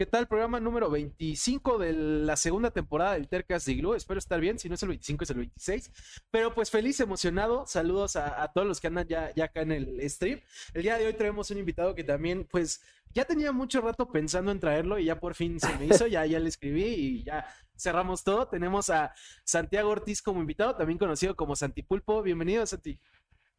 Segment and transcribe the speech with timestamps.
[0.00, 0.28] ¿Qué tal?
[0.28, 3.96] Programa número 25 de la segunda temporada del Tercas de Glue.
[3.96, 4.56] Espero estar bien.
[4.56, 6.22] Si no es el 25, es el 26.
[6.30, 7.66] Pero pues feliz, emocionado.
[7.66, 10.40] Saludos a, todos los que andan ya, ya acá en el stream.
[10.72, 12.80] El día de hoy traemos un invitado que también, pues,
[13.12, 16.06] ya tenía mucho rato pensando en traerlo y ya por fin se me hizo.
[16.06, 17.44] Ya, ya le escribí y ya
[17.76, 18.46] cerramos todo.
[18.46, 19.12] Tenemos a
[19.42, 22.22] Santiago Ortiz como invitado, también conocido como Santipulpo.
[22.22, 23.00] Bienvenido, Santi.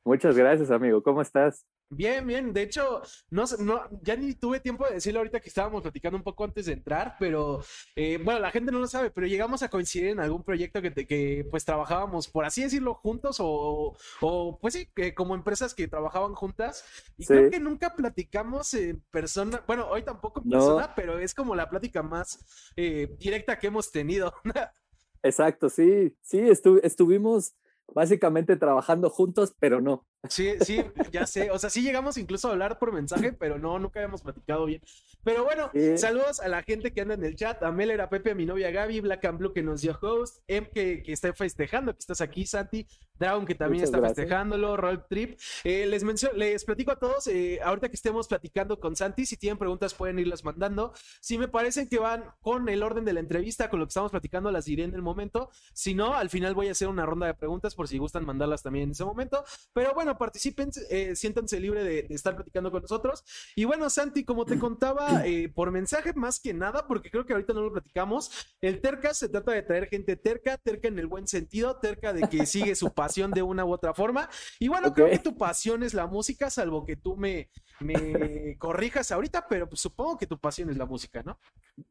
[0.06, 1.04] Muchas gracias, amigo.
[1.04, 1.66] ¿Cómo estás?
[1.92, 2.54] Bien, bien.
[2.54, 3.02] De hecho,
[3.32, 6.68] no, no, ya ni tuve tiempo de decirlo ahorita que estábamos platicando un poco antes
[6.68, 7.64] de entrar, pero
[7.96, 10.94] eh, bueno, la gente no lo sabe, pero llegamos a coincidir en algún proyecto que,
[10.94, 15.88] que pues trabajábamos, por así decirlo, juntos o, o pues sí, que como empresas que
[15.88, 16.86] trabajaban juntas.
[17.18, 21.56] Y creo que nunca platicamos en persona, bueno, hoy tampoco en persona, pero es como
[21.56, 24.33] la plática más eh, directa que hemos tenido.
[25.24, 26.39] Exacto, sí, sí,
[26.83, 27.56] estuvimos
[27.94, 30.06] básicamente trabajando juntos, pero no.
[30.28, 31.50] Sí, sí, ya sé.
[31.50, 34.81] O sea, sí llegamos incluso a hablar por mensaje, pero no, nunca habíamos platicado bien.
[35.23, 38.31] Pero bueno, saludos a la gente que anda en el chat, a Meller, a Pepe,
[38.31, 41.33] a mi novia Gaby, Black and Blue que nos dio host, Em que, que está
[41.33, 42.85] festejando, que estás aquí, Santi,
[43.19, 45.38] Dragon que también está festejándolo, Roll Trip.
[45.63, 49.35] Eh, les menciono, les platico a todos, eh, ahorita que estemos platicando con Santi, si
[49.35, 50.94] tienen preguntas pueden irlas mandando.
[51.19, 54.11] Si me parecen que van con el orden de la entrevista, con lo que estamos
[54.11, 55.49] platicando, las diré en el momento.
[55.73, 58.63] Si no, al final voy a hacer una ronda de preguntas por si gustan mandarlas
[58.63, 59.44] también en ese momento.
[59.73, 63.23] Pero bueno, participen, eh, siéntanse libre de, estar platicando con nosotros.
[63.55, 67.33] Y bueno, Santi, como te contaba eh, por mensaje, más que nada, porque creo que
[67.33, 71.07] ahorita no lo platicamos, el terca se trata de traer gente terca, terca en el
[71.07, 74.29] buen sentido, terca de que sigue su pasión de una u otra forma.
[74.59, 79.11] Y bueno, creo que tu pasión es la música, salvo que tú me, me corrijas
[79.11, 81.39] ahorita, pero pues, supongo que tu pasión es la música, ¿no?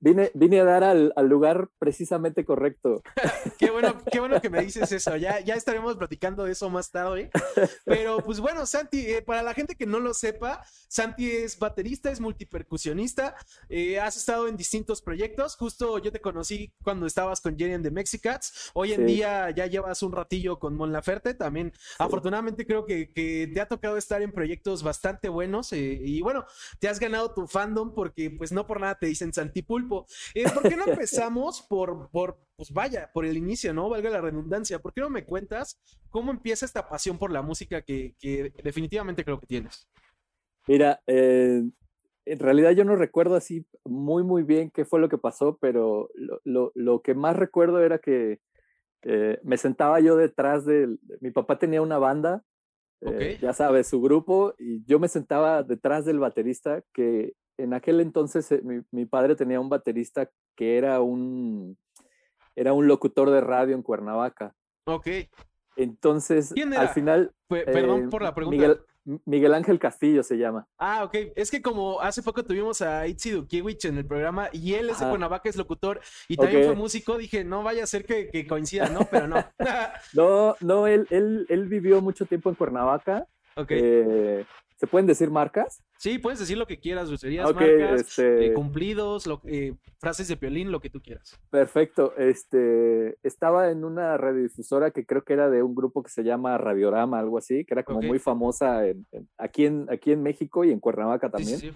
[0.00, 3.02] Vine, vine a dar al, lugar precisamente correcto.
[3.58, 5.16] qué, bueno, qué bueno que me dices eso.
[5.16, 7.30] Ya, ya estaremos platicando de eso más tarde.
[7.84, 12.10] Pero pues bueno, Santi, eh, para la gente que no lo sepa, Santi es baterista,
[12.10, 13.36] es multipercusionista,
[13.68, 15.56] eh, has estado en distintos proyectos.
[15.56, 18.70] Justo yo te conocí cuando estabas con Jenny and the Mexicats.
[18.74, 21.34] Hoy en día ya llevas un ratillo con Mon Laferte.
[21.34, 25.72] También, afortunadamente, creo que, que, te ha tocado estar en proyectos bastante buenos.
[25.72, 26.46] Eh, y bueno,
[26.78, 30.06] te has ganado tu fandom porque, pues, no por nada te dicen Santi Pulpo.
[30.54, 33.88] ¿Por qué no empezamos por, por, pues vaya, por el inicio, ¿no?
[33.88, 34.80] Valga la redundancia.
[34.80, 35.80] ¿Por qué no me cuentas
[36.10, 39.88] cómo empieza esta pasión por la música que, que definitivamente creo que tienes?
[40.66, 41.62] Mira, eh,
[42.24, 46.10] en realidad yo no recuerdo así muy, muy bien qué fue lo que pasó, pero
[46.42, 48.40] lo, lo, que más recuerdo era que
[49.02, 50.96] eh, me sentaba yo detrás de...
[51.20, 52.42] Mi papá tenía una banda,
[53.02, 58.00] eh, ya sabes, su grupo, y yo me sentaba detrás del baterista, que en aquel
[58.00, 61.78] entonces mi, mi, padre tenía un baterista que era un,
[62.58, 64.54] era un locutor de radio en Cuernavaca.
[64.84, 65.06] Ok.
[65.76, 67.32] Entonces, al final...
[67.48, 68.80] perdón por la pregunta.
[69.24, 70.66] Miguel Ángel Castillo se llama.
[70.76, 71.14] Ah, ok.
[71.34, 75.00] Es que como hace poco tuvimos a Itzi Dukiewicz en el programa y él es
[75.00, 78.46] de Cuernavaca, es locutor y también fue músico, dije, no vaya a ser que, que
[78.46, 79.00] coincida, ¿no?
[79.10, 79.42] Pero no.
[80.12, 83.26] no, no, él, él, él vivió mucho tiempo en Cuernavaca.
[83.56, 83.70] Ok.
[83.70, 84.44] Eh,
[84.76, 85.82] ¿Se pueden decir marcas?
[85.98, 90.70] Sí, puedes decir lo que quieras, groserías, marcas, este eh, cumplidos, eh, frases de piolín,
[90.70, 91.36] lo que tú quieras.
[91.50, 92.14] Perfecto.
[92.16, 96.56] Este, estaba en una radiodifusora que creo que era de un grupo que se llama
[96.56, 98.82] Radiorama, algo así, que era como muy famosa
[99.38, 101.58] aquí, en, aquí en México y en Cuernavaca también.
[101.58, 101.74] Sí, sí,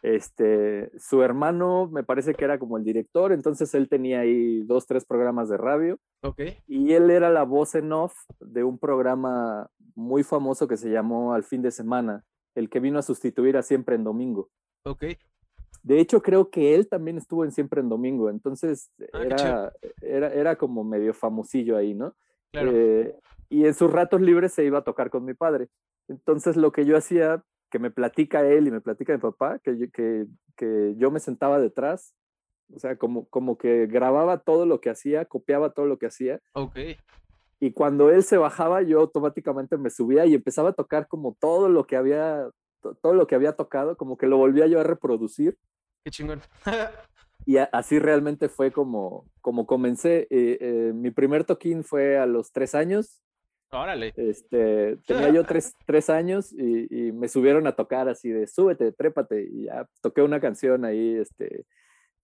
[0.00, 4.86] Este, su hermano me parece que era como el director, entonces él tenía ahí dos,
[4.86, 5.98] tres programas de radio.
[6.22, 6.40] Ok.
[6.66, 11.34] Y él era la voz en off de un programa muy famoso que se llamó
[11.34, 12.24] Al fin de semana
[12.54, 14.50] el que vino a sustituir a Siempre en Domingo.
[14.84, 15.04] Ok.
[15.82, 19.72] De hecho, creo que él también estuvo en Siempre en Domingo, entonces ah, era,
[20.02, 22.14] era, era, como medio famosillo ahí, ¿no?
[22.52, 22.70] Claro.
[22.74, 23.16] Eh,
[23.48, 25.68] y en sus ratos libres se iba a tocar con mi padre.
[26.08, 29.90] Entonces lo que yo hacía, que me platica él y me platica mi papá, que,
[29.90, 32.14] que, que yo me sentaba detrás,
[32.74, 36.40] o sea, como, como que grababa todo lo que hacía, copiaba todo lo que hacía.
[36.52, 36.78] Ok
[37.60, 41.68] y cuando él se bajaba yo automáticamente me subía y empezaba a tocar como todo
[41.68, 42.48] lo que había
[43.02, 45.58] todo lo que había tocado como que lo volvía yo a reproducir.
[46.02, 46.40] Qué chingón.
[47.46, 52.52] Y así realmente fue como como comencé eh, eh, mi primer toquín fue a los
[52.52, 53.22] tres años.
[53.72, 54.12] Órale.
[54.16, 58.92] Este tenía yo tres, tres años y, y, me subieron a tocar así de súbete
[58.92, 61.66] trépate y ya toqué una canción ahí este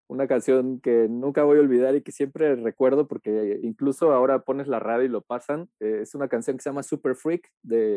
[0.08, 4.68] una canción que nunca voy a olvidar y que siempre recuerdo porque incluso ahora pones
[4.68, 5.68] la radio y lo pasan.
[5.80, 7.96] Eh, es una canción que se llama Super Freak de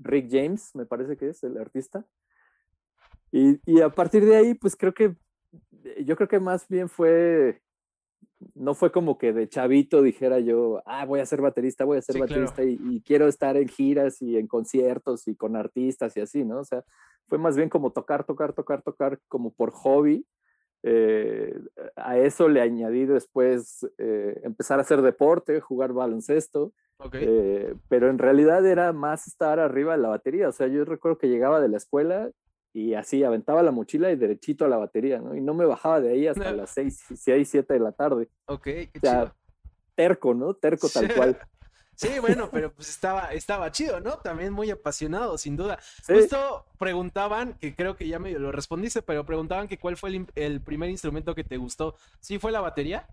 [0.00, 2.04] Rick James, me parece que es el artista.
[3.30, 5.16] Y, y, a partir de ahí, pues creo que
[6.04, 7.62] yo creo que más bien fue,
[8.54, 12.02] no fue como que de chavito dijera yo, ah, voy a ser baterista, voy a
[12.02, 16.20] ser baterista y, y, quiero estar en giras y en conciertos y con artistas y
[16.20, 16.58] así, ¿no?
[16.58, 16.84] O sea,
[17.26, 20.26] fue más bien como tocar, tocar, tocar, tocar como por hobby
[20.82, 21.54] Eh,
[21.96, 26.72] a eso le añadí después eh, empezar a hacer deporte, jugar baloncesto,
[27.12, 30.48] eh, pero en realidad era más estar arriba de la batería.
[30.48, 32.30] O sea, yo recuerdo que llegaba de la escuela
[32.72, 35.36] y así aventaba la mochila y derechito a la batería, ¿no?
[35.36, 38.28] Y no me bajaba de ahí hasta las 6, 6, 7 de la tarde.
[38.46, 39.34] Ok, qué o sea,
[39.94, 40.54] terco, ¿no?
[40.54, 41.38] Terco tal cual.
[42.02, 44.18] Sí, bueno, pero pues estaba, estaba chido, ¿no?
[44.18, 45.78] También muy apasionado, sin duda.
[46.06, 50.60] Justo preguntaban, que creo que ya me lo respondiste, pero preguntaban que cuál fue el,
[50.60, 51.94] primer instrumento que te gustó.
[52.20, 53.06] ¿Sí fue la batería?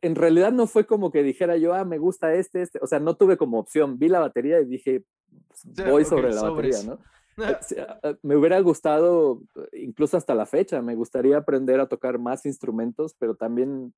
[0.00, 2.78] en realidad no fue como que dijera yo, ah, me gusta este, este.
[2.82, 3.98] O sea, no tuve como opción.
[3.98, 5.02] Vi la batería y dije,
[5.48, 6.98] pues, voy sobre la batería, ¿no?
[7.38, 9.42] Eh, me hubiera gustado,
[9.74, 13.92] incluso hasta la fecha, me gustaría aprender a tocar más instrumentos, pero también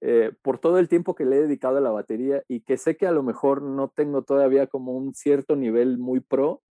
[0.00, 2.96] eh, por todo el tiempo que le he dedicado a la batería y que sé
[2.96, 6.62] que a lo mejor no tengo todavía como un cierto nivel muy pro,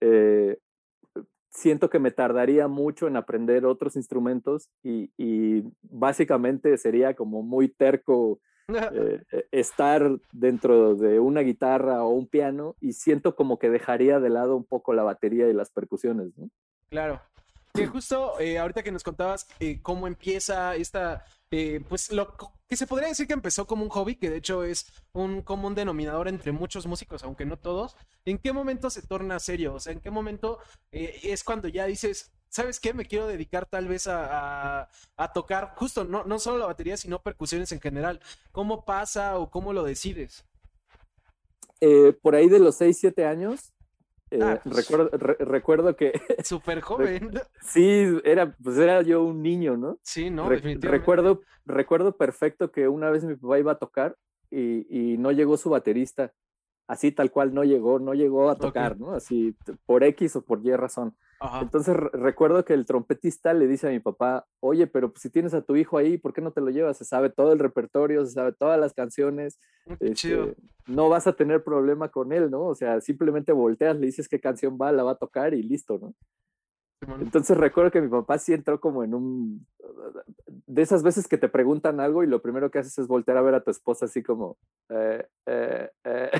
[0.00, 0.58] eh,
[1.48, 8.40] siento que me tardaría mucho en aprender otros instrumentos y, básicamente sería como muy terco
[8.68, 9.22] eh,
[9.52, 14.54] estar dentro de una guitarra o un piano y siento como que dejaría de lado
[14.56, 16.32] un poco la batería y las percusiones.
[16.90, 17.20] Claro.
[17.72, 19.46] Que justo ahorita que nos contabas
[19.82, 22.36] cómo empieza esta eh, pues lo
[22.68, 25.74] que se podría decir que empezó como un hobby, que de hecho es un común
[25.74, 29.74] denominador entre muchos músicos, aunque no todos, ¿en qué momento se torna serio?
[29.74, 30.58] O sea, ¿en qué momento
[30.92, 32.94] eh, es cuando ya dices, ¿sabes qué?
[32.94, 34.88] Me quiero dedicar tal vez a,
[35.34, 38.20] tocar justo, no, no solo la batería, sino percusiones en general.
[38.52, 40.44] ¿Cómo pasa o cómo lo decides?
[41.80, 43.72] Eh, por ahí de los 6, 7 años,
[44.30, 44.76] eh, ah, pues.
[44.76, 46.12] recuerdo, recuerdo que...
[46.44, 47.30] Súper joven.
[47.62, 49.98] sí, era, pues era yo un niño, ¿no?
[50.02, 54.16] Sí, no, Recuerdo, recuerdo perfecto que una vez mi papá iba a tocar
[54.50, 56.32] y, y, no llegó su baterista.
[56.90, 59.12] Así tal cual no llegó, no llegó a tocar, ¿no?
[59.12, 59.56] Así
[59.86, 61.14] por X o por Y razón.
[61.60, 65.54] Entonces recuerdo que el trompetista le dice a mi papá, oye, pero pues, si tienes
[65.54, 66.96] a tu hijo ahí, ¿por qué no te lo llevas?
[66.96, 69.60] Se sabe todo el repertorio, se sabe todas las canciones.
[69.86, 70.56] Mm, este,
[70.88, 72.62] no vas a tener problema con él, ¿no?
[72.62, 75.96] O sea, simplemente volteas, le dices qué canción va, la va a tocar y listo,
[75.96, 76.12] ¿no?
[77.20, 79.66] Entonces recuerdo que mi papá sí entró como en un...
[80.66, 83.42] De esas veces que te preguntan algo y lo primero que haces es voltear a
[83.42, 84.58] ver a tu esposa así como...
[84.90, 86.30] Eh, eh, eh".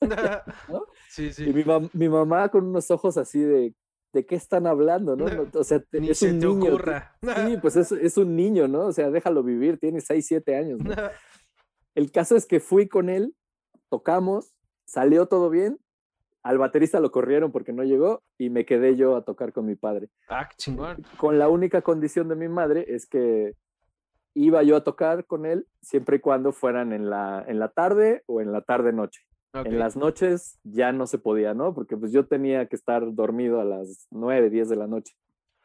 [1.10, 1.44] Sí, sí.
[1.48, 3.74] Y mi, mi, mamá con unos ojos así de,
[4.16, 5.26] ¿de qué están hablando, no?
[5.52, 6.78] O sea, es un niño.
[7.22, 8.86] Sí, pues es, un niño, ¿no?
[8.86, 10.80] O sea, déjalo vivir, tiene 6, 7 años.
[11.94, 13.34] El caso es que fui con él,
[13.90, 14.54] tocamos,
[14.86, 15.78] salió todo bien,
[16.46, 19.74] al baterista lo corrieron porque no llegó y me quedé yo a tocar con mi
[19.74, 20.10] padre.
[20.28, 21.04] Ah, chingón.
[21.16, 23.56] Con la única condición de mi madre es que
[24.32, 28.22] iba yo a tocar con él siempre y cuando fueran en la, en la tarde
[28.26, 29.22] o en la tarde-noche.
[29.54, 31.74] En las noches ya no se podía, ¿no?
[31.74, 35.14] Porque pues yo tenía que estar dormido a las 9, 10 de la noche.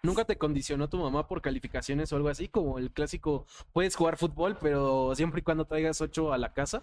[0.02, 2.48] ¿Nunca te condicionó tu mamá por calificaciones o algo así?
[2.48, 6.82] Como el clásico, puedes jugar fútbol, pero siempre y cuando traigas 8 a la casa.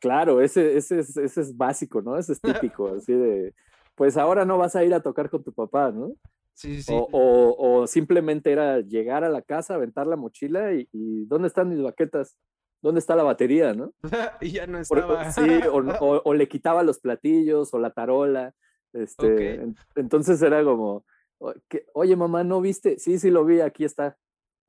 [0.00, 2.16] Claro, ese, ese, es, ese es básico, ¿no?
[2.16, 2.40] Ese es
[2.74, 3.54] típico, así de,
[3.94, 6.12] pues ahora no vas a ir a tocar con tu papá, ¿no?
[6.54, 6.92] Sí, sí.
[6.94, 11.70] O, o, simplemente era llegar a la casa, aventar la mochila y, y ¿dónde están
[11.70, 12.36] mis baquetas?
[12.82, 13.92] ¿dónde está la batería, no?
[14.40, 15.30] y ya no estaba.
[15.32, 15.40] sí,
[15.72, 18.54] o, le quitaba los platillos o la tarola.
[18.92, 19.62] Este,
[19.94, 21.04] Entonces era como,
[21.94, 22.98] oye mamá, ¿no viste?
[22.98, 24.16] Sí, sí lo vi, aquí está.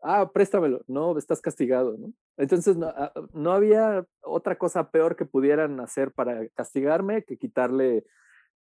[0.02, 0.84] Ah, préstamelo.
[0.88, 2.12] No, estás castigado, ¿no?
[2.38, 8.04] Entonces no, ah, no había otra cosa peor que pudieran hacer para castigarme que quitarle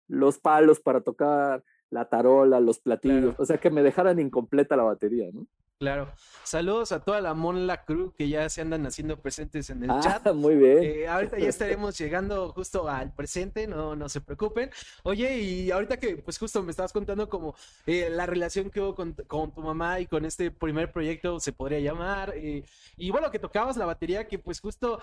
[0.07, 4.83] los palos para tocar, la tarola, los platillos, o sea, que me dejaran incompleta la
[4.83, 5.47] batería, ¿no?
[5.81, 6.13] Claro.
[6.43, 10.27] Saludos a toda la Monla Crew que ya se andan haciendo presentes en el chat.
[10.27, 10.83] Ah, muy bien.
[10.83, 14.69] Eh, ahorita ya estaremos llegando justo al presente, no, no se preocupen.
[15.01, 17.55] Oye, y ahorita que pues justo me estabas contando como
[17.87, 21.79] eh, la relación que hubo con, tu mamá y con este primer proyecto se podría
[21.79, 22.33] llamar.
[22.35, 22.63] Eh,
[22.95, 24.99] y bueno, que tocabas la batería, que pues justo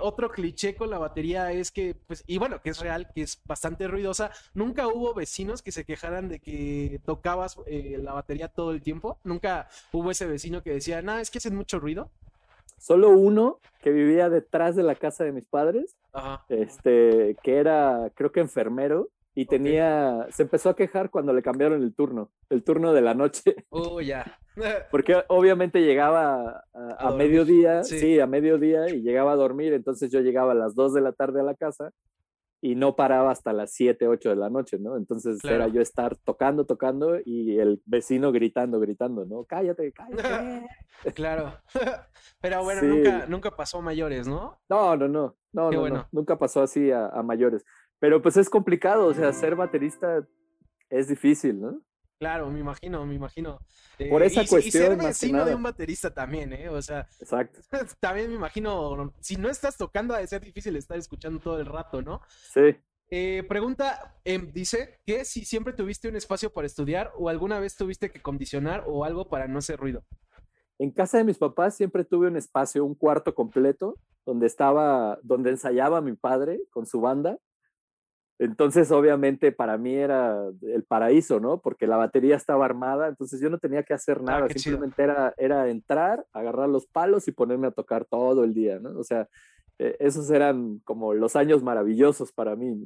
[0.00, 3.40] otro cliché con la batería es que, pues, y bueno, que es real, que es
[3.44, 4.32] bastante ruidosa.
[4.54, 9.20] Nunca hubo vecinos que se quejaran de que tocabas la batería todo el tiempo.
[9.22, 12.10] Nunca hubo ese vecino que decía, no, es que hacen mucho ruido?
[12.78, 15.96] Solo uno que vivía detrás de la casa de mis padres,
[16.48, 21.82] este, que era, creo que enfermero, y tenía, se empezó a quejar cuando le cambiaron
[21.82, 23.54] el turno, el turno de la noche.
[23.68, 24.38] Oh, ya.
[24.90, 28.18] Porque obviamente llegaba a, mediodía, sí.
[28.18, 31.40] a mediodía, y llegaba a dormir, entonces yo llegaba a las 2 de la tarde
[31.40, 31.92] a la casa
[32.60, 34.96] y no paraba hasta las 7, 8 de la noche, ¿no?
[34.96, 39.44] Entonces era yo estar tocando, tocando y el vecino gritando, gritando, ¿no?
[39.44, 40.66] Cállate, cállate.
[41.14, 41.52] claro.
[42.40, 44.58] Pero bueno, nunca, nunca pasó a mayores, ¿no?
[44.68, 47.64] No, no, no, no, no, nunca pasó así a, mayores.
[47.98, 50.26] Pero pues es complicado, o sea, ser baterista
[50.90, 51.80] es difícil, ¿no?
[52.18, 53.58] Claro, me imagino, me imagino.
[54.10, 54.60] Por esa cuestión.
[54.66, 56.68] Y ser vecino de un baterista también, ¿eh?
[56.70, 57.06] O sea.
[57.20, 57.60] Exacto.
[58.00, 61.66] También me imagino, si no estás tocando, ha de ser difícil estar escuchando todo el
[61.66, 62.22] rato, ¿no?
[62.52, 62.76] Sí.
[63.08, 67.76] Eh, pregunta, em, dice que si siempre tuviste un espacio para estudiar o alguna vez
[67.76, 70.04] tuviste que condicionar o algo para no hacer ruido.
[70.78, 75.50] En casa de mis papás siempre tuve un espacio, un cuarto completo, donde estaba, donde
[75.50, 77.38] ensayaba mi padre con su banda.
[78.38, 81.60] Entonces, obviamente, para mí era el paraíso, ¿no?
[81.60, 85.32] Porque la batería estaba armada, entonces yo no tenía que hacer ah, nada, simplemente era,
[85.38, 88.98] era entrar, agarrar los palos y ponerme a tocar todo el día, ¿no?
[88.98, 89.26] O sea,
[89.78, 92.76] eh, esos eran como los años maravillosos para mí.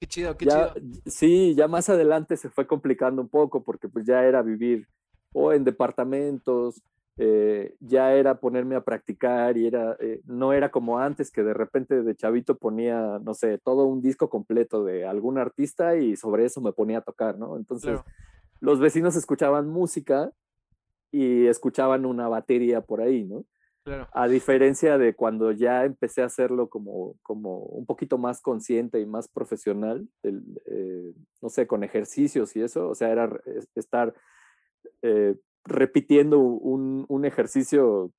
[0.00, 0.74] Qué chido, qué chido.
[1.06, 4.88] Sí, ya más adelante se fue complicando un poco porque pues ya era vivir
[5.34, 6.82] o en departamentos,
[7.18, 11.52] eh, ya era ponerme a practicar y era, eh, no era como antes que de
[11.52, 16.46] repente de chavito ponía, no sé, todo un disco completo de algún artista y sobre
[16.46, 17.56] eso me ponía a tocar, ¿no?
[17.56, 18.00] Entonces
[18.60, 20.32] los vecinos escuchaban música
[21.10, 23.44] y escuchaban una batería por ahí, ¿no?
[24.12, 29.06] A diferencia de cuando ya empecé a hacerlo como, como un poquito más consciente y
[29.06, 33.28] más profesional, eh, no sé, con ejercicios y eso, o sea, era
[33.74, 34.14] estar
[35.02, 38.12] eh, repitiendo un, un, ejercicio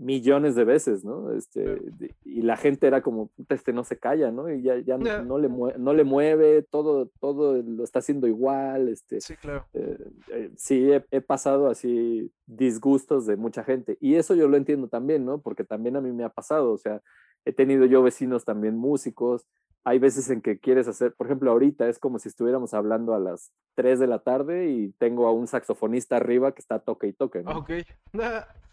[0.00, 1.30] millones de veces, ¿no?
[1.32, 1.78] Este,
[2.24, 4.50] y la gente era como, este no se calla, ¿no?
[4.50, 9.20] Y ya, ya no, le no le mueve, todo, todo lo está haciendo igual, este.
[9.20, 9.66] Sí, claro.
[9.74, 9.98] Eh,
[10.32, 13.98] eh, sí, he, pasado así disgustos de mucha gente.
[14.00, 15.42] Y eso yo lo entiendo también, ¿no?
[15.42, 17.02] Porque también a mí me ha pasado, o sea,
[17.44, 19.46] he tenido yo vecinos también músicos,
[19.84, 23.18] hay veces en que quieres hacer, por ejemplo, ahorita es como si estuviéramos hablando a
[23.18, 27.12] las 3 de la tarde y tengo a un saxofonista arriba que está toque y
[27.12, 27.58] toque, ¿no?
[27.58, 27.70] Ok.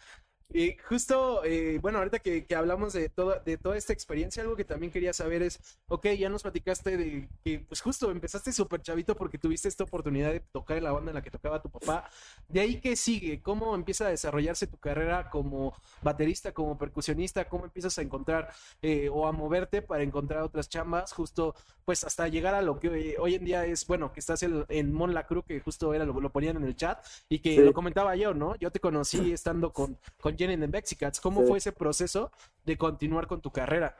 [0.50, 4.64] Y justo, eh, bueno, ahorita que, hablamos de, todo, de toda esta experiencia, algo que
[4.64, 9.16] también quería saber es, ok, ya nos platicaste de que, pues justo empezaste súper chavito
[9.16, 12.10] porque tuviste esta oportunidad de tocar en la banda en la que tocaba tu papá.
[12.48, 13.42] De ahí, ¿qué sigue?
[13.42, 17.50] ¿Cómo empieza a desarrollarse tu carrera como baterista, como percusionista?
[17.50, 18.50] ¿Cómo empiezas a encontrar
[18.82, 21.12] eh, o a moverte para encontrar otras chambas?
[21.12, 24.64] Justo, pues hasta llegar a lo que hoy, en día es, bueno, que estás en,
[24.70, 27.74] en Mon Lacru, que justo era lo, lo, ponían en el chat y que lo
[27.74, 28.56] comentaba yo, ¿no?
[28.56, 31.20] Yo te conocí estando con, con Jenny en Mexicats.
[31.20, 32.32] ¿Cómo fue ese proceso
[32.66, 33.96] de continuar con tu carrera?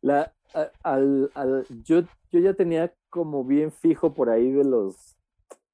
[0.00, 0.34] La,
[0.82, 1.30] al,
[1.84, 5.16] yo, yo ya tenía como bien fijo por ahí de los,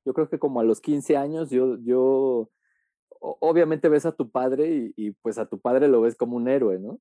[0.05, 2.51] yo creo que como a los 15 años, yo, yo
[3.21, 6.49] obviamente ves a tu padre y, y, pues a tu padre lo ves como un
[6.49, 7.01] héroe, ¿no?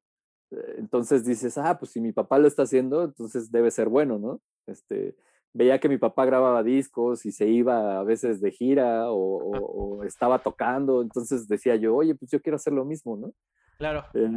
[0.52, 4.18] Eh, entonces dices, ah, pues si mi papá lo está haciendo, entonces debe ser bueno,
[4.18, 4.42] ¿no?
[4.66, 5.16] Este,
[5.54, 10.40] veía que mi papá grababa discos y se iba a veces de gira o, estaba
[10.40, 13.34] tocando, entonces decía yo, oye, pues yo quiero hacer lo mismo, ¿no?
[13.78, 14.06] Claro.
[14.14, 14.30] Eh,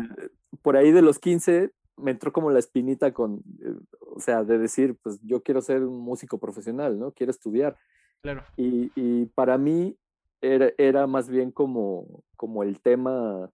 [0.63, 4.59] por ahí de los 15 me entró como la espinita con, eh, o sea, de
[4.59, 7.13] decir, pues yo quiero ser un músico profesional, ¿no?
[7.13, 7.77] Quiero estudiar.
[8.23, 8.45] Claro.
[8.57, 9.97] Y, y para mí
[10.41, 13.51] era, era, más bien como, como el tema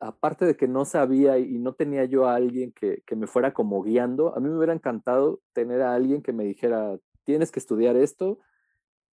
[0.00, 3.82] aparte de que no sabía y no tenía yo a alguien que, me fuera como
[3.82, 7.96] guiando, a mí me hubiera encantado tener a alguien que me dijera, tienes que estudiar
[7.96, 8.38] esto,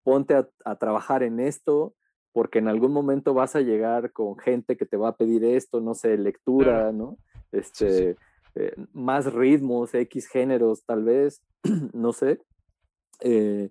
[0.04, 1.96] ponte a, trabajar en esto,
[2.34, 5.80] porque en algún momento vas a llegar con gente que te va a pedir esto,
[5.80, 7.18] no sé, lectura, ¿no?
[7.52, 8.18] Este,
[8.56, 11.42] eh, más ritmos, X géneros, tal vez,
[11.94, 12.42] no sé.
[13.20, 13.70] Eh,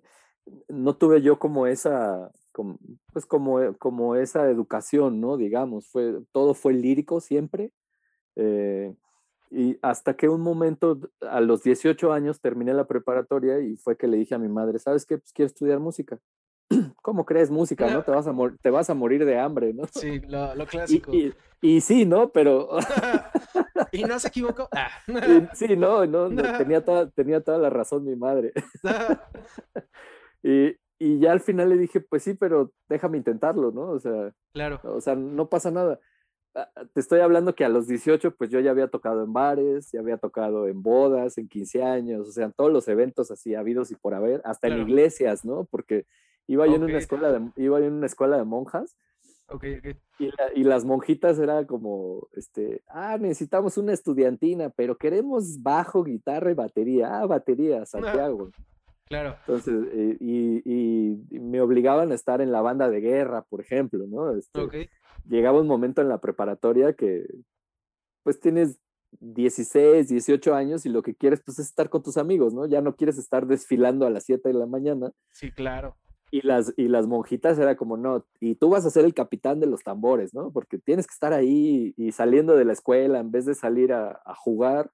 [0.67, 2.79] no tuve yo como esa, como,
[3.11, 5.35] pues como, eh, como esa educación, ¿no?
[5.35, 7.73] Digamos, fue, todo fue lírico siempre.
[8.37, 8.95] Eh,
[9.51, 14.07] y hasta que un momento, a los 18 años, terminé la preparatoria y fue que
[14.07, 15.17] le dije a mi madre, ¿sabes qué?
[15.17, 16.19] Pues quiero estudiar música.
[17.01, 18.03] ¿Cómo crees música, no?
[18.03, 19.83] Te vas a, te vas a morir de hambre, ¿no?
[19.91, 21.11] Sí, lo, clásico.
[21.61, 22.29] Y, sí, ¿no?
[22.29, 22.69] Pero...
[23.91, 24.67] ¿Y no se equivocó?
[24.71, 24.89] Ah.
[25.53, 28.53] sí, no, no, tenía, toda, tenía toda la razón mi madre.
[30.41, 33.89] y, y ya al final le dije, pues sí, pero déjame intentarlo, ¿no?
[33.89, 34.79] O sea, claro.
[34.83, 35.99] O sea, no pasa nada.
[36.55, 39.33] Ah, ah, te estoy hablando que a los 18, pues yo ya había tocado en
[39.33, 43.31] bares, ya había tocado en bodas, en 15 años, o sea, en todos los eventos
[43.31, 45.65] así habidos y por haber, hasta en iglesias, ¿no?
[45.65, 46.05] Porque
[46.47, 48.95] iba yo en una escuela de, iba en una escuela de monjas.
[49.49, 49.95] Okay, okay.
[50.19, 56.51] Y, y, las monjitas era como, este, ah, necesitamos una estudiantina, pero queremos bajo, guitarra
[56.51, 57.19] y batería.
[57.19, 58.51] Ah, batería, Santiago.
[59.05, 59.35] Claro.
[59.39, 64.35] Entonces, eh, y, me obligaban a estar en la banda de guerra, por ejemplo, ¿no?
[64.35, 64.89] Este,
[65.27, 67.25] llegaba un momento en la preparatoria que,
[68.23, 68.79] pues tienes
[69.19, 72.65] 16, 18 años y lo que quieres, pues, es estar con tus amigos, ¿no?
[72.65, 75.11] Ya no quieres estar desfilando a las 7 de la mañana.
[75.31, 75.95] Sí, claro.
[76.31, 79.59] Y las, y las monjitas era como, no, y tú vas a ser el capitán
[79.59, 80.51] de los tambores, ¿no?
[80.51, 84.19] Porque tienes que estar ahí y saliendo de la escuela, en vez de salir a,
[84.25, 84.89] a jugar,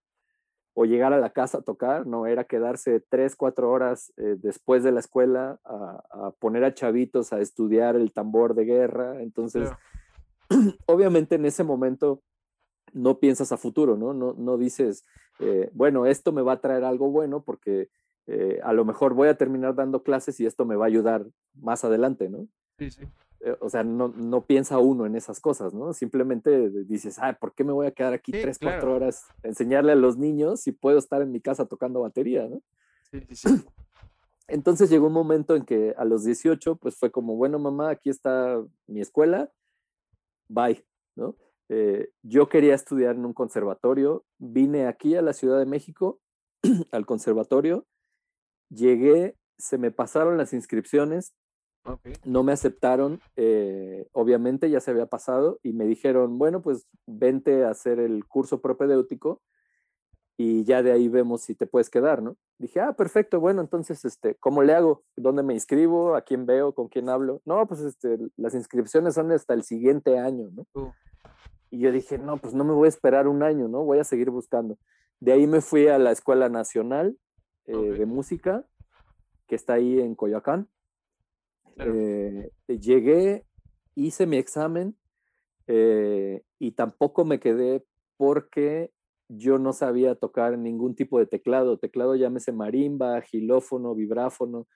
[0.81, 4.81] o llegar a la casa a tocar, no, era quedarse tres, cuatro horas eh, después
[4.81, 9.21] de la escuela a, poner a chavitos a estudiar el tambor de guerra.
[9.21, 9.69] Entonces,
[10.85, 12.21] obviamente en ese momento
[12.93, 14.13] no piensas a futuro, ¿no?
[14.13, 15.03] No, no dices,
[15.39, 17.89] eh, bueno, esto me va a traer algo bueno porque
[18.27, 21.25] eh, a lo mejor voy a terminar dando clases y esto me va a ayudar
[21.55, 22.47] más adelante, ¿no?
[22.77, 23.03] Sí, sí.
[23.41, 25.93] Eh, o sea, no, no, piensa uno en esas cosas, ¿no?
[25.93, 29.93] Simplemente dices, ay, ¿por qué me voy a quedar aquí tres, cuatro horas a enseñarle
[29.93, 32.61] a los niños si puedo estar en mi casa tocando batería, ¿no?
[33.11, 33.47] Sí, sí, sí.
[34.47, 38.09] Entonces llegó un momento en que a los 18, pues fue como, bueno, mamá, aquí
[38.09, 39.51] está mi escuela,
[40.49, 40.83] bye,
[41.15, 41.35] ¿no?
[41.69, 46.19] Eh, yo quería estudiar en un conservatorio, vine aquí a la Ciudad de México,
[46.91, 47.85] al conservatorio,
[48.69, 51.35] llegué, se me pasaron las inscripciones,
[52.23, 57.65] no me aceptaron, eh, obviamente ya se había pasado, y me dijeron, bueno, pues vente
[57.65, 59.41] a hacer el curso propedéutico
[60.41, 62.37] y ya de ahí vemos si te puedes quedar, ¿no?
[62.59, 65.03] Dije, ah, perfecto, bueno, entonces, este, ¿cómo le hago?
[65.17, 66.15] ¿Dónde me inscribo?
[66.15, 66.73] ¿A quién veo?
[66.73, 67.41] ¿Con quién hablo?
[67.43, 70.93] No, pues este, las inscripciones son hasta el siguiente año, ¿no?
[71.69, 73.83] Y yo dije, no, pues no me voy a esperar un año, ¿no?
[73.83, 74.77] Voy a seguir buscando.
[75.19, 77.17] De ahí me fui a la Escuela Nacional
[77.65, 78.65] eh, de Música,
[79.45, 80.69] que está ahí en Coyoacán.
[81.79, 83.45] Eh, llegué,
[83.95, 84.95] hice mi examen
[85.67, 87.83] eh, y tampoco me quedé
[88.17, 88.91] porque
[89.29, 91.77] yo no sabía tocar ningún tipo de teclado.
[91.77, 94.67] Teclado llámese marimba, gilófono, vibráfono,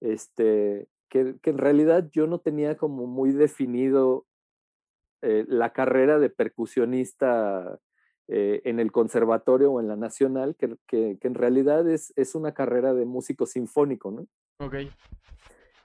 [0.00, 4.26] este, que, que en realidad yo no tenía como muy definido
[5.22, 7.80] la carrera de percusionista
[8.28, 12.54] eh, en el conservatorio o en la nacional, que, que, en realidad es, es, una
[12.54, 14.26] carrera de músico sinfónico, ¿no?
[14.58, 14.74] Ok.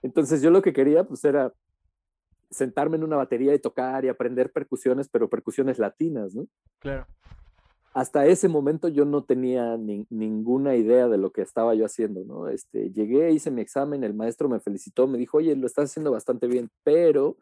[0.02, 1.54] Entonces yo lo que quería pues era
[2.50, 6.48] sentarme en una batería y tocar y aprender percusiones, pero percusiones latinas, ¿no?
[6.80, 7.06] Claro.
[7.94, 12.48] Hasta ese momento yo no tenía ninguna idea de lo que estaba yo haciendo, ¿no?
[12.48, 16.12] Este, llegué, hice mi examen, el maestro me felicitó, me dijo, oye, lo estás haciendo
[16.12, 17.38] bastante bien, pero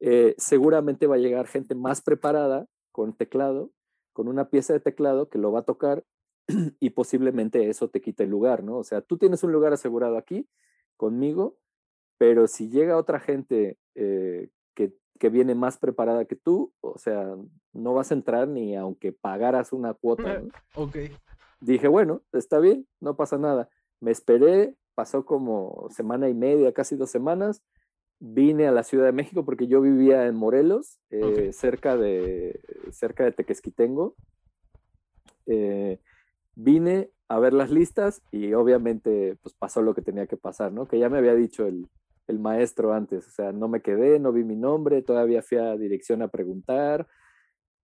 [0.00, 3.70] eh, seguramente va a llegar gente más preparada con teclado
[4.12, 6.04] con una pieza de teclado que lo va a tocar
[6.80, 8.76] y posiblemente eso te quite el lugar, ¿no?
[8.76, 10.48] O sea, tú tienes un lugar asegurado aquí
[10.96, 11.56] conmigo,
[12.18, 17.36] pero si llega otra gente eh, que, que, viene más preparada que tú, o sea,
[17.72, 20.40] no vas a entrar ni aunque pagaras una cuota.
[20.40, 20.50] ¿no?
[20.74, 20.96] Ok.
[21.60, 23.68] Dije, bueno, está bien, no pasa nada.
[24.00, 27.62] Me esperé, pasó como semana y media, casi dos semanas,
[28.18, 32.60] vine a la Ciudad de México porque yo vivía en Morelos, eh, cerca, de,
[32.92, 34.14] cerca de Tequesquitengo.
[35.46, 35.98] Eh,
[36.54, 40.86] vine a ver las listas y obviamente pues pasó lo que tenía que pasar, ¿no?
[40.86, 41.88] Que ya me había dicho el,
[42.28, 45.76] el maestro antes, o sea, no me quedé, no vi mi nombre, todavía fui a
[45.76, 47.08] dirección a preguntar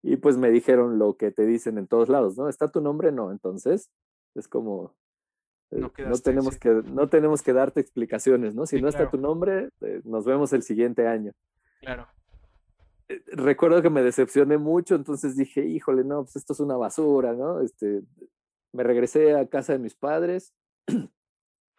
[0.03, 2.48] y pues me dijeron lo que te dicen en todos lados, ¿no?
[2.48, 3.11] ¿Está tu nombre?
[3.12, 3.90] No, entonces
[4.35, 4.94] es como,
[5.70, 8.66] no, eh, tenemos que, no tenemos que darte explicaciones, ¿no?
[8.66, 11.33] Si no está tu nombre, eh, nos vemos el siguiente año.
[11.81, 12.07] Claro.
[13.09, 17.35] Eh, recuerdo que me decepcioné mucho, entonces dije, híjole, no, pues esto es una basura,
[17.35, 17.61] ¿no?
[17.61, 18.03] Este,
[18.72, 20.55] me regresé a casa de mis padres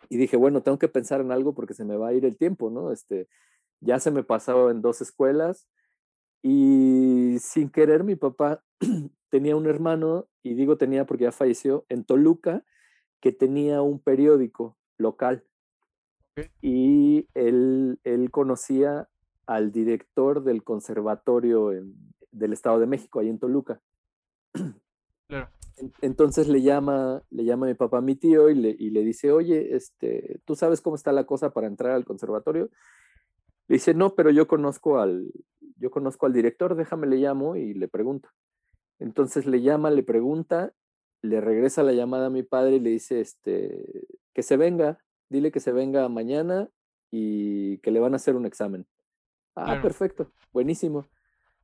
[0.07, 2.38] y dije, bueno, tengo que pensar en algo porque se me va a ir el
[2.38, 2.91] tiempo, ¿no?
[2.91, 3.27] Este,
[3.81, 5.67] ya se me pasaba en dos escuelas
[6.41, 8.63] y sin querer mi papá
[9.29, 12.63] tenía un hermano, y digo tenía porque ya falleció, en Toluca,
[13.19, 15.45] que tenía un periódico local.
[16.62, 19.09] Y él, él conocía
[19.45, 21.71] al director del conservatorio
[22.31, 23.81] del Estado de México, ahí en Toluca.
[26.01, 29.03] Entonces le llama, le llama a mi papá a mi tío y le, y le
[29.03, 32.69] dice, oye, este, ¿tú sabes cómo está la cosa para entrar al conservatorio?
[33.67, 35.31] Le dice, no, pero yo conozco al,
[35.77, 38.29] yo conozco al director, déjame le llamo y le pregunto.
[38.99, 40.73] Entonces le llama, le pregunta
[41.21, 45.51] le regresa la llamada a mi padre y le dice, este, que se venga, dile
[45.51, 46.69] que se venga mañana
[47.11, 48.85] y que le van a hacer un examen.
[49.55, 51.07] Ah, perfecto, buenísimo.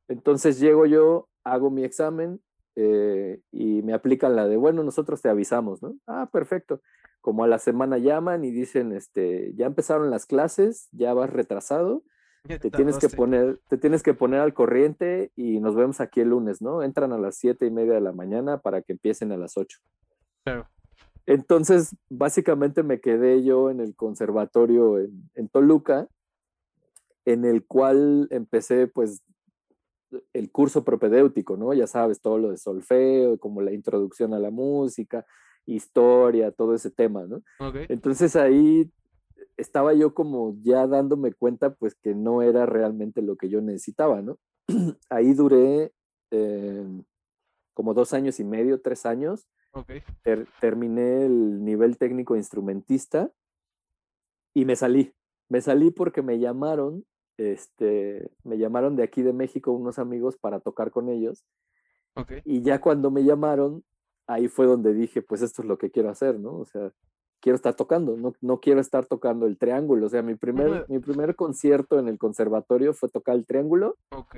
[0.08, 2.40] Entonces llego yo, hago mi examen
[2.76, 5.96] eh, y me aplican la de, bueno, nosotros te avisamos, ¿no?
[6.06, 6.82] Ah, perfecto.
[7.20, 12.04] Como a la semana llaman y dicen, este, ya empezaron las clases, ya vas retrasado,
[12.60, 16.28] te tienes que poner, te tienes que poner al corriente y nos vemos aquí el
[16.28, 16.82] lunes, ¿no?
[16.82, 19.78] Entran a las siete y media de la mañana para que empiecen a las ocho.
[20.44, 20.68] Claro.
[21.26, 26.06] Entonces, básicamente me quedé yo en el conservatorio en, Toluca,
[27.24, 29.22] en el cual empecé, pues,
[30.32, 31.72] el curso propedéutico, ¿no?
[31.74, 35.26] Ya sabes, todo lo de solfeo, como la introducción a la música,
[35.66, 37.42] historia, todo ese tema, ¿no?
[37.88, 38.90] Entonces ahí
[39.56, 44.22] estaba yo como ya dándome cuenta pues que no era realmente lo que yo necesitaba,
[44.22, 44.38] ¿no?
[45.10, 45.92] Ahí duré
[46.30, 47.02] eh,
[47.74, 49.46] como dos años y medio, tres años,
[50.60, 53.30] terminé el nivel técnico instrumentista
[54.54, 55.12] y me salí.
[55.48, 57.04] Me salí porque me llamaron,
[57.38, 61.44] este, me llamaron de aquí de México unos amigos para tocar con ellos.
[62.44, 63.84] Y ya cuando me llamaron,
[64.26, 66.58] ahí fue donde dije, pues esto es lo que quiero hacer, ¿no?
[66.58, 66.90] O sea,
[67.40, 70.06] quiero estar tocando, no, no quiero estar tocando el triángulo.
[70.06, 73.96] O sea, mi primer, mi primer concierto en el conservatorio fue tocar el triángulo.
[74.10, 74.36] Ok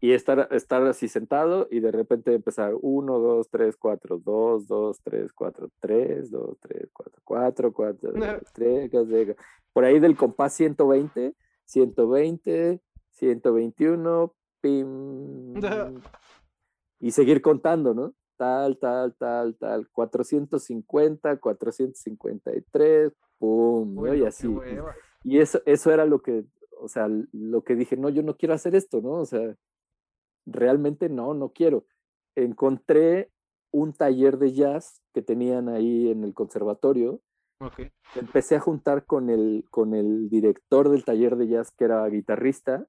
[0.00, 5.00] y estar, estar así sentado y de repente empezar 1, 2, 3, 4, 2, 2,
[5.02, 8.12] 3, 4, 3, 2, 3, 4, 4, 4,
[8.54, 9.36] 3, 3,
[9.72, 11.34] por ahí del compás 120,
[11.68, 15.54] 120, 121, pim,
[17.00, 18.14] y seguir contando, ¿no?
[18.36, 24.14] Tal, tal, tal, tal, 450, 453, pum, ¿no?
[24.14, 24.48] y así.
[25.24, 26.44] Y eso, eso era lo que,
[26.80, 29.12] o sea, lo que dije, no, yo no quiero hacer esto, ¿no?
[29.12, 29.56] O sea,
[30.46, 31.84] realmente no, no quiero.
[32.36, 33.30] Encontré
[33.72, 37.20] un taller de jazz que tenían ahí en el conservatorio.
[38.14, 42.86] Empecé a juntar con el, con el director del taller de jazz, que era guitarrista.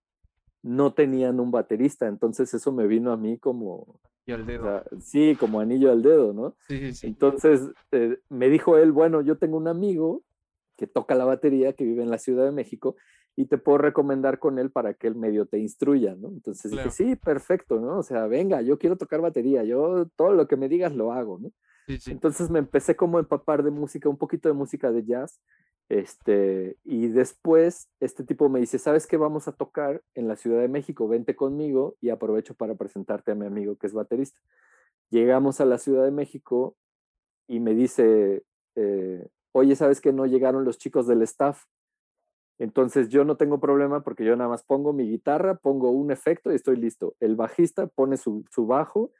[0.61, 3.99] No tenían un baterista, entonces eso me vino a mí como...
[4.27, 4.83] al dedo.
[4.99, 6.55] sí, como anillo al dedo, ¿no?
[6.67, 10.23] Sí, sí, Entonces eh, me dijo él, bueno, yo tengo un amigo
[10.77, 12.95] que toca la batería, que vive en la Ciudad de México,
[13.35, 16.27] y te puedo recomendar con él para que él medio te instruya, ¿no?
[16.27, 17.99] Entonces dije, sí, perfecto, ¿no?
[17.99, 21.39] O sea, venga, yo quiero tocar batería, yo todo lo que me digas lo hago,
[21.39, 21.51] ¿no?
[22.07, 25.39] Entonces me empecé como a empapar de música, un poquito de música de jazz,
[25.89, 30.61] este, y después este tipo me dice, ¿sabes qué vamos a tocar en la Ciudad
[30.61, 31.07] de México?
[31.07, 34.39] Vente conmigo y aprovecho para presentarte a mi amigo que es baterista.
[35.09, 36.77] Llegamos a la Ciudad de México
[37.47, 38.43] y me dice,
[38.75, 41.63] eh, oye, ¿sabes que no llegaron los chicos del staff?
[42.59, 46.51] Entonces yo no tengo problema porque yo nada más pongo mi guitarra, pongo un efecto
[46.51, 47.15] y estoy listo.
[47.19, 49.11] El bajista pone su, bajo,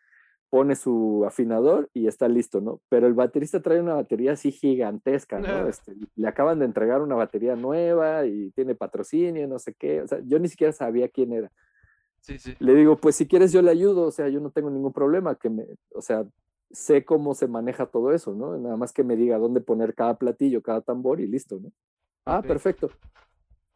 [0.50, 2.82] pone su afinador y está listo, ¿no?
[2.90, 5.68] Pero el baterista trae una batería así gigantesca, ¿no?
[5.68, 10.02] Este, le acaban de entregar una batería nueva y tiene patrocinio, no sé qué.
[10.02, 11.52] O sea, yo ni siquiera sabía quién era.
[12.22, 12.56] Sí, sí.
[12.60, 15.36] Le digo, pues si quieres yo le ayudo, o sea, yo no tengo ningún problema,
[15.36, 16.26] que me, o sea,
[16.72, 18.58] sé cómo se maneja todo eso, ¿no?
[18.58, 21.72] Nada más que me diga dónde poner cada platillo, cada tambor y listo, ¿no?
[22.26, 22.90] Ah, perfecto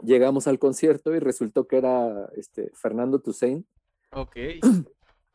[0.04, 3.66] llegamos al concierto y resultó que era este, Fernando Toussaint.
[4.12, 4.38] Ok.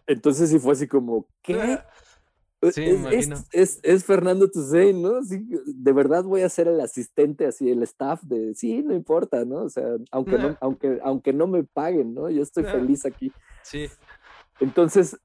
[0.09, 1.79] Entonces sí fue así como, ¿qué?
[2.73, 2.83] Sí,
[3.53, 5.21] es, es, Fernando Toussaint, ¿no?
[5.23, 9.63] de verdad voy a ser el asistente, así, el staff de, sí, no importa, ¿no?
[9.63, 12.29] O sea, aunque, no, aunque, aunque no me paguen, ¿no?
[12.31, 13.31] Yo estoy feliz aquí.
[13.63, 13.87] Sí.
[14.59, 15.17] Entonces,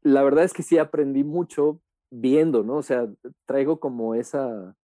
[0.00, 1.78] la verdad es que sí aprendí mucho
[2.10, 2.76] viendo, ¿no?
[2.76, 3.06] O sea,
[3.44, 4.74] traigo como esa,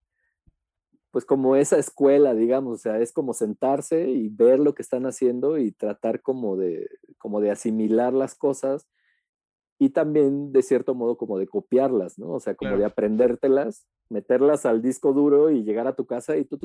[1.11, 5.07] pues como esa escuela, digamos, o sea, es como sentarse y ver lo que están
[5.07, 6.87] haciendo y tratar como de,
[7.17, 8.89] como de asimilar las cosas
[9.85, 12.31] y también de cierto modo como de copiarlas, ¿no?
[12.31, 16.47] O sea, como de aprendértelas, meterlas al disco duro y llegar a tu casa y,
[16.47, 16.59] tu,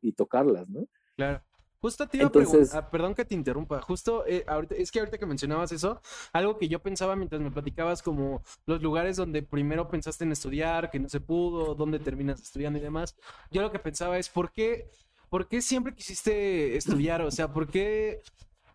[0.00, 0.86] y tocarlas, ¿no?
[1.16, 1.42] Claro.
[1.80, 5.18] Justo te iba a preguntar, perdón que te interrumpa, justo eh, ahorita, es que ahorita
[5.18, 6.00] que mencionabas eso,
[6.32, 10.90] algo que yo pensaba mientras me platicabas como los lugares donde primero pensaste en estudiar,
[10.90, 13.16] que no se pudo, dónde terminas estudiando y demás,
[13.50, 14.88] yo lo que pensaba es, ¿por qué,
[15.30, 17.22] por qué siempre quisiste estudiar?
[17.22, 18.20] O sea, ¿por qué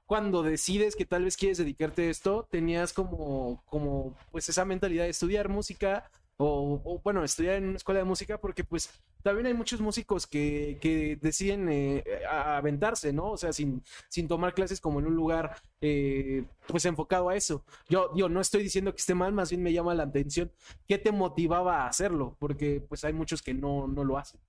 [0.06, 5.04] cuando decides que tal vez quieres dedicarte a esto, tenías como, como, pues esa mentalidad
[5.06, 8.90] de estudiar música o, bueno, estudiar en una escuela de música porque pues
[9.24, 13.32] también hay muchos músicos que, que deciden eh, aventarse, ¿no?
[13.32, 17.64] O sea, sin, sin tomar clases como en un lugar eh, pues enfocado a eso.
[17.90, 20.52] Yo, yo no estoy diciendo que esté mal, más bien me llama la atención
[20.88, 24.40] qué te motivaba a hacerlo, porque pues hay muchos que no, no lo hacen.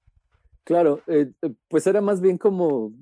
[0.65, 1.31] Claro, eh,
[1.69, 2.93] pues era más bien como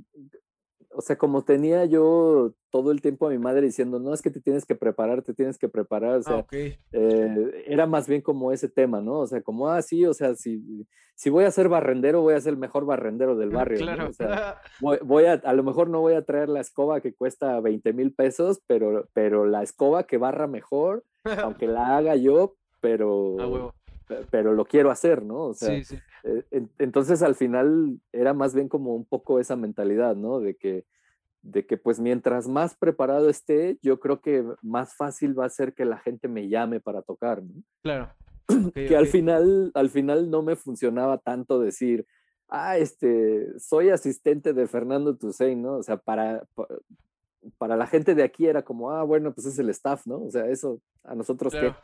[0.96, 4.30] o sea, como tenía yo todo el tiempo a mi madre diciendo, no, es que
[4.30, 8.22] te tienes que preparar, te tienes que preparar, o sea, ah, eh, era más bien
[8.22, 9.20] como ese tema, ¿no?
[9.20, 12.40] O sea, como, ah, sí, o sea, si, si voy a ser barrendero, voy a
[12.40, 13.78] ser el mejor barrendero del barrio.
[13.78, 14.08] Claro.
[14.08, 17.60] O sea, voy, a, a lo mejor no voy a traer la escoba que cuesta
[17.60, 21.04] 20 mil pesos, pero, pero la escoba que barra mejor,
[21.42, 23.72] aunque la haga yo, pero...
[24.30, 25.46] pero lo quiero hacer, ¿no?
[25.46, 25.98] O sea, sí, sí.
[26.24, 30.40] Eh, entonces al final era más bien como un poco esa mentalidad, ¿no?
[30.40, 30.84] De que,
[31.42, 35.74] de que pues mientras más preparado esté, yo creo que más fácil va a ser
[35.74, 37.62] que la gente me llame para tocar, ¿no?
[37.82, 38.08] Claro.
[38.74, 42.06] que al final, al final no me funcionaba tanto decir,
[42.48, 45.76] ah, este, soy asistente de Fernando Toussaint, ¿no?
[45.76, 46.46] O sea, para,
[47.58, 50.22] para la gente de aquí era como, ah, bueno, pues es el staff, ¿no?
[50.22, 51.74] O sea, eso, a nosotros qué,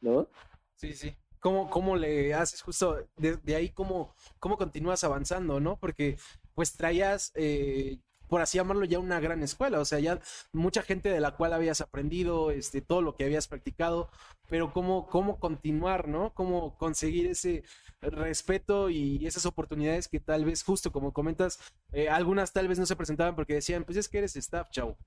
[0.00, 0.28] ¿no?
[0.76, 1.16] Sí, sí.
[1.40, 5.76] ¿Cómo, cómo le haces justo de, ahí, cómo, cómo continúas avanzando, ¿no?
[5.76, 6.18] Porque
[6.54, 7.98] pues traías, eh,
[8.28, 10.20] por así llamarlo, ya una gran escuela, o sea, ya
[10.52, 14.10] mucha gente de la cual habías aprendido, este, todo lo que habías practicado,
[14.48, 16.34] pero cómo, cómo continuar, ¿no?
[16.34, 17.64] Cómo conseguir ese
[18.00, 21.58] respeto y esas oportunidades que tal vez, justo como comentas,
[21.92, 24.98] eh, algunas tal vez no se presentaban porque decían, pues es que eres staff, chavo.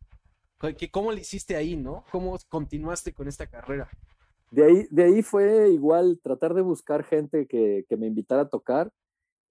[0.91, 2.05] ¿Cómo le hiciste ahí, no?
[2.09, 3.89] ¿Cómo continuaste con esta carrera?
[4.53, 8.49] De ahí, de ahí fue igual tratar de buscar gente que, que me invitara a
[8.49, 8.91] tocar.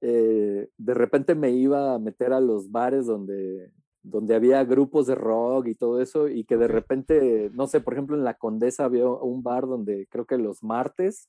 [0.00, 3.72] Eh, de repente me iba a meter a los bares donde,
[4.04, 7.94] donde había grupos de rock y todo eso, y que de repente, no sé, por
[7.94, 11.28] ejemplo, en La Condesa había un bar donde creo que los martes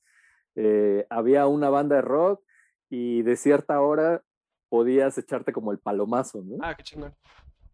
[0.54, 2.44] eh, había una banda de rock
[2.90, 4.22] y de cierta hora
[4.68, 6.58] podías echarte como el palomazo, ¿no?
[6.60, 7.12] Ah, qué chingón.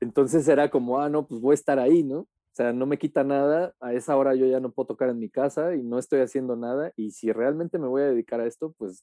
[0.01, 2.27] Entonces era como, ah, no, pues voy a estar ahí, ¿no?
[2.61, 5.19] O sea, no me quita nada, a esa hora yo ya no puedo tocar en
[5.19, 8.47] mi casa y no estoy haciendo nada, y si realmente me voy a dedicar a
[8.47, 9.03] esto, pues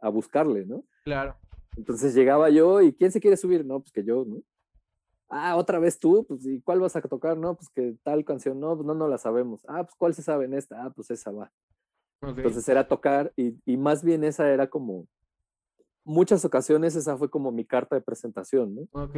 [0.00, 0.82] a buscarle, ¿no?
[1.04, 1.36] Claro.
[1.76, 3.64] Entonces llegaba yo y ¿quién se quiere subir?
[3.64, 4.42] No, pues que yo, ¿no?
[5.28, 7.36] Ah, otra vez tú, pues ¿y cuál vas a tocar?
[7.36, 9.64] No, pues que tal canción, no, pues no, no la sabemos.
[9.68, 10.84] Ah, pues ¿cuál se sabe en esta?
[10.84, 11.52] Ah, pues esa va.
[12.20, 15.06] Entonces era tocar y, y, más bien esa era como,
[16.04, 18.88] muchas ocasiones esa fue como mi carta de presentación, ¿no?
[18.92, 19.16] Ok.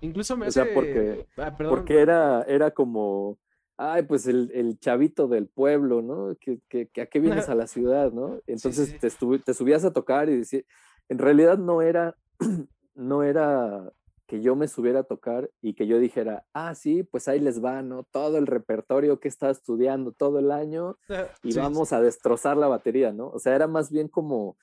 [0.00, 3.38] Incluso me o sea, porque, ah, porque era, era como,
[3.76, 6.36] ay, pues el, el chavito del pueblo, ¿no?
[6.40, 8.40] Que, que, que, a qué vienes a la ciudad, ¿no?
[8.46, 10.62] Entonces Te, te subías a tocar y decía,
[11.08, 12.16] en realidad no era,
[12.94, 13.92] no era
[14.26, 17.62] que yo me subiera a tocar y que yo dijera, ah, sí, pues ahí les
[17.62, 18.04] va, ¿no?
[18.04, 20.96] Todo el repertorio que he estado estudiando todo el año
[21.42, 23.28] y vamos a destrozar la batería, ¿no?
[23.28, 24.56] O sea, era más bien como,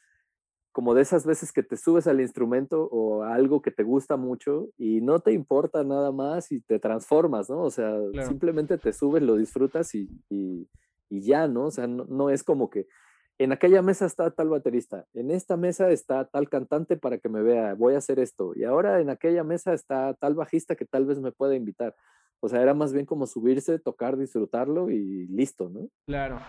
[0.71, 4.15] como de esas veces que te subes al instrumento o a algo que te gusta
[4.15, 7.61] mucho y no te importa nada más y te transformas, ¿no?
[7.61, 7.93] O sea,
[8.25, 10.67] simplemente te subes, lo disfrutas y, y,
[11.09, 11.65] y ya, ¿no?
[11.65, 12.87] O sea, no, no es como que
[13.37, 17.41] en aquella mesa está tal baterista, en esta mesa está tal cantante para que me
[17.41, 21.05] vea, voy a hacer esto, y ahora en aquella mesa está tal bajista que tal
[21.05, 21.95] vez me pueda invitar.
[22.39, 25.89] O sea, era más bien como subirse, tocar, disfrutarlo y listo, ¿no?
[26.07, 26.39] Claro.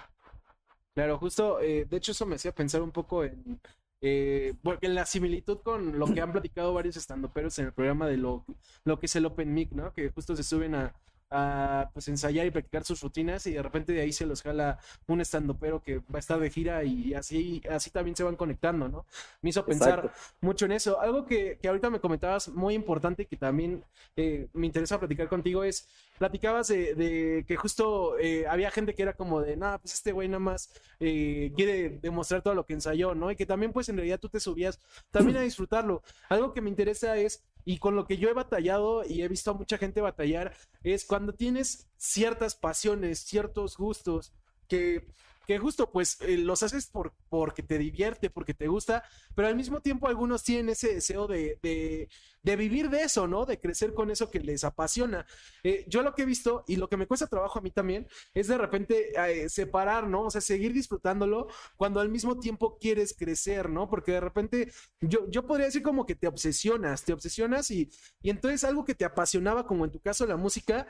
[0.95, 3.61] Claro, justo, eh, de hecho eso me hacía pensar un poco en,
[4.03, 8.17] eh, porque la similitud con lo que han platicado varios estandoperos en el programa de
[8.17, 8.45] lo,
[8.85, 9.93] lo que es el Open Mic, ¿no?
[9.93, 10.95] Que justo se suben a,
[11.33, 14.79] a pues ensayar y practicar sus rutinas y de repente de ahí se los jala
[15.07, 18.37] un estando pero que va a estar de gira y así, así también se van
[18.37, 19.07] conectando, ¿no?
[19.41, 21.01] Me hizo pensar mucho en eso.
[21.01, 23.85] Algo que, que, ahorita me comentabas muy importante que también
[24.17, 29.03] eh, me interesa platicar contigo es, platicabas de, de que justo eh, había gente que
[29.03, 32.75] era como de, nada, pues este güey nada más eh, quiere demostrar todo lo que
[32.75, 33.31] ensayó, ¿no?
[33.31, 34.79] Y que también pues en realidad tú te subías
[35.11, 36.03] también a disfrutarlo.
[36.29, 39.51] Algo que me interesa es y con lo que yo he batallado y he visto
[39.51, 44.33] a mucha gente batallar es cuando tienes ciertas pasiones, ciertos gustos
[44.69, 45.07] que
[45.47, 49.57] que justo pues eh, los haces por, porque te divierte, porque te gusta, pero al
[49.57, 52.09] mismo tiempo algunos tienen ese deseo de, de,
[52.43, 53.47] de vivir de eso, ¿no?
[53.47, 55.27] De crecer con eso que les apasiona.
[55.63, 58.09] Eh, yo lo que he visto y lo que me cuesta trabajo a mí también
[58.35, 60.25] es de repente eh, separar, ¿no?
[60.25, 63.89] O sea, seguir disfrutándolo cuando al mismo tiempo quieres crecer, ¿no?
[63.89, 67.91] Porque de repente yo, yo podría decir como que te obsesionas, te obsesionas y,
[68.23, 70.87] y entonces algo que te apasionaba, como en tu caso la música,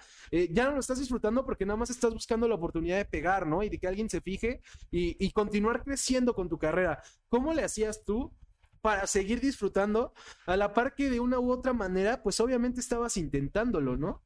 [0.51, 3.63] ya no lo estás disfrutando porque nada más estás buscando la oportunidad de pegar, ¿no?
[3.63, 4.61] Y de que alguien se fije
[4.91, 7.03] y, continuar creciendo con tu carrera.
[7.29, 8.33] ¿Cómo le hacías tú
[8.83, 10.13] para seguir disfrutando
[10.47, 14.23] a la par que de una u otra manera, pues obviamente estabas intentándolo, ¿no?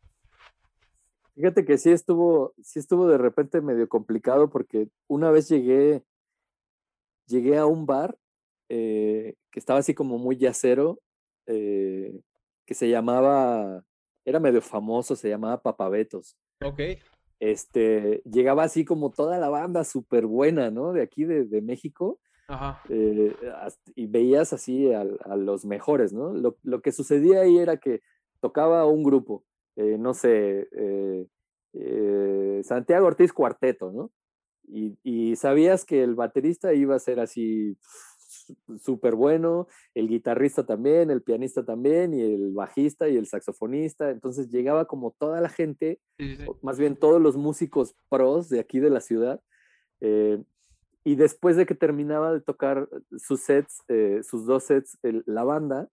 [1.34, 6.02] Fíjate que sí estuvo, sí estuvo de repente medio complicado porque una vez llegué,
[7.26, 8.18] llegué a un bar
[8.68, 10.98] eh, que estaba así como muy yacero,
[11.46, 12.18] eh,
[12.64, 13.84] que se llamaba,
[14.24, 16.36] era medio famoso, se llamaba Papabetos.
[16.64, 16.80] Ok
[17.40, 20.92] este, llegaba así como toda la banda súper buena, ¿no?
[20.92, 22.20] De aquí de, México.
[22.48, 22.82] Ajá.
[22.88, 23.34] Eh,
[23.94, 26.32] y veías así a, los mejores, ¿no?
[26.32, 28.02] Lo, que sucedía ahí era que
[28.40, 29.44] tocaba un grupo,
[29.76, 30.68] eh, no sé,
[31.72, 34.10] eh, Santiago Ortiz Cuarteto, ¿no?
[34.68, 37.76] Y, y, sabías que el baterista iba a ser así
[38.78, 44.10] súper bueno, el guitarrista también, el pianista también, y el bajista y el saxofonista.
[44.10, 46.00] Entonces llegaba como toda la gente,
[46.62, 49.40] más bien todos los músicos pros de aquí de la ciudad.
[50.00, 50.42] Eh,
[51.06, 55.88] y después de que terminaba de tocar sus sets, eh, sus dos sets, la banda,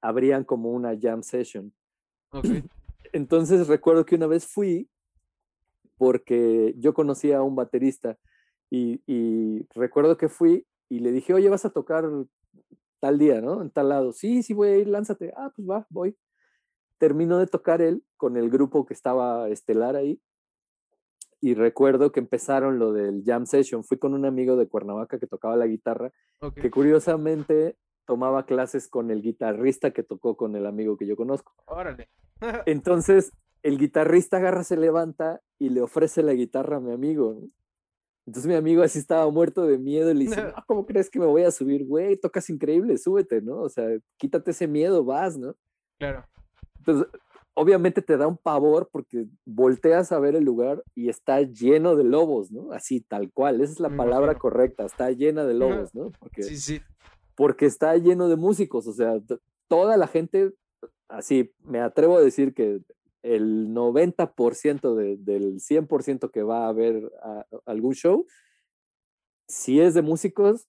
[0.00, 1.74] abrían como una jam session.
[3.12, 4.88] Entonces recuerdo que una vez fui
[5.96, 8.16] porque yo conocía a un baterista
[8.70, 12.08] y, y recuerdo que fui y le dije, oye, vas a tocar
[13.00, 13.62] tal día, ¿no?
[13.62, 14.12] En tal lado.
[14.12, 15.32] Sí, sí, voy a ir, lánzate.
[15.36, 16.16] Ah, pues va, voy.
[16.98, 20.22] Terminó de tocar él con el grupo que estaba estelar ahí.
[21.42, 23.82] Y recuerdo que empezaron lo del jam session.
[23.82, 26.12] Fui con un amigo de Cuernavaca que tocaba la guitarra,
[26.54, 27.76] que curiosamente
[28.06, 31.52] tomaba clases con el guitarrista que tocó con el amigo que yo conozco.
[31.66, 32.08] Órale.
[32.66, 33.32] Entonces,
[33.64, 37.40] el guitarrista agarra, se levanta y le ofrece la guitarra a mi amigo.
[38.24, 41.18] Entonces mi amigo así estaba muerto de miedo y le dice, no, ¿cómo crees que
[41.18, 41.84] me voy a subir?
[41.84, 43.62] Güey, tocas increíble, súbete, ¿no?
[43.62, 45.56] O sea, quítate ese miedo, vas, ¿no?
[45.98, 46.24] Claro.
[46.78, 47.08] Entonces,
[47.54, 52.04] obviamente te da un pavor porque volteas a ver el lugar y está lleno de
[52.04, 52.72] lobos, ¿no?
[52.72, 56.10] Así, tal cual, esa es la palabra correcta, está llena de lobos, ¿no?
[56.18, 56.80] Porque, sí, sí.
[57.34, 59.20] Porque está lleno de músicos, o sea,
[59.68, 60.52] toda la gente,
[61.08, 62.80] así, me atrevo a decir que
[63.22, 67.10] el 90% del 100% que va a ver
[67.66, 68.26] algún show,
[69.46, 70.66] si es de músicos,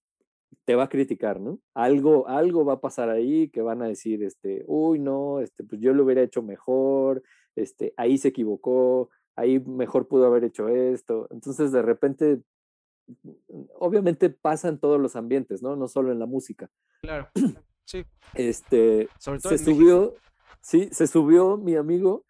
[0.66, 1.60] te va a criticar, ¿no?
[1.74, 5.82] Algo, algo va a pasar ahí que van a decir, este, uy, no, este, pues
[5.82, 7.24] yo lo hubiera hecho mejor,
[7.56, 11.28] este, ahí se equivocó, ahí mejor pudo haber hecho esto.
[11.32, 12.42] Entonces, de repente,
[13.76, 15.76] obviamente pasa en todos los ambientes, ¿no?
[15.76, 16.70] No solo en la música.
[17.02, 17.30] Claro,
[17.86, 18.06] sí.
[18.34, 20.16] Este, se subió,
[20.62, 22.26] sí, se subió mi amigo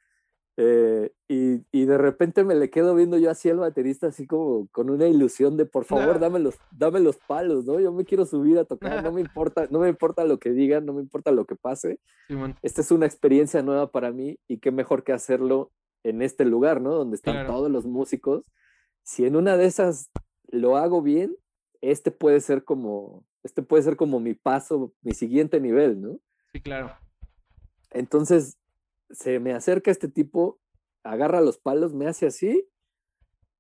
[0.56, 4.68] eh, y, y, de repente me le quedo viendo yo así al baterista, así como
[4.72, 7.80] con una ilusión de por favor, dame los, dame los palos, ¿no?
[7.80, 10.86] Yo me quiero subir a tocar, no me importa, no me importa lo que digan,
[10.86, 12.00] no me importa lo que pase.
[12.62, 15.72] Esta es una experiencia nueva para mí y qué mejor que hacerlo
[16.04, 16.94] en este lugar, ¿no?
[16.94, 18.46] Donde están todos los músicos.
[19.02, 20.12] Si en una de esas
[20.50, 21.36] lo hago bien,
[21.82, 26.20] este puede ser como, este puede ser como mi paso, mi siguiente nivel, ¿no?
[26.52, 26.92] Sí, claro.
[27.90, 28.58] Entonces,
[29.10, 30.60] se me acerca este tipo,
[31.04, 32.68] agarra los palos, me hace así,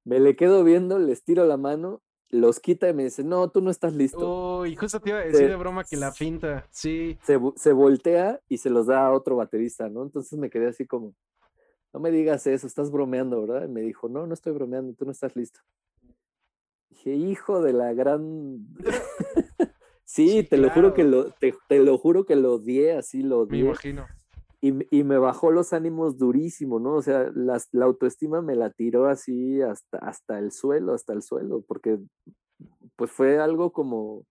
[0.04, 3.62] me le quedo viendo, les tiro la mano, los quita y me dice, no, tú
[3.62, 4.20] no estás listo.
[4.22, 7.18] Oh, y justo te iba a decir de broma que la finta, sí.
[7.24, 10.04] Se, se, voltea y se los da a otro baterista, ¿no?
[10.04, 11.14] Entonces me quedé así como,
[11.94, 13.68] no me digas eso, estás bromeando, ¿verdad?
[13.68, 15.60] Y me dijo, no, no estoy bromeando, tú no estás listo.
[16.90, 18.66] Dije, hijo de la gran...
[20.04, 23.42] sí, te lo juro que lo, te, te, lo juro que lo odié, así lo
[23.42, 23.64] odié.
[23.64, 24.08] Me imagino
[24.66, 26.94] y, me bajó los ánimos durísimo, ¿no?
[26.94, 31.66] O sea, la, autoestima me la tiró así hasta, hasta el suelo, hasta el suelo,
[31.68, 32.00] porque
[32.96, 34.26] pues fue algo como,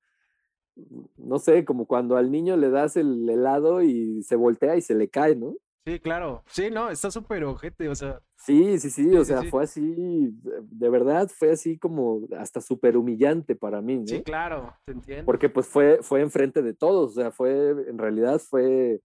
[1.18, 4.94] no sé, como cuando al niño le das el helado y se voltea y se
[4.94, 5.54] le cae, ¿no?
[5.84, 6.42] Sí, claro.
[6.46, 8.22] Sí, no, está súper ojete, o sea.
[8.36, 13.54] Sí, sí, sí, o sea, fue así, de verdad, fue así como hasta súper humillante
[13.54, 14.06] para mí, ¿no?
[14.06, 15.26] Sí, claro, te entiendo.
[15.26, 19.02] Porque pues fue, fue enfrente de todos, o sea, fue, en realidad fue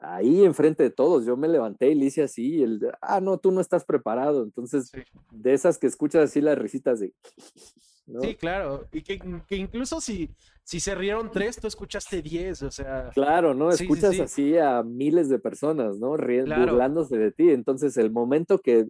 [0.00, 1.24] ahí enfrente de todos.
[1.24, 4.42] Yo me levanté y le hice así, el, ah, no, tú no estás preparado.
[4.42, 4.92] Entonces,
[5.30, 7.12] de esas que escuchas así las risitas de...
[8.20, 8.86] Sí, claro.
[8.92, 9.18] Y que,
[9.56, 10.28] incluso si,
[10.62, 13.08] si se rieron tres, tú escuchaste diez, o sea...
[13.14, 13.70] Claro, ¿no?
[13.70, 16.14] Escuchas así a miles de personas, ¿no?
[16.18, 17.48] Riendo, burlándose de ti.
[17.48, 18.88] Entonces, el momento que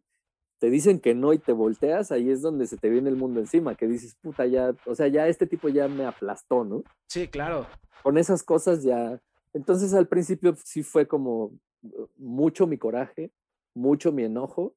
[0.58, 3.38] te dicen que no y te volteas, ahí es donde se te viene el mundo
[3.38, 6.82] encima, que dices, puta, ya, o sea, ya este tipo ya me aplastó, ¿no?
[7.06, 7.68] Sí, claro.
[8.02, 9.20] Con esas cosas ya
[9.54, 13.32] entonces al principio sí fue como uh, mucho mi coraje,
[13.72, 14.74] mucho mi enojo.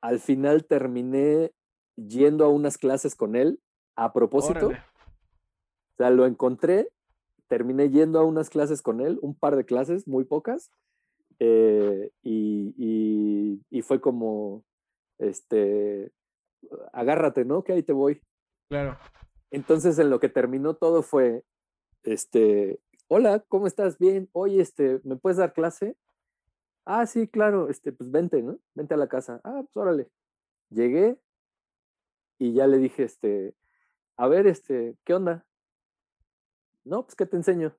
[0.00, 1.52] Al final terminé
[1.96, 3.60] yendo a unas clases con él
[3.96, 4.68] a propósito.
[4.68, 6.90] O sea, lo encontré,
[7.48, 10.70] terminé yendo a unas clases con él, un par de clases, muy pocas.
[11.40, 14.62] Eh, y, y, fue como,
[15.18, 16.12] este,
[16.92, 17.64] agárrate, ¿no?
[17.64, 18.22] Que ahí te voy.
[18.68, 18.96] Claro.
[19.50, 21.44] Entonces en lo que terminó todo fue,
[22.04, 22.78] este,
[23.12, 23.98] hola, ¿cómo estás?
[23.98, 25.96] Bien, oye, este, ¿me puedes dar clase?
[26.84, 28.60] Ah, sí, claro, este, pues vente, ¿no?
[28.74, 29.40] Vente a la casa.
[29.42, 30.08] Ah, pues órale.
[30.70, 31.18] Llegué
[32.38, 33.56] y ya le dije, este,
[34.16, 35.44] a ver, este, ¿qué onda?
[36.84, 37.76] No, pues, ¿qué te enseño?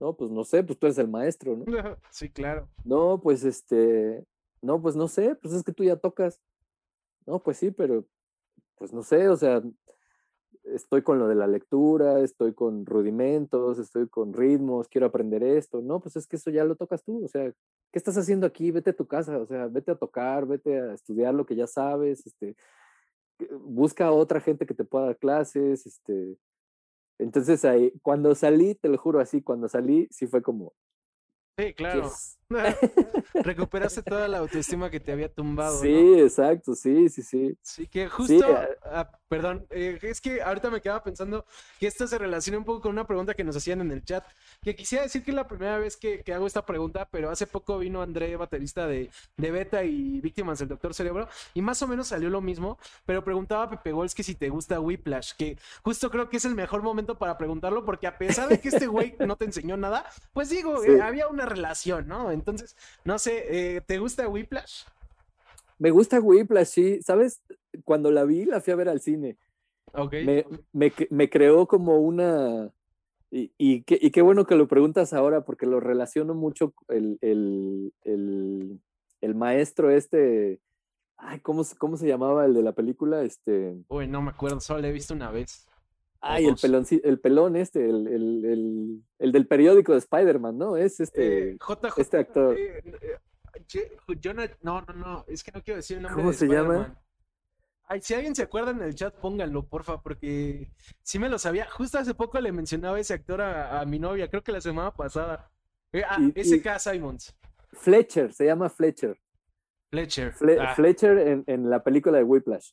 [0.00, 1.66] No, pues no sé, pues tú eres el maestro, ¿no?
[2.10, 2.66] Sí, claro.
[2.82, 4.26] No, pues este,
[4.62, 6.40] no, pues no sé, pues es que tú ya tocas.
[7.26, 8.06] No, pues sí, pero,
[8.76, 9.62] pues no sé, o sea,
[10.74, 15.80] estoy con lo de la lectura, estoy con rudimentos, estoy con ritmos, quiero aprender esto.
[15.80, 17.24] No, pues es que eso ya lo tocas tú.
[17.24, 18.70] O sea, ¿qué estás haciendo aquí?
[18.70, 21.66] Vete a tu casa, o sea, vete a tocar, vete a estudiar lo que ya
[21.66, 22.56] sabes, este,
[23.60, 26.36] busca a otra gente que te pueda dar clases, este.
[27.18, 30.72] Entonces ahí, cuando salí, te lo juro así, cuando salí, sí fue como,
[31.58, 32.10] Sí, claro.
[33.34, 35.80] Recuperaste toda la autoestima que te había tumbado.
[35.80, 37.56] Sí, exacto, sí, sí, sí.
[37.62, 41.46] Sí, que justo, ah, ah, perdón, eh, es que ahorita me quedaba pensando
[41.78, 44.24] que esto se relaciona un poco con una pregunta que nos hacían en el chat,
[44.62, 47.78] que quisiera decir que es la primera vez que, hago esta pregunta, pero hace poco
[47.78, 52.08] vino André, baterista de, de, Beta y Víctimas del Doctor Cerebro, y más o menos
[52.08, 56.10] salió lo mismo, pero preguntaba a Pepe Gols que si te gusta Whiplash, que justo
[56.10, 59.14] creo que es el mejor momento para preguntarlo, porque a pesar de que este güey
[59.20, 62.39] no te enseñó nada, pues digo, eh, había una relación, ¿no?
[62.40, 64.84] Entonces, no sé, eh, ¿te gusta Whiplash?
[65.78, 67.02] Me gusta Whiplash, sí.
[67.02, 67.42] ¿Sabes?
[67.84, 69.38] Cuando la vi, la fui a ver al cine.
[69.92, 70.14] Ok.
[70.72, 72.70] Me, me, creó como una,
[73.30, 77.18] Y, y, qué, y, qué, bueno que lo preguntas ahora, porque lo relaciono mucho el,
[77.20, 78.80] el, el,
[79.20, 80.60] el maestro este.
[81.16, 83.22] Ay, ¿cómo, ¿cómo, se llamaba el de la película?
[83.22, 83.76] Este.
[83.88, 85.69] Uy, no me acuerdo, solo lo he visto una vez.
[86.20, 90.76] Ay, el pelón, el pelón este, el, el, el del periódico de Spider-Man, ¿no?
[90.76, 92.58] Es este, eh, JJ, este actor.
[92.58, 96.22] Eh, eh, no, no, no, es que no quiero decir el nombre.
[96.22, 96.94] ¿Cómo se llama?
[97.84, 100.70] Ay, si alguien se acuerda en el chat, pónganlo, porfa, porque
[101.02, 101.68] sí me lo sabía.
[101.70, 105.50] Justo hace poco le mencionaba ese actor a, mi novia, creo que la semana pasada.
[106.06, 107.34] ah, SK Simons.
[107.72, 109.18] Fletcher, se llama Fletcher.
[109.90, 110.34] Fletcher.
[110.60, 110.74] Ah.
[110.74, 112.70] Fletcher en, en, la película de Whiplash.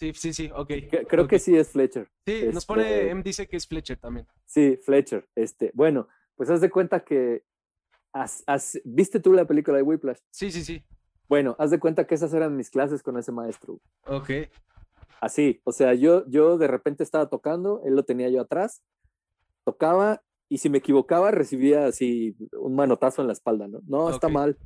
[0.00, 0.72] Sí, sí, sí, ok.
[1.06, 2.08] Creo que sí es Fletcher.
[2.24, 4.26] Sí, nos pone, este M dice que es Fletcher también.
[4.46, 5.28] Sí, Fletcher.
[5.34, 7.44] Este, bueno, pues haz de cuenta que
[8.84, 10.16] ¿viste tú la película de Whiplash?
[10.30, 10.82] Sí, sí, sí.
[11.28, 13.78] Bueno, haz de cuenta que esas eran mis clases con ese maestro.
[14.06, 14.30] Ok.
[15.20, 18.82] Así, o sea, yo, yo de repente estaba tocando, él lo tenía yo atrás,
[19.64, 23.82] tocaba y si me equivocaba recibía así un manotazo en la espalda, ¿no?
[23.86, 24.56] No, está mal.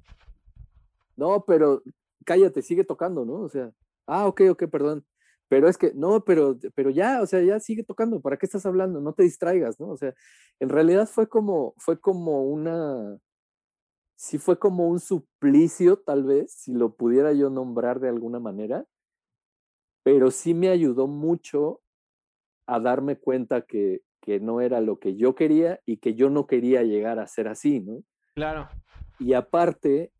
[1.16, 1.82] No, pero
[2.24, 3.40] cállate, sigue tocando, ¿no?
[3.40, 3.72] O sea,
[4.06, 5.04] ah, ok, ok, perdón.
[5.48, 8.64] Pero es que, no, pero, pero ya, o sea, ya sigue tocando, ¿para qué estás
[8.66, 9.00] hablando?
[9.00, 9.88] No te distraigas, ¿no?
[9.88, 10.14] O sea,
[10.58, 13.18] en realidad fue como, fue como una,
[14.16, 18.86] sí fue como un suplicio, tal vez, si lo pudiera yo nombrar de alguna manera,
[20.02, 21.80] pero sí me ayudó mucho
[22.66, 26.46] a darme cuenta que, que no era lo que yo quería y que yo no
[26.46, 28.02] quería llegar a ser así, ¿no?
[28.34, 28.68] Claro.
[29.18, 30.10] Y aparte,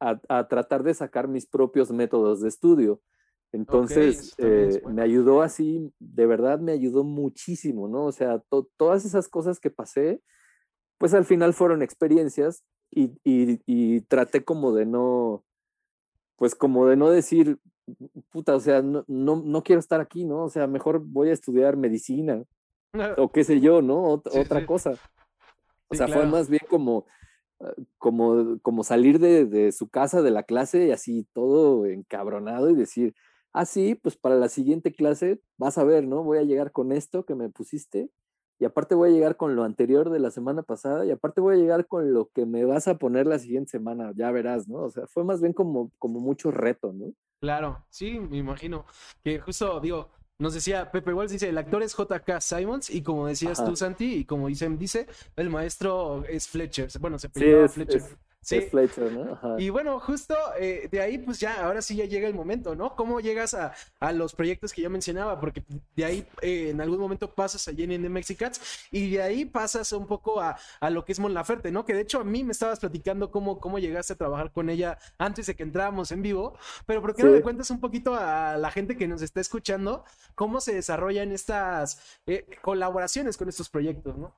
[0.00, 3.00] a, a tratar de sacar mis propios métodos de estudio
[3.54, 8.06] entonces, eh, me ayudó así, de verdad me ayudó muchísimo, ¿no?
[8.06, 8.42] O sea,
[8.76, 10.20] todas esas cosas que pasé,
[10.98, 15.44] pues al final fueron experiencias y, y, traté como de no,
[16.34, 17.60] pues como de no decir,
[18.30, 20.42] puta, o sea, no, no, quiero estar aquí, ¿no?
[20.42, 22.42] O sea, mejor voy a estudiar medicina
[23.18, 24.02] o qué sé yo, ¿no?
[24.02, 24.94] otra cosa.
[25.86, 27.06] O sea, fue más bien como,
[27.60, 32.68] ah, como, como salir de, de su casa, de la clase y así todo encabronado
[32.70, 33.14] y decir,
[33.54, 36.22] ah, sí, pues para la siguiente clase vas a ver, ¿no?
[36.22, 38.10] Voy a llegar con esto que me pusiste
[38.58, 41.54] y aparte voy a llegar con lo anterior de la semana pasada y aparte voy
[41.56, 44.78] a llegar con lo que me vas a poner la siguiente semana, ya verás, ¿no?
[44.78, 47.12] O sea, fue más bien como, como mucho reto, ¿no?
[47.40, 48.84] Claro, sí, me imagino.
[49.22, 53.26] Que justo, digo, nos decía Pepe Wells, dice, el actor es JK Simons y como
[53.26, 56.88] decías tú, Santi, y como dice, dice, el maestro es Fletcher.
[57.00, 58.02] Bueno, se peleó Fletcher.
[58.44, 58.60] Sí.
[58.60, 59.58] Fletcher, ¿no?
[59.58, 62.94] Y bueno, justo eh, de ahí, pues ya, ahora sí ya llega el momento, ¿no?
[62.94, 65.40] ¿Cómo llegas a, a los proyectos que yo mencionaba?
[65.40, 65.64] Porque
[65.96, 69.92] de ahí eh, en algún momento pasas a Jenny de Mexicats y de ahí pasas
[69.92, 71.86] un poco a, a, lo que es Mon Laferte, ¿no?
[71.86, 74.98] Que de hecho a mí me estabas platicando cómo, cómo llegaste a trabajar con ella
[75.16, 78.58] antes de que entráramos en vivo, pero ¿por qué no le cuentas un poquito a
[78.58, 84.16] la gente que nos está escuchando cómo se desarrollan estas eh, colaboraciones con estos proyectos,
[84.16, 84.34] ¿no?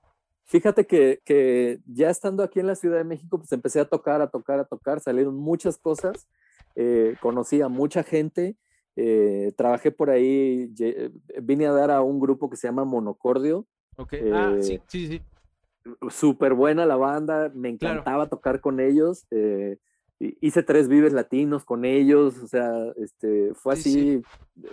[0.47, 4.28] Fíjate que, ya estando aquí en la Ciudad de México, pues empecé a tocar, a
[4.28, 6.28] tocar, a tocar, salieron muchas cosas,
[6.76, 8.57] eh, conocí a mucha gente,
[8.94, 10.72] eh, trabajé por ahí,
[11.42, 13.66] vine a dar a un grupo que se llama Monocordio.
[13.97, 15.22] Ok, ah, sí, sí, sí.
[16.11, 19.26] Súper buena la banda, me encantaba tocar con ellos.
[19.32, 19.78] Eh,
[20.18, 24.22] hice tres vives latinos con ellos, o sea, este, fue así,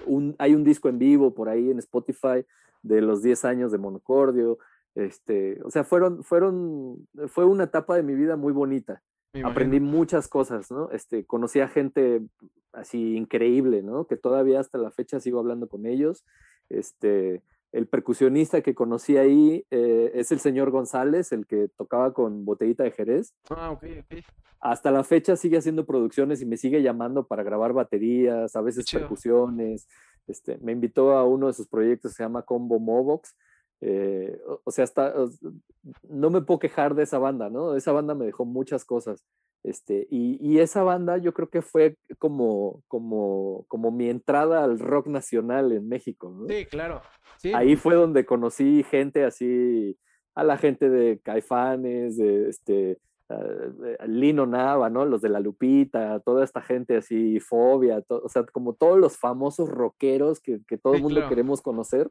[0.05, 2.45] Un, hay un disco en vivo por ahí en Spotify
[2.83, 4.59] de los 10 años de Monocordio,
[4.95, 9.01] este, o sea, fueron, fueron, fue una etapa de mi vida muy bonita.
[9.43, 10.91] Aprendí muchas cosas, ¿no?
[10.91, 12.21] Este, conocí a gente
[12.71, 14.05] así increíble, ¿no?
[14.05, 16.23] Que todavía hasta la fecha sigo hablando con ellos.
[16.69, 17.41] Este,
[17.71, 22.83] el percusionista que conocí ahí eh, es el señor González, el que tocaba con Botellita
[22.83, 23.33] de Jerez.
[23.49, 24.19] Ah, ok, ok.
[24.59, 28.85] Hasta la fecha sigue haciendo producciones y me sigue llamando para grabar baterías, a veces
[28.89, 29.87] percusiones.
[30.27, 33.35] Este, me invitó a uno de sus proyectos, se llama Combo Mobox
[33.85, 35.13] eh, o, sea, hasta,
[36.07, 37.75] no me puedo quejar de esa banda, ¿no?
[37.75, 39.25] Esa banda me dejó muchas cosas.
[39.61, 44.79] Este, y, y, esa banda yo creo que fue como, como, como mi entrada al
[44.79, 46.47] rock nacional en México, ¿no?
[46.47, 47.01] Sí, claro.
[47.53, 49.97] Ahí fue donde conocí gente así,
[50.33, 55.05] a la gente de Caifanes, de este, uh, Lino Nava, ¿no?
[55.05, 59.67] Los de La Lupita, toda esta gente así, Fobia, o sea, como todos los famosos
[59.67, 62.09] rockeros que, que todo el mundo queremos conocer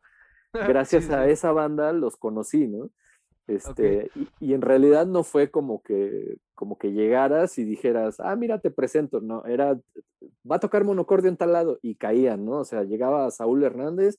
[0.76, 2.90] gracias a esa banda los conocí, ¿no?
[3.48, 8.60] Este, y, en realidad no fue como que, como que llegaras y dijeras, ah, mira,
[8.60, 9.78] te presento, no, era,
[10.48, 12.58] va a tocar monocordio en tal lado, y caían, ¿no?
[12.58, 14.18] O sea, llegaba Saúl Hernández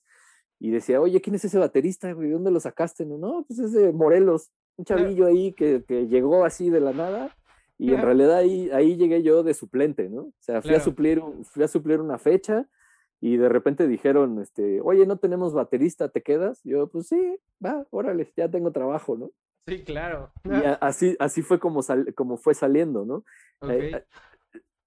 [0.59, 2.31] y decía, oye, ¿quién es ese baterista, güey?
[2.31, 3.05] ¿Dónde lo sacaste?
[3.05, 6.91] No, no pues es de Morelos, un chavillo ahí que, que llegó así de la
[6.91, 7.35] nada,
[7.77, 10.21] y en realidad ahí, ahí llegué yo de suplente, ¿no?
[10.21, 12.67] O sea, fui, a suplir, fui a suplir una fecha,
[13.25, 16.59] y de repente dijeron, este, oye, no tenemos baterista, ¿te quedas?
[16.65, 19.31] Yo, pues sí, va, órale, ya tengo trabajo, ¿no?
[19.65, 20.33] Sí, claro.
[20.43, 20.51] Y
[20.81, 21.79] así, así fue como,
[22.15, 23.23] como fue saliendo, ¿no?
[23.69, 23.91] Eh,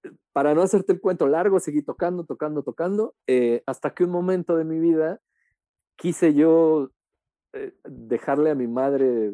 [0.03, 4.11] eh, para no hacerte el cuento largo, seguí tocando, tocando, tocando, eh, hasta que un
[4.11, 5.19] momento de mi vida
[5.95, 6.91] quise yo
[7.85, 9.31] dejarle a mi madre,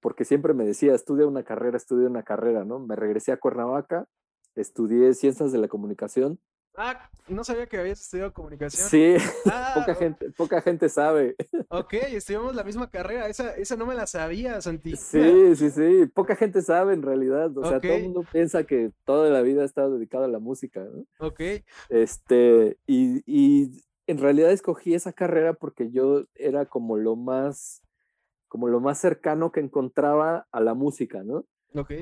[0.00, 2.78] porque siempre me decía, estudia una carrera, estudia una carrera, ¿no?
[2.78, 4.06] Me regresé a Cuernavaca,
[4.54, 6.40] estudié ciencias de la comunicación
[6.76, 8.88] Ah, no sabía que habías estudiado comunicación.
[8.88, 9.14] Sí,
[9.46, 11.36] ah, poca, gente, poca gente sabe.
[11.68, 14.96] Ok, estudiamos la misma carrera, esa, esa no me la sabía, Santi.
[14.96, 18.92] Sí, sí, sí, poca gente sabe en realidad, o sea, todo el mundo piensa que
[19.04, 21.06] toda la vida ha estado dedicado a la música, ¿no?
[21.18, 21.40] Ok.
[21.88, 27.82] Este, y, y en realidad escogí esa carrera porque yo era como lo más,
[28.48, 31.46] como lo más cercano que encontraba a la música, ¿no?
[31.74, 31.92] Ok.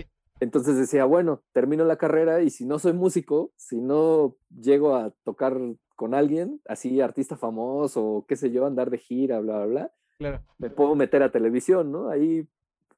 [0.40, 5.12] Entonces decía, bueno, termino la carrera y si no soy músico, si no llego a
[5.24, 5.58] tocar
[5.96, 10.70] con alguien, así artista famoso qué sé yo, andar de gira, bla, bla, bla, me
[10.70, 12.08] puedo meter a televisión, ¿no?
[12.08, 12.48] Ahí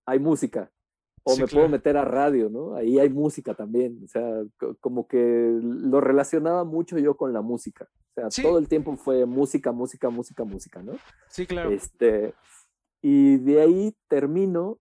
[0.06, 0.70] hay música.
[1.22, 2.74] O me puedo meter a radio, ¿no?
[2.74, 4.00] Ahí hay música también.
[4.02, 4.42] O sea,
[4.80, 7.88] como que lo relacionaba mucho yo con la música.
[8.16, 10.94] O sea, todo el tiempo fue música, música, música, música, ¿no?
[11.28, 11.70] Sí, claro.
[11.70, 12.34] Este,
[13.02, 14.78] y de ahí termino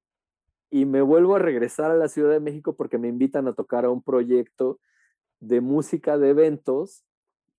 [0.71, 3.85] y me vuelvo a regresar a la Ciudad de México porque me invitan a tocar
[3.85, 4.79] a un proyecto
[5.39, 7.03] de música de eventos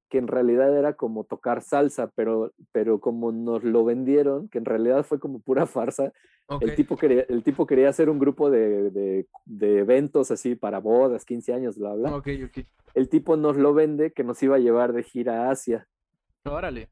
[0.09, 4.65] que en realidad era como tocar salsa, pero, pero como nos lo vendieron, que en
[4.65, 6.13] realidad fue como pura farsa,
[6.61, 11.25] el, tipo quería, el tipo quería hacer un grupo de, de, eventos así para bodas,
[11.25, 12.17] 15 años, bla, bla.
[12.17, 12.67] Okay, okay.
[12.95, 15.87] El tipo nos lo vende que nos iba a llevar de gira a Asia.
[16.45, 16.89] Órale.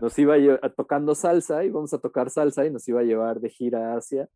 [0.00, 3.40] nos iba a, tocando salsa, y vamos a tocar salsa y nos iba a llevar
[3.40, 4.26] de gira a Asia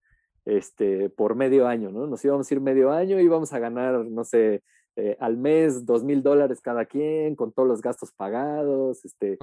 [0.49, 2.07] este, por medio año, ¿no?
[2.07, 4.63] Nos íbamos a ir medio año y íbamos a ganar, no sé,
[4.97, 9.39] eh, al mes dos mil dólares cada quien, con todos los gastos pagados, este,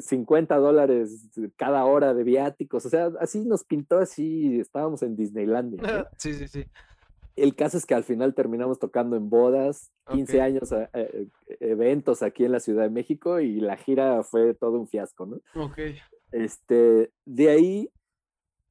[0.00, 5.16] 50 eh, dólares cada hora de viáticos, o sea, así nos pintó así, estábamos en
[5.16, 5.80] Disneylandia.
[6.18, 6.66] Sí, sí, sí.
[7.36, 11.26] El caso es que al final terminamos tocando en bodas, 15 años, eh,
[11.60, 15.40] eventos aquí en la Ciudad de México y la gira fue todo un fiasco, ¿no?
[15.54, 15.78] Ok.
[16.32, 17.90] Este, de ahí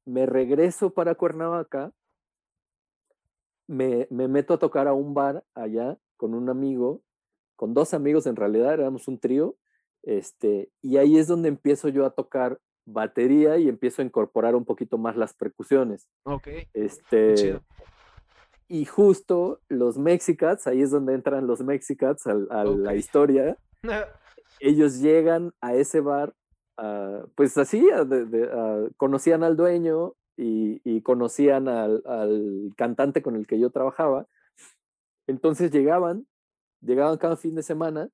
[0.10, 1.93] me regreso para Cuernavaca,
[3.68, 7.03] me, meto a tocar a un bar allá con un amigo,
[7.55, 9.55] con dos amigos en realidad, éramos un trío,
[10.01, 14.66] este, y ahí es donde empiezo yo a tocar batería y empiezo a incorporar un
[14.66, 16.10] poquito más las percusiones.
[16.24, 16.47] Ok.
[16.74, 17.60] Este,
[18.68, 23.57] y justo los Mexicats, ahí es donde entran los Mexicats a, la historia.
[24.60, 26.34] Ellos llegan a ese bar
[26.82, 32.02] Ah, pues así, ah, conocían al dueño y, conocían al,
[32.78, 34.28] cantante con el que yo trabajaba.
[35.28, 36.26] Entonces llegaban,
[36.82, 38.10] llegaban cada fin de semana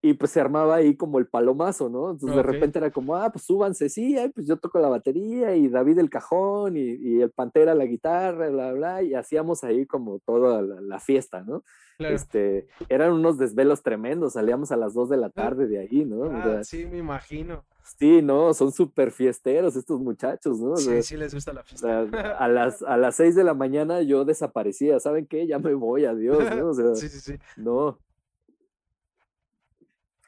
[0.00, 2.12] y pues se armaba ahí como el palomazo, ¿no?
[2.12, 5.68] Entonces de repente era como, ah, pues súbanse, sí, pues yo toco la batería y
[5.68, 10.62] David el cajón y, el Pantera la guitarra, bla, bla, y hacíamos ahí como toda
[10.62, 11.64] la, fiesta, ¿no?
[11.98, 16.24] Este, eran unos desvelos tremendos, salíamos a las 2 de la tarde de ahí, ¿no?
[16.30, 17.64] Ah, sí, me imagino.
[17.98, 20.76] Sí, no, son súper fiesteros estos muchachos, ¿no?
[20.76, 22.00] Sí, sí les gusta la fiesta.
[22.38, 25.48] a las, a las 6 de la mañana yo desaparecía, ¿saben qué?
[25.48, 26.68] Ya me voy, adiós, ¿no?
[26.68, 27.34] O sea, sí, sí, sí.
[27.56, 27.98] No,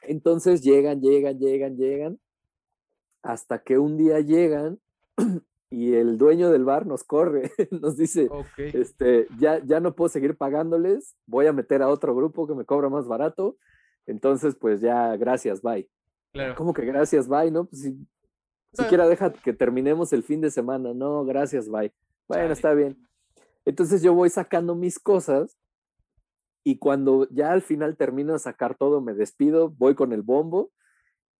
[0.01, 2.19] entonces llegan, llegan, llegan, llegan,
[3.23, 4.79] hasta que un día llegan
[5.69, 10.35] y el dueño del bar nos corre, nos dice, este, ya, ya no puedo seguir
[10.35, 13.57] pagándoles, voy a meter a otro grupo que me cobra más barato,
[14.05, 15.89] entonces pues ya, gracias, bye.
[16.33, 16.55] Claro.
[16.55, 17.51] ¿Cómo que gracias, bye?
[17.51, 18.07] No, pues si,
[18.73, 21.93] siquiera deja que terminemos el fin de semana, no, gracias, bye.
[22.27, 22.97] Bueno, está bien.
[23.65, 25.57] Entonces yo voy sacando mis cosas
[26.63, 30.71] y cuando ya al final termino de sacar todo, me despido, voy con el bombo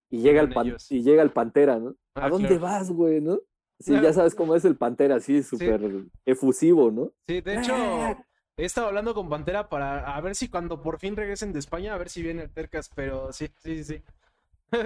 [0.10, 0.54] y llega, el,
[0.90, 1.96] y llega el Pantera, ¿no?
[2.16, 3.40] ¿A ah, dónde vas, güey, no?
[3.80, 7.12] Sí, ya sabes cómo es el Pantera, así, súper efusivo, ¿no?
[7.28, 7.74] Sí, de hecho,
[8.58, 11.94] he estado hablando con Pantera para a ver si cuando por fin regresen de España,
[11.94, 14.04] a ver si viene el Tercas, pero sí, sí, sí.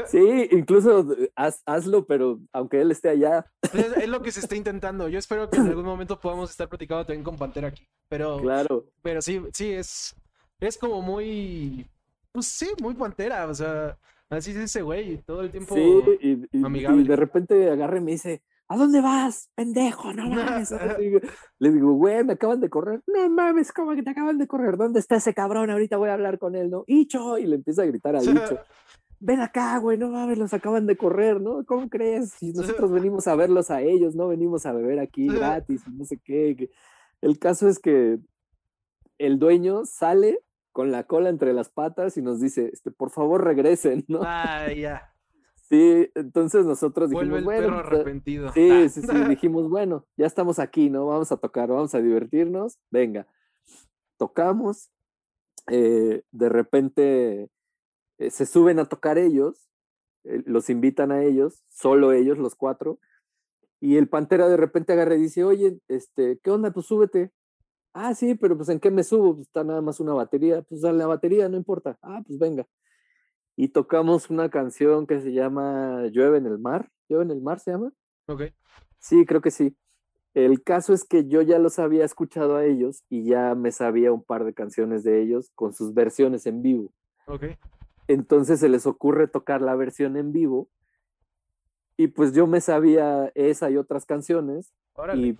[0.07, 3.45] Sí, incluso eh, hazlo, pero aunque él esté allá.
[3.61, 5.07] Es, es, lo que se está intentando.
[5.09, 7.87] Yo espero que en algún momento podamos estar platicando también con Pantera aquí.
[8.09, 8.85] Pero, claro.
[9.03, 10.15] Pero sí, sí, es,
[10.59, 11.87] es como muy,
[12.31, 13.97] pues sí, muy pantera, o sea,
[14.29, 17.01] así es ese güey, todo el tiempo sí, y, amigable.
[17.01, 20.13] Y de repente agarre y me dice, ¿a dónde vas, pendejo?
[20.13, 20.73] No mames.
[21.59, 23.01] Le digo, güey, me acaban de correr.
[23.07, 24.77] No mames, ¿cómo que te acaban de correr?
[24.77, 25.69] ¿Dónde está ese cabrón?
[25.69, 26.83] Ahorita voy a hablar con él, ¿no?
[26.87, 28.33] Icho, y le empieza a gritar a Icho.
[29.19, 31.65] Ven acá, güey, no mames, los acaban de correr, ¿no?
[31.65, 32.31] ¿Cómo crees?
[32.31, 36.19] Si nosotros venimos a verlos a ellos, no venimos a beber aquí gratis, no sé
[36.23, 36.69] qué.
[37.21, 38.19] El caso es que
[39.17, 40.39] el dueño sale
[40.71, 44.21] con la cola entre las patas y nos dice, este, por favor regresen, ¿no?
[44.23, 45.11] Ah, ya.
[45.69, 48.51] Sí, entonces nosotros dijimos, Vuelve el bueno, perro pues, arrepentido.
[48.53, 51.07] sí, sí, sí, dijimos, bueno, ya estamos aquí, ¿no?
[51.07, 53.27] Vamos a tocar, vamos a divertirnos, venga.
[54.17, 54.91] Tocamos,
[55.67, 57.49] eh, de repente
[58.19, 59.69] eh, se suben a tocar ellos,
[60.23, 62.99] eh, los invitan a ellos, solo ellos, los cuatro,
[63.79, 66.71] y el Pantera de repente agarra y dice, oye, este, ¿qué onda?
[66.71, 67.31] Pues súbete.
[67.97, 69.35] Ah, sí, pero pues ¿en qué me subo?
[69.35, 70.61] Pues está nada más una batería.
[70.63, 71.97] Pues a la batería, no importa.
[72.01, 72.67] Ah, pues venga.
[73.55, 76.91] Y tocamos una canción que se llama Llueve en el mar.
[77.07, 77.93] ¿Llueve en el mar se llama?
[78.27, 78.41] Ok.
[78.99, 79.77] Sí, creo que sí.
[80.33, 84.11] El caso es que yo ya los había escuchado a ellos y ya me sabía
[84.11, 86.91] un par de canciones de ellos con sus versiones en vivo.
[87.27, 87.45] Ok.
[88.09, 90.67] Entonces se les ocurre tocar la versión en vivo
[91.95, 95.27] y pues yo me sabía esa y otras canciones Órale.
[95.27, 95.39] y,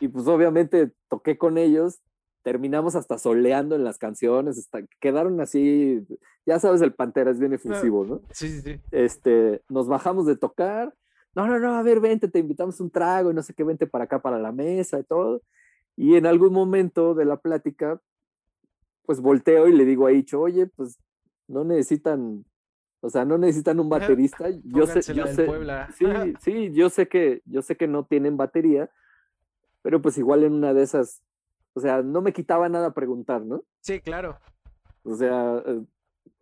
[0.00, 2.00] y pues obviamente toqué con ellos,
[2.42, 6.04] terminamos hasta soleando en las canciones, hasta quedaron así,
[6.44, 8.20] ya sabes, el Pantera es bien efusivo, ¿no?
[8.32, 8.80] Sí, sí, sí.
[8.90, 10.92] Este, nos bajamos de tocar,
[11.34, 13.86] no, no, no, a ver, vente, te invitamos un trago y no sé qué, vente
[13.86, 15.42] para acá, para la mesa y todo.
[15.96, 18.00] Y en algún momento de la plática,
[19.06, 20.98] pues volteo y le digo a Icho, oye, pues
[21.48, 22.44] no necesitan,
[23.00, 24.48] o sea, no necesitan un baterista.
[24.64, 25.48] Yo sé, yo sé,
[25.96, 26.06] sí,
[26.40, 28.90] sí, yo sé que, yo sé que no tienen batería,
[29.82, 31.22] pero pues igual en una de esas,
[31.74, 33.62] o sea, no me quitaba nada preguntar, ¿no?
[33.80, 34.38] Sí, claro.
[35.04, 35.80] O sea, eh,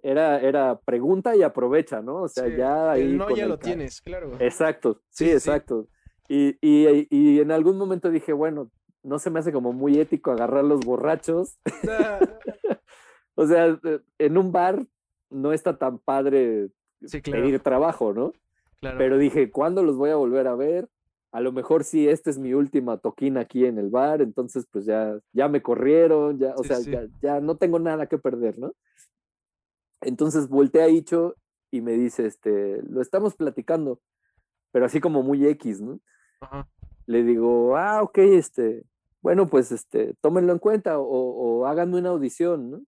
[0.02, 2.22] era, era pregunta y aprovecha, ¿no?
[2.22, 3.02] O sea, Sí, ya ahí.
[3.02, 4.32] El no con ya el lo tienes, claro.
[4.38, 5.32] Exacto, Sí, sí, sí, sí.
[5.50, 5.88] exacto.
[6.28, 8.70] Y, y, y en algún momento dije, bueno,
[9.02, 11.58] no se me hace como muy ético agarrar los borrachos.
[13.34, 14.84] o sea, eh, en un bar
[15.30, 16.68] no está tan padre
[17.04, 17.42] Sí, claro.
[17.42, 18.32] pedir trabajo, ¿no?
[18.80, 18.98] claro.
[18.98, 20.88] Pero dije, ¿cuándo los voy a volver a ver?
[21.32, 24.84] A lo mejor sí, esta es mi última toquina aquí en el bar, entonces pues
[24.84, 26.90] ya, ya me corrieron, ya, o Sí, sea, sí.
[26.90, 28.72] ya, ya no tengo nada que perder, ¿no?
[30.00, 31.36] Entonces volteé a Icho
[31.70, 34.00] y me dice, este, lo estamos platicando,
[34.72, 36.00] pero así como muy X, ¿no?
[36.40, 36.68] Ajá.
[37.06, 38.84] Le digo, ah, ok, este,
[39.22, 42.82] bueno, pues este, tómenlo en cuenta o, o háganme una audición, ¿no?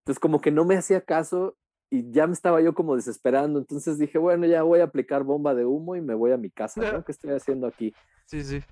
[0.00, 1.56] Entonces como que no me hacía caso
[1.90, 5.54] y ya me estaba yo como desesperando, entonces dije, bueno, ya voy a aplicar bomba
[5.56, 7.04] de humo y me voy a mi casa, ¿no?
[7.04, 7.92] ¿Qué estoy haciendo aquí?
[8.26, 8.62] Sí, sí.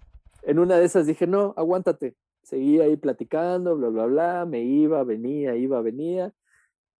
[0.42, 2.16] En una de esas dije, no, aguántate.
[2.44, 6.32] Seguí ahí platicando, bla, bla, bla, me iba, venía, iba, venía.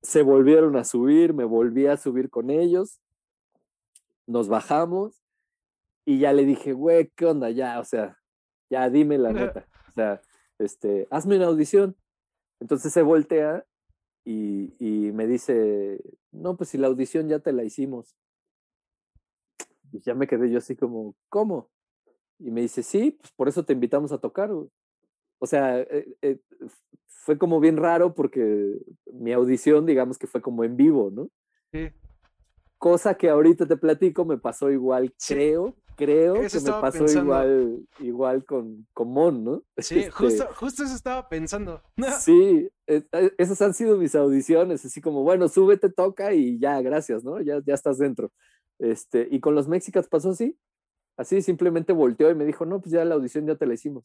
[0.02, 3.00] Se volvieron a subir, me volví a subir con ellos.
[4.26, 5.22] Nos bajamos
[6.04, 7.50] y ya le dije, güey, ¿qué onda?
[7.50, 8.18] Ya, o sea,
[8.68, 9.68] ya dime la neta.
[9.88, 10.20] O sea,
[10.58, 11.96] este, hazme una audición.
[12.60, 13.64] Entonces se voltea
[14.30, 16.02] y, y me dice,
[16.32, 18.14] no, pues si la audición ya te la hicimos.
[19.90, 21.70] Y ya me quedé yo así como, ¿cómo?
[22.38, 24.52] Y me dice, sí, pues por eso te invitamos a tocar.
[24.52, 24.68] güey".
[25.38, 26.40] O sea, eh, eh,
[27.06, 28.76] fue como bien raro porque
[29.14, 31.30] mi audición, digamos que fue como en vivo, ¿no?
[31.72, 31.88] Sí.
[32.76, 35.32] Cosa que ahorita te platico, me pasó igual, Sí.
[35.34, 37.24] creo, creo Eso que me pasó pensando.
[37.24, 39.62] igual, igual con, con Mon, ¿no?
[39.78, 41.82] Sí, Este, justo, justo eso estaba pensando.
[42.20, 46.80] Sí, eh, eh, esas han sido mis audiciones, así como, bueno, súbete, toca y ya,
[46.80, 47.40] gracias, ¿no?
[47.40, 48.32] Ya, ya estás dentro.
[48.78, 50.56] Este, y con los Mexicans pasó así,
[51.16, 54.04] así simplemente volteó y me dijo, no, pues ya la audición ya te la hicimos.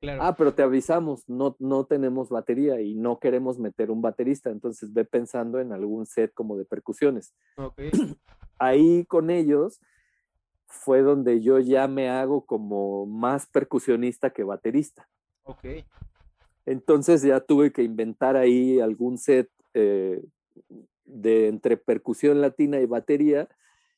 [0.00, 0.22] Claro.
[0.22, 4.92] Ah, pero te avisamos, no, no tenemos batería y no queremos meter un baterista, entonces
[4.92, 7.34] ve pensando en algún set como de percusiones.
[7.56, 7.78] Ok.
[8.58, 9.80] Ahí con ellos
[10.74, 15.08] fue donde yo ya me hago como más percusionista que baterista.
[15.44, 15.64] Ok.
[16.66, 20.22] Entonces ya tuve que inventar ahí algún set eh,
[21.04, 23.48] de entre percusión latina y batería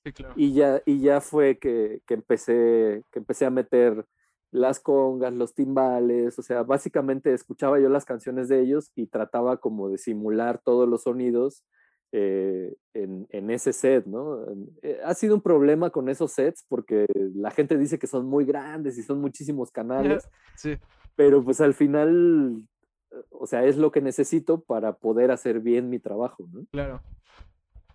[0.05, 0.35] Sí, claro.
[0.37, 4.07] y ya, y ya fue que, que empecé, que empecé a meter
[4.53, 9.57] las congas, los timbales, o sea, básicamente escuchaba yo las canciones de ellos y trataba
[9.57, 11.64] como de simular todos los sonidos
[12.13, 14.45] eh, en, en ese set, ¿no?
[14.83, 18.45] Eh, ha sido un problema con esos sets porque la gente dice que son muy
[18.45, 20.77] grandes y son muchísimos canales, Sí.
[21.15, 22.63] pero pues al final,
[23.11, 26.65] eh, o sea, es lo que necesito para poder hacer bien mi trabajo, ¿no?
[26.71, 27.03] Claro,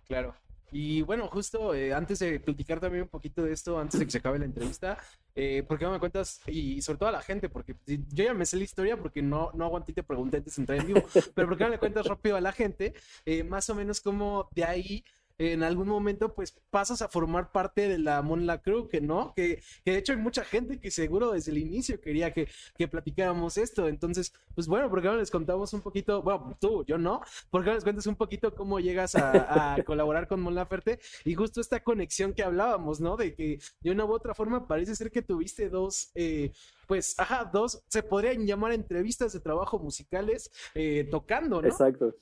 [0.06, 0.34] claro.
[0.70, 4.12] Y bueno, justo eh, antes de platicar también un poquito de esto, antes de que
[4.12, 4.96] se acabe la entrevista,
[5.34, 6.40] eh, ¿por qué no me cuentas?
[6.46, 9.50] Y sobre todo a la gente, porque yo ya me sé la historia porque no,
[9.54, 11.02] no aguanté y te pregunté antes de entrar en vivo,
[11.34, 14.48] pero ¿por qué no le cuentas rápido a la gente eh, más o menos cómo
[14.54, 15.04] de ahí
[15.38, 19.62] en algún momento pues pasas a formar parte de la Mon Crew, que no, que,
[19.84, 23.56] que, de hecho hay mucha gente que seguro desde el inicio quería que, que platicáramos
[23.58, 23.88] esto.
[23.88, 27.20] Entonces, pues bueno, porque ahora les contamos un poquito, bueno, tú, yo no,
[27.50, 31.60] porque ahora les cuentas un poquito cómo llegas a, colaborar con Mon Laferte y justo
[31.60, 33.16] esta conexión que hablábamos, ¿no?
[33.16, 36.52] De que de una u otra forma parece ser que tuviste dos, eh,
[36.86, 41.68] pues, ajá, dos, se podrían llamar entrevistas de trabajo musicales eh, tocando, ¿no?
[41.68, 42.14] Exacto.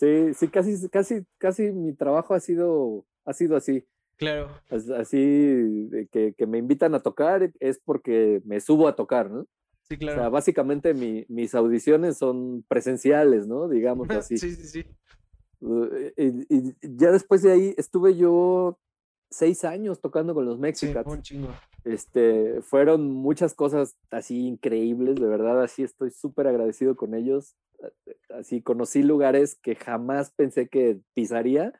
[0.00, 3.86] Sí, sí, casi, casi, casi mi trabajo ha sido, ha sido así.
[4.16, 4.48] Claro.
[4.70, 9.46] Así que, que me invitan a tocar es porque me subo a tocar, ¿no?
[9.82, 10.16] Sí, claro.
[10.16, 13.68] O sea, básicamente mi, mis audiciones son presenciales, ¿no?
[13.68, 14.38] Digamos así.
[14.38, 14.86] sí, sí, sí.
[16.16, 18.78] y, y, ya después de ahí estuve yo
[19.30, 21.28] seis años tocando con los Mexicats.
[21.28, 21.46] Sí,
[21.84, 27.54] este, fueron muchas cosas así increíbles, de verdad, así estoy súper agradecido con ellos.
[28.30, 31.72] Así conocí lugares que jamás pensé que pisaría.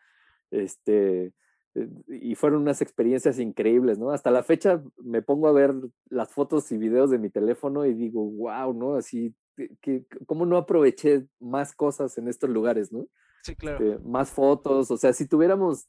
[0.51, 1.33] Este,
[1.75, 4.11] eh, y fueron unas experiencias increíbles, ¿no?
[4.11, 5.75] Hasta la fecha me pongo a ver
[6.09, 8.95] las fotos y videos de mi teléfono y digo, wow, ¿no?
[8.97, 9.35] Así,
[9.81, 13.07] que, ¿cómo no aproveché más cosas en estos lugares, ¿no?
[13.43, 13.85] Sí, claro.
[13.85, 15.89] Este, más fotos, o sea, si tuviéramos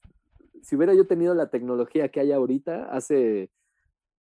[0.61, 3.49] si hubiera yo tenido la tecnología que hay ahorita, hace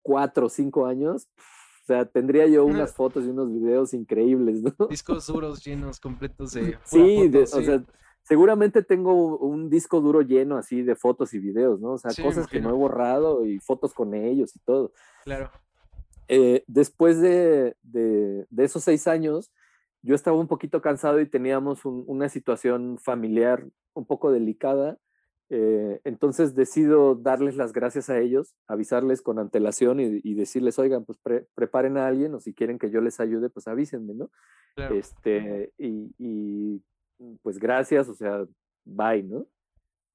[0.02, 1.28] cuatro o cinco años,
[1.82, 4.86] o sea, tendría yo unas fotos y unos videos increíbles, ¿no?
[4.88, 6.78] Discos duros llenos, completos de...
[6.84, 7.82] Sí, o sea,
[8.22, 11.92] seguramente tengo un disco duro lleno así de fotos y videos, ¿no?
[11.92, 14.92] O sea, cosas que no he borrado y fotos con ellos y todo.
[15.24, 15.50] Claro.
[16.28, 19.50] Eh, después de, de, esos seis años,
[20.02, 24.98] yo estaba un poquito cansado y teníamos una situación familiar un poco delicada
[25.52, 31.18] eh, entonces decido darles las gracias a ellos, avisarles con antelación y, decirles, oigan, pues
[31.54, 34.30] preparen a alguien o si quieren que yo les ayude, pues avísenme, ¿no?
[34.76, 36.80] Este, y,
[37.42, 38.46] pues gracias, o sea,
[38.84, 39.46] bye, ¿no?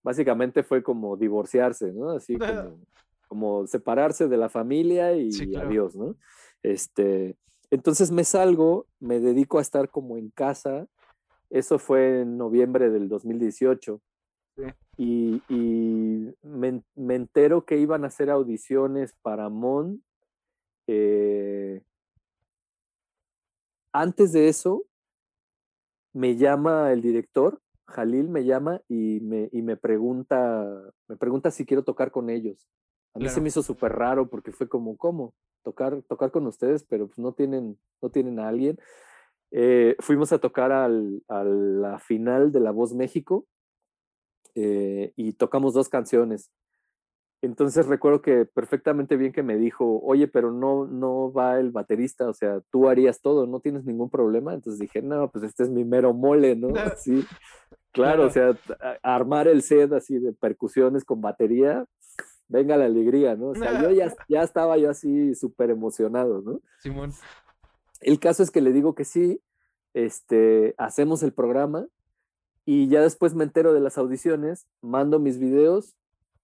[0.04, 2.12] Básicamente fue como divorciarse, ¿no?
[2.12, 2.38] Así
[3.28, 6.16] como, separarse de la familia y adiós, ¿no?
[6.64, 7.36] Este,
[7.72, 10.88] entonces me salgo, me dedico a estar como en casa.
[11.50, 14.02] Eso fue en noviembre del 2018.
[14.97, 15.41] Y,
[16.41, 16.84] me,
[17.16, 20.03] entero que iban a hacer audiciones para Mon.
[20.88, 21.82] Eh,
[23.91, 24.86] antes de eso,
[26.14, 30.66] me llama el director, Jalil me llama y me, y me pregunta,
[31.08, 32.68] me pregunta si quiero tocar con ellos.
[33.14, 35.34] A mí se me hizo súper raro porque fue como, ¿cómo?
[35.64, 38.78] Tocar, tocar con ustedes, pero pues no tienen, no tienen a alguien.
[39.51, 43.47] Eh, fuimos a tocar al, a la final de La Voz México
[44.56, 46.49] eh, y tocamos dos canciones.
[47.41, 52.28] Entonces recuerdo que perfectamente bien que me dijo, oye, pero no, no va el baterista,
[52.28, 54.53] o sea, tú harías todo, no tienes ningún problema.
[54.53, 56.70] Entonces dije, no, pues este es mi mero mole, ¿no?
[56.97, 57.24] Sí,
[57.91, 58.58] claro, o sea,
[59.03, 61.86] armar el set así de percusiones con batería,
[62.47, 63.49] venga la alegría, ¿no?
[63.49, 66.62] O sea, yo ya, ya estaba yo así súper emocionado, ¿no?
[66.80, 67.12] Simón.
[68.01, 69.39] El caso es que le digo que sí,
[69.93, 71.88] este, hacemos el programa
[72.66, 75.95] y ya después me entero de las audiciones, mando mis videos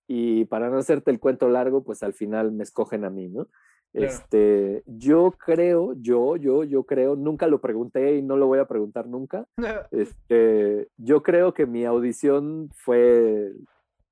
[0.08, 3.48] y para no hacerte el cuento largo, pues al final me escogen a mí, ¿no?
[3.94, 8.68] Este, yo creo, yo, yo, yo creo, nunca lo pregunté y no lo voy a
[8.68, 9.46] preguntar nunca.
[9.92, 13.54] Este, yo creo que mi audición fue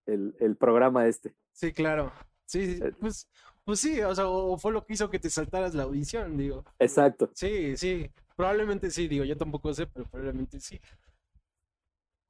[0.05, 1.33] el, el programa este.
[1.53, 2.11] Sí, claro.
[2.45, 3.29] Sí, eh, pues,
[3.63, 6.65] pues sí, o sea, o fue lo que hizo que te saltaras la audición, digo.
[6.79, 7.29] Exacto.
[7.33, 10.79] Sí, sí, probablemente sí, digo, yo tampoco sé, pero probablemente sí.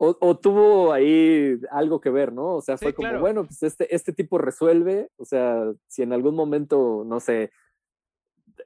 [0.02, 2.56] O, tuvo ahí algo que ver, ¿no?
[2.56, 6.36] O sea, fue como, bueno, pues este, este tipo resuelve, o sea, si en algún
[6.36, 7.52] momento, no sé,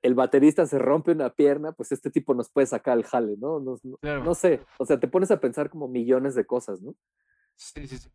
[0.04, 3.60] el baterista se rompe una pierna, pues este tipo nos puede sacar el jale, ¿no?
[3.60, 6.94] No, no sé, o sea, te pones a pensar como millones de cosas, ¿no?
[7.56, 8.10] Sí, sí, sí.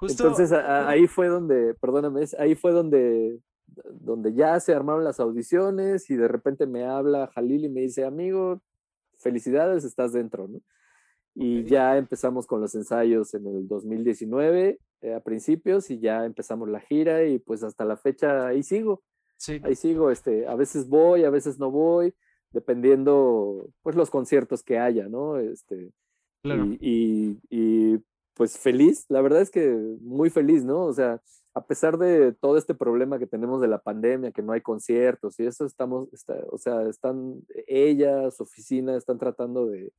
[0.00, 3.38] Entonces ahí fue donde, perdóname, ahí fue donde,
[3.92, 8.04] donde ya se armaron las audiciones y de repente me habla Jalil y me dice,
[8.04, 8.60] amigo,
[9.18, 10.60] felicidades, estás dentro, ¿no?
[11.34, 16.68] Y ya empezamos con los ensayos en el 2019 eh, a principios y ya empezamos
[16.68, 19.02] la gira y pues hasta la fecha ahí sigo.
[19.36, 19.60] Sí.
[19.64, 22.14] Ahí sigo, este, a veces voy, a veces no voy,
[22.50, 25.38] dependiendo pues los conciertos que haya, ¿no?
[25.38, 25.92] Este,
[26.42, 26.66] claro.
[26.78, 27.98] y, y,
[28.34, 30.84] pues feliz, la verdad es que muy feliz, ¿no?
[30.84, 31.22] O sea,
[31.54, 35.38] a pesar de todo este problema que tenemos de la pandemia, que no hay conciertos
[35.40, 39.92] y eso estamos, está, o sea, están ella, su oficina, están tratando de,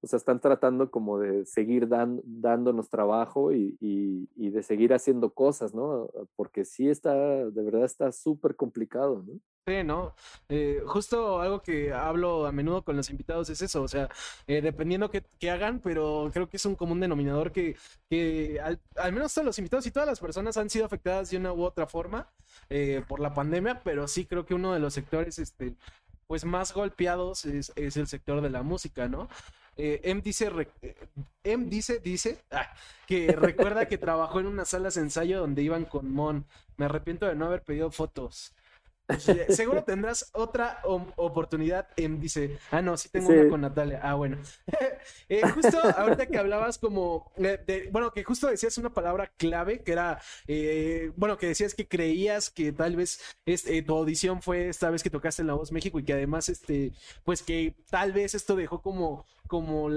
[0.00, 3.76] o sea, están tratando como de seguir dándonos trabajo y,
[4.36, 6.08] de seguir haciendo cosas, ¿no?
[6.36, 9.40] Porque sí está, de verdad está súper complicado, ¿no?
[9.66, 10.14] Sí, ¿no?
[10.48, 14.08] Eh, justo algo que hablo a menudo con los invitados es eso, o sea,
[14.46, 17.76] eh, dependiendo qué, hagan, pero creo que es un común denominador que,
[18.08, 21.52] que al, menos todos los invitados y todas las personas han sido afectadas de una
[21.52, 22.32] u otra forma
[22.70, 25.74] eh, por la pandemia, pero sí creo que uno de los sectores, este,
[26.26, 29.28] pues más golpeados es, es el sector de la música, ¿no?
[29.80, 30.50] Eh, M dice,
[31.44, 32.68] M dice, dice ah,
[33.06, 36.44] que recuerda que trabajó en unas salas de ensayo donde iban con Mon.
[36.76, 38.54] Me arrepiento de no haber pedido fotos.
[39.48, 41.88] Seguro tendrás otra oportunidad.
[41.96, 44.00] En, dice, ah, no, sí tengo una con Natalia.
[44.02, 44.38] Ah, bueno.
[45.30, 49.92] Eh, justo ahorita que hablabas como, de, bueno, que justo decías una palabra clave que
[49.92, 54.90] era, eh, bueno, que decías que creías que tal vez este, tu audición fue esta
[54.90, 56.92] vez que tocaste en La Voz México y que además, este,
[57.24, 59.88] pues que tal vez esto dejó como como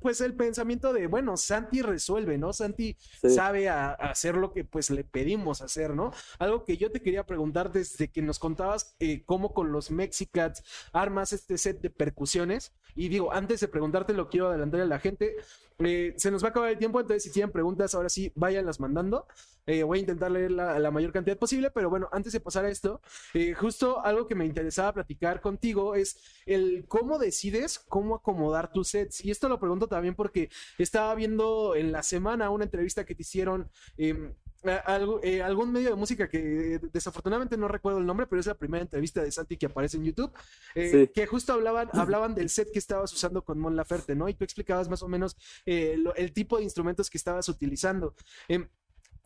[0.00, 2.52] pues el pensamiento de, bueno, Santi resuelve, ¿no?
[2.52, 6.12] Santi sabe hacer lo que pues le pedimos hacer, ¿no?
[6.38, 10.62] Algo que yo te quería preguntar desde que nos contabas eh, cómo con los Mexicats
[10.92, 12.72] armas este set de percusiones.
[12.94, 15.36] Y digo, antes de preguntarte, lo quiero adelantar a la gente.
[15.80, 18.80] Eh, se nos va a acabar el tiempo, entonces si tienen preguntas, ahora sí, váyanlas
[18.80, 19.26] mandando.
[19.66, 22.70] Eh, voy a intentar leer la, mayor cantidad posible, pero bueno, antes de pasar a
[22.70, 23.00] esto,
[23.34, 28.88] eh, justo algo que me interesaba platicar contigo es el cómo decides cómo acomodar tus
[28.88, 29.24] sets.
[29.24, 33.22] Y esto lo pregunto también porque estaba viendo en la semana una entrevista que te
[33.22, 33.70] hicieron.
[34.62, 38.82] Em, algún medio de música que desafortunadamente no recuerdo el nombre, pero es la primera
[38.82, 40.32] entrevista de Santi que aparece en YouTube,
[40.74, 44.28] que justo hablaban, hablaban del set que estabas usando con Mon Laferte, ¿no?
[44.28, 48.14] Y tú explicabas más o menos el tipo de instrumentos que estabas utilizando.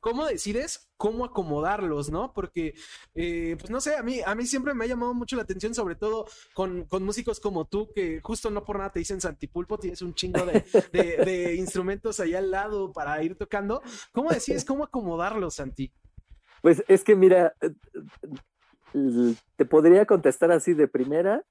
[0.04, 2.34] ¿Cómo decides cómo acomodarlos, no?
[2.34, 2.74] Porque,
[3.14, 5.74] eh, pues no sé, a mí, a mí siempre me ha llamado mucho la atención,
[5.74, 10.02] sobre todo con, músicos como tú, que justo no por nada te dicen Santipulpo, tienes
[10.02, 13.80] un chingo de, instrumentos ahí al lado para ir tocando.
[14.12, 15.90] ¿Cómo decides cómo acomodarlos, Santi?
[16.60, 17.54] Pues es que mira,
[19.56, 21.46] te podría contestar así de primera,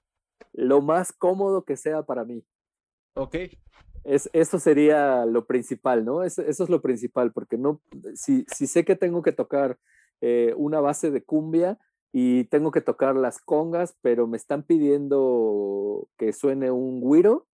[0.51, 2.45] lo más cómodo que sea para mí.
[3.15, 3.35] Ok.
[4.03, 6.23] Es, eso sería lo principal, ¿no?
[6.23, 7.81] eso es lo principal, porque no,
[8.15, 9.77] si, si sé que tengo que tocar
[10.21, 11.79] eh, una base de cumbia
[12.11, 17.47] y tengo que tocar las congas, pero me están pidiendo que suene un güiro,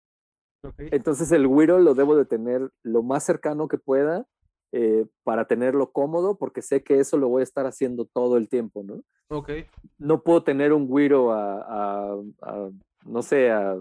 [0.78, 4.26] entonces el güiro lo debo de tener lo más cercano que pueda
[4.72, 8.48] eh, para tenerlo cómodo, porque sé que eso lo voy a estar haciendo todo el
[8.48, 9.02] tiempo, ¿no?
[9.30, 9.50] Ok.
[9.98, 12.70] No puedo tener un güiro a, a
[13.06, 13.80] no sé, a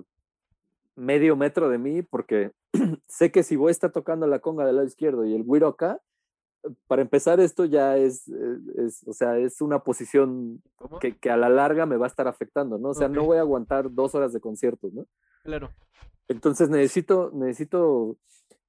[0.98, 2.52] medio metro de mí porque
[3.08, 5.68] sé que si voy a estar tocando la conga del lado izquierdo y el güiro
[5.68, 6.02] acá,
[6.88, 10.62] para empezar esto ya es, eh, es o sea, es una posición
[11.00, 12.90] que, que, a la larga me va a estar afectando, ¿no?
[12.90, 15.06] O sea, no voy a aguantar dos horas de conciertos, ¿no?
[15.44, 15.72] Claro.
[16.28, 18.18] Entonces necesito, necesito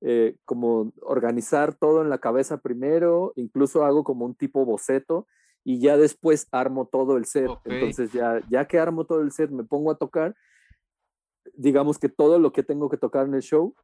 [0.00, 5.26] eh, como organizar todo en la cabeza primero, incluso hago como un tipo boceto
[5.64, 7.50] y ya después armo todo el set.
[7.64, 10.36] Entonces ya, ya que armo todo el set, me pongo a tocar
[11.54, 13.74] digamos que todo lo que tengo que tocar en el show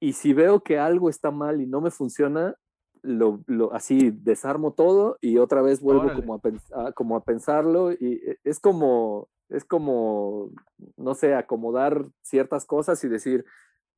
[0.00, 2.56] y si veo que algo está mal y no me funciona,
[3.02, 8.20] lo, lo así desarmo todo y otra vez vuelvo como a, como a pensarlo y
[8.26, 10.50] e, es como, es como,
[10.96, 13.44] no sé, acomodar ciertas cosas y decir,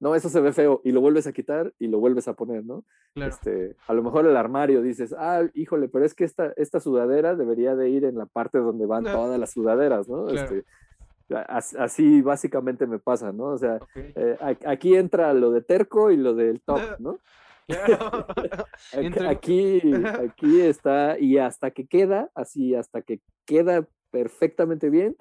[0.00, 2.64] no, eso se ve feo y lo vuelves a quitar y lo vuelves a poner,
[2.64, 2.84] ¿no?
[3.16, 7.34] Este, a lo mejor el armario dices, ah, híjole, pero es que esta, esta sudadera
[7.34, 10.28] debería de ir en la parte donde van todas las sudaderas, ¿no?
[10.28, 10.64] Este,
[11.30, 13.46] Así básicamente me pasa, ¿no?
[13.46, 17.18] O sea, eh, aquí entra lo de terco y lo del top, ¿no?
[19.28, 19.82] aquí,
[20.30, 25.16] aquí está, y hasta que queda, así, hasta que queda perfectamente bien,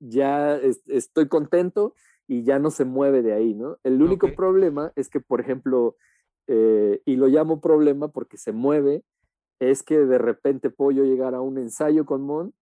[0.00, 0.56] ya
[0.86, 1.94] estoy contento
[2.26, 3.78] y ya no se mueve de ahí, ¿no?
[3.84, 5.96] El único problema es que, por ejemplo,
[6.46, 9.02] eh, y lo llamo problema porque se mueve,
[9.60, 12.52] es que de repente puedo yo llegar a un ensayo con Mon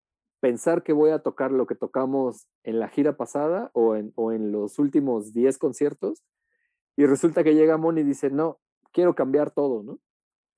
[0.41, 4.33] pensar que voy a tocar lo que tocamos en la gira pasada o en, o
[4.33, 6.25] en los últimos 10 conciertos
[6.97, 8.59] y resulta que llega Mon y dice, no,
[8.93, 9.99] quiero cambiar todo, ¿no?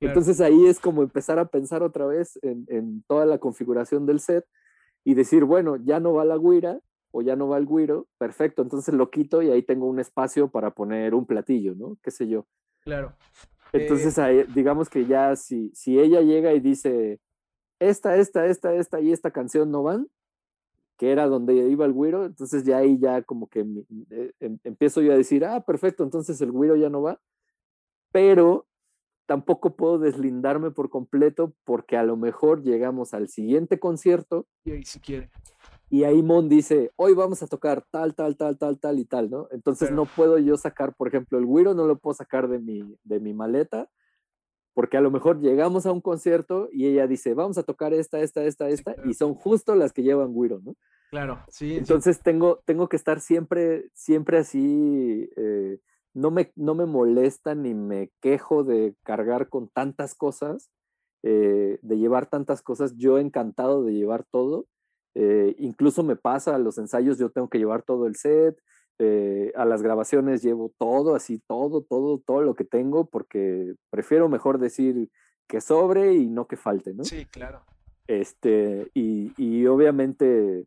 [0.00, 4.18] Entonces ahí es como empezar a pensar otra vez en, en, toda la configuración del
[4.18, 4.44] set
[5.04, 6.80] y decir, bueno, ya no va la guira
[7.12, 10.48] o ya no va el guiro, perfecto, entonces lo quito y ahí tengo un espacio
[10.48, 11.98] para poner un platillo, ¿no?
[12.02, 12.46] ¿Qué sé yo?
[12.80, 13.14] Claro.
[13.72, 17.20] Entonces, eh ahí, digamos que ya si, si ella llega y dice,
[17.88, 20.08] esta, esta, esta, esta y esta canción no van,
[20.96, 23.66] que era donde iba el güiro, entonces ya ahí ya como que
[24.10, 27.20] eh, em, empiezo yo a decir, ah, perfecto, entonces el güiro ya no va,
[28.12, 28.66] pero
[29.26, 34.46] tampoco puedo deslindarme por completo porque a lo mejor llegamos al siguiente concierto.
[34.64, 35.30] Y ahí si quiere.
[35.88, 39.30] y ahí Mon dice, hoy vamos a tocar tal, tal, tal, tal, tal y tal,
[39.30, 39.48] ¿no?
[39.50, 42.96] Entonces no puedo yo sacar, por ejemplo, el güiro no lo puedo sacar de mi,
[43.04, 43.90] de mi maleta,
[44.74, 48.20] porque a lo mejor llegamos a un concierto y ella dice, vamos a tocar esta,
[48.20, 50.76] esta, esta, esta, y son justo las que llevan güiro, ¿no?
[51.10, 51.76] Claro, sí.
[51.76, 55.78] Entonces Tengo, tengo que estar siempre, siempre así, eh,
[56.14, 60.70] no, me, no me molesta ni me quejo de cargar con tantas cosas,
[61.22, 64.66] eh, de llevar tantas cosas, yo encantado de llevar todo,
[65.14, 68.58] eh, incluso me pasa a los ensayos, yo tengo que llevar todo el set,
[68.98, 74.28] eh, a las grabaciones llevo todo, así, todo, todo, todo lo que tengo, porque prefiero
[74.28, 75.10] mejor decir
[75.46, 77.04] que sobre y no que falte, ¿no?
[77.04, 77.62] Sí, claro.
[78.06, 80.66] Este, y, y obviamente,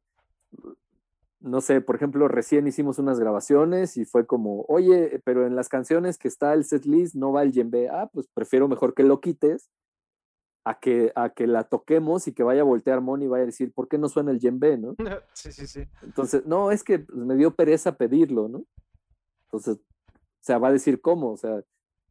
[1.40, 5.70] no sé, por ejemplo, recién hicimos unas grabaciones y fue como, oye, pero en las
[5.70, 9.04] canciones que está el set list no va el djembe, ah, pues prefiero mejor que
[9.04, 9.70] lo quites
[10.66, 13.46] a que, a que la toquemos y que vaya a voltear Moni y vaya a
[13.46, 14.96] decir, ¿por qué no suena el djembe, no?
[15.34, 15.88] Sí, sí, sí.
[16.02, 18.66] Entonces, no, es que pues, me dio pereza pedirlo, ¿no?
[19.46, 21.64] Entonces, o sea, va a decir cómo, o sea,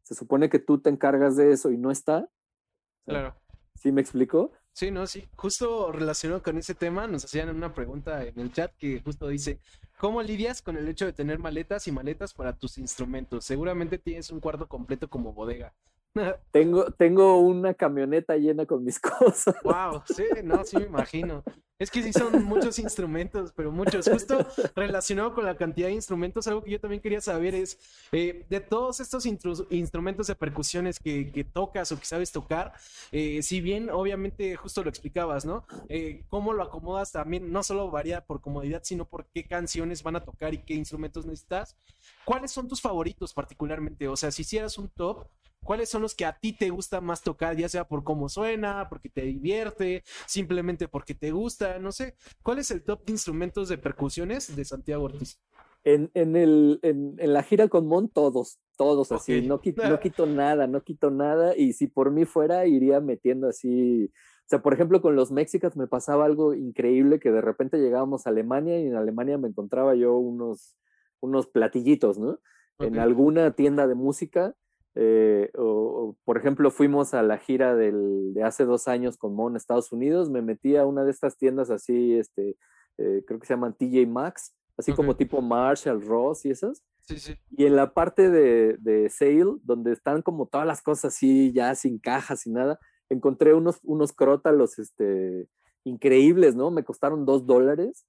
[0.03, 2.29] se supone que tú te encargas de eso y no está.
[3.05, 3.35] Claro.
[3.75, 4.53] ¿Sí me explicó?
[4.71, 5.27] Sí, no, sí.
[5.35, 9.59] Justo relacionado con ese tema, nos hacían una pregunta en el chat que justo dice,
[9.99, 13.43] ¿cómo lidias con el hecho de tener maletas y maletas para tus instrumentos?
[13.43, 15.73] Seguramente tienes un cuarto completo como bodega.
[16.51, 19.55] tengo, tengo una camioneta llena con mis cosas.
[19.63, 21.43] Wow, sí, no, sí me imagino.
[21.77, 24.07] Es que sí son muchos instrumentos, pero muchos.
[24.07, 24.47] Justo
[24.77, 27.77] relacionado con la cantidad de instrumentos, algo que yo también quería saber es,
[28.13, 32.73] eh, de todos estos instrumentos de percusiones que, tocas o que sabes tocar,
[33.11, 35.65] eh, si bien obviamente justo lo explicabas, ¿no?
[35.89, 37.51] Eh, ¿Cómo lo acomodas también?
[37.51, 41.25] No solo varía por comodidad, sino por qué canciones van a tocar y qué instrumentos
[41.25, 41.75] necesitas.
[42.23, 44.07] ¿Cuáles son tus favoritos particularmente?
[44.07, 45.27] O sea, si hicieras un top,
[45.65, 48.87] ¿Cuáles son los que a ti te gusta más tocar, ya sea por cómo suena,
[48.87, 52.15] porque te divierte, simplemente porque te gusta, no sé?
[52.43, 55.41] ¿Cuál es el top de instrumentos de percusiones de Santiago Ortiz?
[55.83, 60.27] En, en, el, en, la gira con Mon, todos, todos así, no quito, no quito
[60.27, 64.11] nada, no quito nada, y si por mí fuera, iría metiendo así,
[64.45, 68.27] o sea, por ejemplo, con los Mexicas me pasaba algo increíble que de repente llegábamos
[68.27, 70.77] a Alemania y en Alemania me encontraba yo unos,
[71.19, 72.39] unos platillitos, ¿no?
[72.77, 74.53] En alguna tienda de música
[74.95, 79.57] eh, o, por ejemplo, fuimos a la gira del, de hace dos años con Mon
[79.57, 82.57] Estados Unidos, me metí a una de estas tiendas así, este,
[82.97, 86.81] eh, creo que se llaman TJ Maxx, así como tipo Marshall, Ross y esas.
[87.01, 87.35] Sí, sí.
[87.51, 91.75] Y en la parte de, de sale, donde están como todas las cosas así, ya
[91.75, 92.79] sin cajas y nada,
[93.09, 95.47] encontré unos, unos crótalos este,
[95.83, 96.71] increíbles, ¿no?
[96.71, 98.05] Me costaron dos dólares.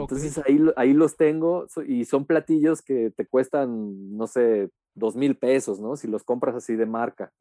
[0.00, 5.36] Entonces ahí, ahí los tengo y son platillos que te cuestan, no sé, dos mil
[5.36, 5.96] pesos, ¿no?
[5.96, 7.32] Si los compras así de marca.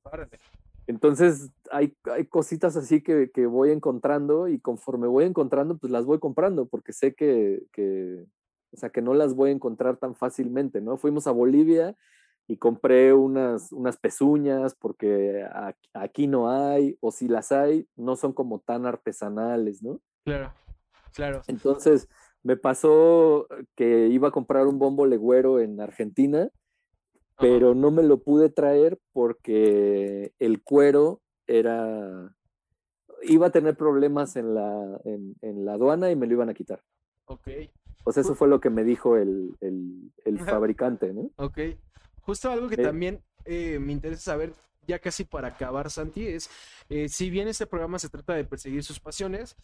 [0.87, 6.05] Entonces hay, hay cositas así que, que, voy encontrando y conforme voy encontrando, pues las
[6.05, 8.25] voy comprando porque sé que, que,
[8.71, 10.95] o sea, que no las voy a encontrar tan fácilmente, ¿no?
[10.95, 11.95] Fuimos a Bolivia
[12.47, 15.45] y compré unas, unas pezuñas porque
[15.93, 19.99] aquí no hay, o si las hay, no son como tan artesanales, ¿no?
[20.23, 20.53] Claro,
[21.13, 21.41] claro.
[21.47, 22.07] Entonces
[22.43, 26.49] me pasó que iba a comprar un bombo legüero en Argentina
[27.39, 32.33] pero no me lo pude traer porque el cuero era
[33.23, 36.81] iba a tener problemas en la, en, la aduana y me lo iban a quitar.
[37.25, 37.47] Ok.
[38.05, 39.55] O sea, eso fue lo que me dijo el,
[40.45, 41.31] fabricante, ¿no?
[41.37, 41.59] Ok.
[42.21, 44.53] Justo algo que eh también eh, me interesa saber,
[44.87, 46.49] ya casi para acabar, Santi, es,
[46.89, 49.55] eh, si bien este programa se trata de perseguir sus pasiones,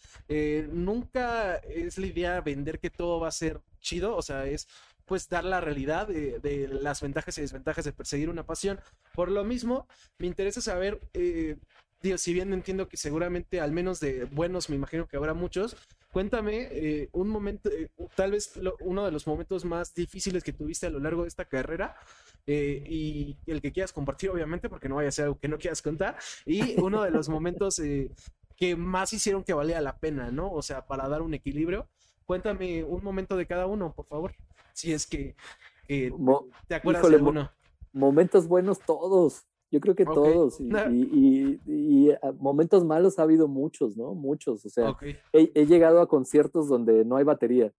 [0.72, 4.68] nunca es la idea vender que todo va a ser chido, o sea, es
[5.04, 8.80] pues dar la realidad de, las ventajas y desventajas de perseguir una pasión.
[9.14, 9.86] Por lo mismo,
[10.18, 11.56] me interesa saber, eh,
[12.16, 15.76] si bien entiendo que seguramente al menos de buenos, me imagino que habrá muchos,
[16.10, 20.86] cuéntame eh, un momento, eh, tal vez uno de los momentos más difíciles que tuviste
[20.86, 21.96] a lo largo de esta carrera.
[22.46, 25.82] Y el que quieras compartir, obviamente, porque no vaya a ser algo que no quieras
[25.82, 26.16] contar.
[26.44, 27.80] Y uno de los momentos
[28.56, 30.52] que más hicieron que valía la pena, ¿no?
[30.52, 31.88] O sea, para dar un equilibrio.
[32.26, 34.34] Cuéntame un momento de cada uno, por favor
[34.74, 35.34] si es que
[35.88, 36.12] eh,
[36.68, 37.50] te acuerdas de alguno.
[37.92, 40.60] momentos buenos todos, yo creo que todos.
[40.60, 44.14] Y, ah, momentos malos ha habido muchos, ¿no?
[44.14, 44.66] Muchos.
[44.66, 44.96] O sea,
[45.32, 47.72] he, llegado a conciertos donde no hay batería.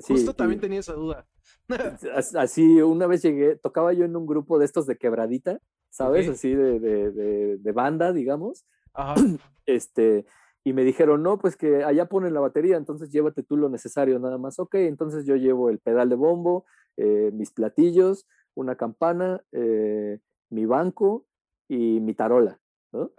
[0.00, 1.26] Justo también tenía esa duda.
[2.36, 6.28] así, una vez llegué, tocaba yo en un grupo de estos de quebradita, ¿sabes?
[6.28, 8.64] Así de, de, de, banda, digamos.
[8.94, 9.14] Ajá.
[9.64, 10.26] Este,
[10.64, 14.18] y me dijeron, no, pues que allá ponen la batería, entonces llévate tú lo necesario
[14.18, 14.58] nada más.
[14.58, 16.64] Ok, entonces yo llevo el pedal de bombo,
[16.96, 20.18] eh, mis platillos, una campana, eh,
[20.50, 21.26] mi banco
[21.68, 22.60] y mi tarola,
[22.92, 23.12] ¿no?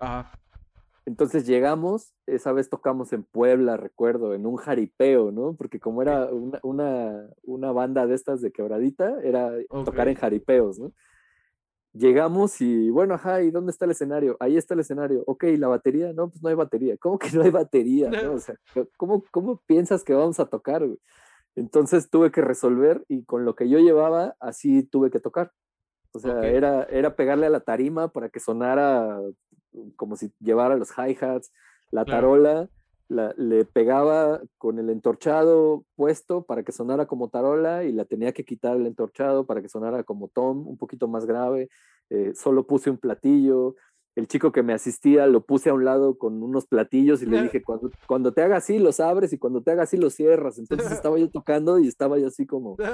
[1.06, 5.54] Entonces llegamos, esa vez tocamos en Puebla, recuerdo, en un jaripeo, ¿no?
[5.56, 9.51] Porque como era una, una, una banda de estas de quebradita, era
[9.84, 10.93] tocar en jaripeos, ¿no?
[11.91, 14.36] Llegamos y bueno, ajá, ¿y dónde está el escenario?
[14.39, 15.24] Ahí está el escenario.
[15.28, 16.12] Ok, ¿y la batería?
[16.14, 16.97] No, pues no hay batería.
[16.97, 18.10] ¿Cómo que no hay batería?
[18.10, 18.34] ¿no?
[18.34, 18.56] O sea,
[18.97, 20.88] ¿cómo, ¿cómo piensas que vamos a tocar?
[21.56, 25.51] Entonces tuve que resolver y con lo que yo llevaba, así tuve que tocar.
[26.14, 29.20] O sea, era, era pegarle a la tarima para que sonara
[29.95, 31.51] como si llevara los hi-hats,
[31.91, 32.69] la tarola,
[33.09, 38.45] le pegaba con el entorchado puesto para que sonara como tarola y la tenía que
[38.45, 41.69] quitar el entorchado para que sonara como tom, un poquito más grave.
[42.09, 43.76] Eh, solo puse un platillo.
[44.15, 47.43] El chico que me asistía lo puse a un lado con unos platillos y le
[47.43, 50.57] dije, cuando, cuando te haga así los abres y cuando te haga así los cierras.
[50.57, 52.78] Entonces estaba yo tocando y estaba yo así como...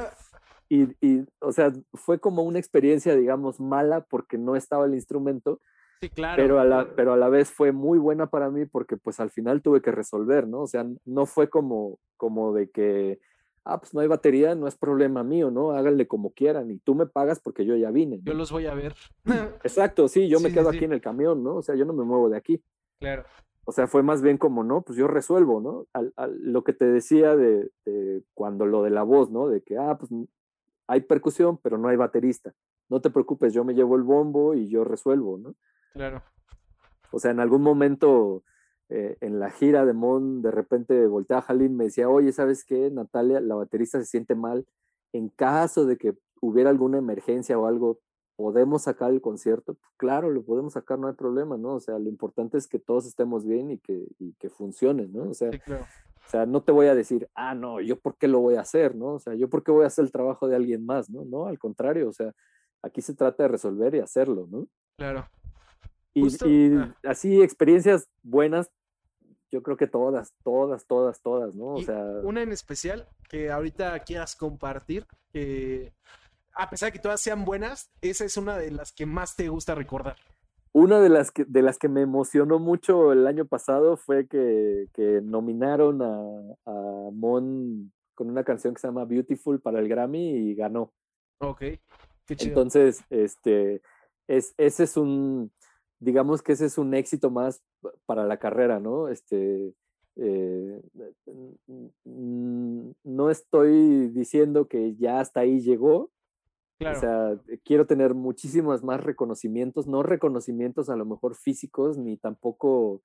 [0.72, 5.62] Y, y, o sea, fue como una experiencia, digamos, mala porque no estaba el instrumento,
[6.02, 6.42] Sí, claro.
[6.42, 9.32] Pero a, la, pero a la vez fue muy buena para mí porque pues al
[9.32, 10.62] final tuve que resolver, ¿no?
[10.62, 13.20] O sea, no fue como, como de que,
[13.66, 15.72] ah, pues no hay batería, no es problema mío, ¿no?
[15.72, 18.22] Háganle como quieran y tú me pagas porque yo ya vine.
[18.24, 18.96] Yo los voy a ver.
[19.64, 21.56] Exacto, sí, yo me quedo aquí en el camión, ¿no?
[21.56, 22.64] O sea, yo no me muevo de aquí.
[23.00, 23.26] Claro.
[23.66, 25.86] O sea, fue más bien como, no, pues yo resuelvo, ¿no?
[25.94, 29.50] Al, lo que te decía de, de, cuando lo de la voz, ¿no?
[29.50, 30.10] De que, ah, pues
[30.88, 32.54] hay percusión, pero no hay baterista.
[32.88, 35.56] No te preocupes, yo me llevo el bombo y yo resuelvo, ¿no?
[35.94, 36.24] Claro.
[37.12, 38.44] O sea, en algún momento
[38.90, 42.32] eh, en la gira de Mon, de repente volteaba a Jalín y me decía, oye,
[42.32, 42.90] ¿sabes qué?
[42.90, 44.66] Natalia, la baterista se siente mal.
[45.14, 48.00] En caso de que hubiera alguna emergencia o algo,
[48.36, 49.76] ¿podemos sacar el concierto?
[49.76, 51.76] Pues, claro, lo podemos sacar, no hay problema, ¿no?
[51.76, 55.30] O sea, lo importante es que todos estemos bien y que, y que funcione, ¿no?
[55.30, 58.40] O sea, o sea, no te voy a decir, ah, no, yo por qué lo
[58.40, 59.14] voy a hacer, ¿no?
[59.14, 61.26] O sea, yo por qué voy a hacer el trabajo de alguien más, ¿no?
[61.26, 62.34] No, al contrario, o sea,
[62.82, 64.68] aquí se trata de resolver y hacerlo, ¿no?
[64.98, 65.28] Claro.
[66.20, 66.96] Y, ah.
[67.04, 68.70] así experiencias buenas,
[69.52, 71.74] yo creo que todas, todas, todas, todas, ¿no?
[71.74, 72.04] O sea...
[72.24, 75.94] Una en especial que ahorita quieras compartir, que
[76.54, 79.48] a pesar de que todas sean buenas, esa es una de las que más te
[79.50, 80.18] gusta recordar.
[80.72, 84.88] Una de las que, de las que me emocionó mucho el año pasado fue que,
[84.94, 86.12] que nominaron a,
[86.66, 90.94] a, Mon con una canción que se llama Beautiful para el Grammy y ganó.
[91.40, 91.60] Ok,
[92.26, 92.50] qué chido.
[92.50, 93.82] Entonces, este,
[94.28, 95.52] es, ese es un,
[96.00, 97.62] digamos que ese es un éxito más
[98.06, 99.10] para la carrera, ¿no?
[99.10, 99.74] Este,
[100.16, 100.82] eh,
[102.06, 106.12] no estoy diciendo que ya hasta ahí llegó.
[106.82, 113.02] O sea, quiero tener muchísimos más reconocimientos, no reconocimientos a lo mejor físicos, ni tampoco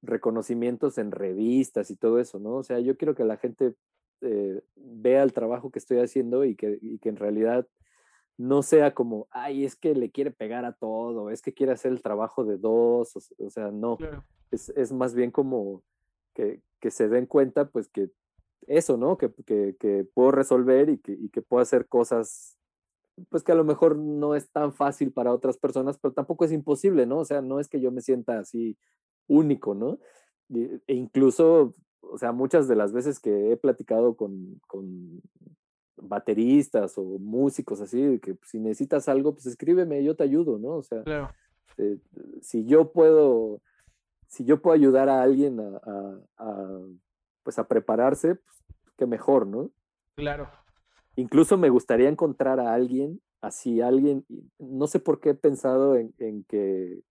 [0.00, 2.54] reconocimientos en revistas y todo eso, ¿no?
[2.54, 3.74] O sea, yo quiero que la gente
[4.20, 7.66] eh, vea el trabajo que estoy haciendo y que, y que en realidad
[8.38, 11.92] no sea como, ay, es que le quiere pegar a todo, es que quiere hacer
[11.92, 13.96] el trabajo de dos, o, sea, no,
[14.50, 15.82] es, más bien como
[16.34, 16.60] que,
[16.90, 18.10] se den cuenta, pues que
[18.66, 19.16] eso, ¿no?
[19.16, 19.28] Que,
[20.14, 22.58] puedo resolver y que, que puedo hacer cosas,
[23.30, 26.52] pues que a lo mejor no es tan fácil para otras personas, pero tampoco es
[26.52, 27.18] imposible, ¿no?
[27.18, 28.76] O sea, no es que yo me sienta así
[29.26, 29.98] único, ¿no?
[30.48, 35.20] e incluso, o sea, muchas de las veces que he platicado con, con
[35.96, 40.76] bateristas o músicos así, que si necesitas algo, pues escríbeme, yo te ayudo, ¿no?
[40.76, 41.02] O sea,
[41.78, 41.98] eh,
[42.42, 43.60] si yo puedo,
[44.28, 46.80] si yo puedo ayudar a alguien a,
[47.42, 48.62] pues a prepararse, pues
[48.96, 49.70] que mejor, ¿no?
[50.14, 50.48] Claro.
[51.16, 54.24] Incluso me gustaría encontrar a alguien, así alguien,
[54.58, 57.02] no sé por qué he pensado en, en que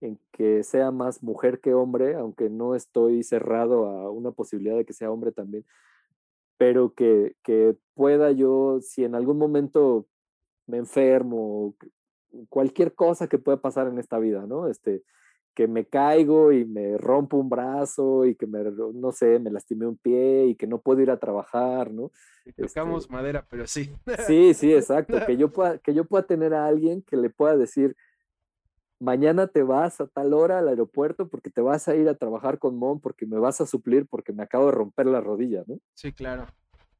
[0.00, 4.84] en que sea más mujer que hombre, aunque no estoy cerrado a una posibilidad de
[4.84, 5.64] que sea hombre también,
[6.60, 10.06] pero que, que pueda yo, si en algún momento
[10.66, 11.74] me enfermo,
[12.50, 14.68] cualquier cosa que pueda pasar en esta vida, ¿no?
[14.68, 15.02] Este,
[15.54, 19.86] que me caigo y me rompo un brazo y que me, no sé, me lastimé
[19.86, 22.12] un pie y que no puedo ir a trabajar, ¿no?
[22.54, 23.90] tocamos este madera, pero sí.
[24.26, 25.16] Sí, sí, exacto.
[25.26, 27.96] Que yo, pueda, que yo pueda tener a alguien que le pueda decir,
[29.00, 32.58] mañana te vas a tal hora al aeropuerto porque te vas a ir a trabajar
[32.58, 35.78] con Mon porque me vas a suplir porque me acabo de romper la rodilla, ¿no?
[35.94, 36.46] Sí, claro.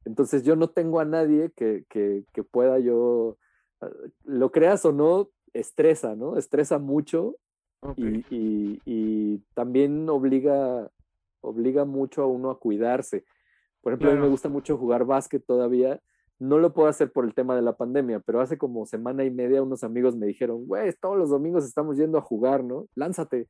[0.03, 3.37] Entonces yo no tengo a nadie que, que, que pueda yo,
[3.81, 3.89] ah,
[4.23, 6.37] lo creas o no, estresa, ¿no?
[6.37, 7.35] Estresa mucho
[7.95, 10.91] y, y, y, también obliga,
[11.41, 13.25] obliga mucho a uno a cuidarse.
[13.81, 16.01] Por ejemplo, a mí me gusta mucho jugar básquet todavía
[16.41, 19.29] no lo puedo hacer por el tema de la pandemia, pero hace como semana y
[19.29, 22.87] media unos amigos me dijeron, güey, todos los domingos estamos yendo a jugar, ¿no?
[22.95, 23.47] Lánzate.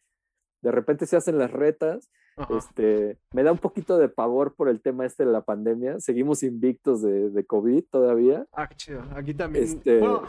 [0.61, 2.11] de repente se hacen las retas.
[2.49, 5.99] Este, me da un poquito de pavor por el tema este de la pandemia.
[5.99, 8.45] Seguimos invictos de, de COVID todavía.
[8.51, 9.03] Ah, chido.
[9.15, 9.65] Aquí también.
[9.65, 10.23] Este, bueno,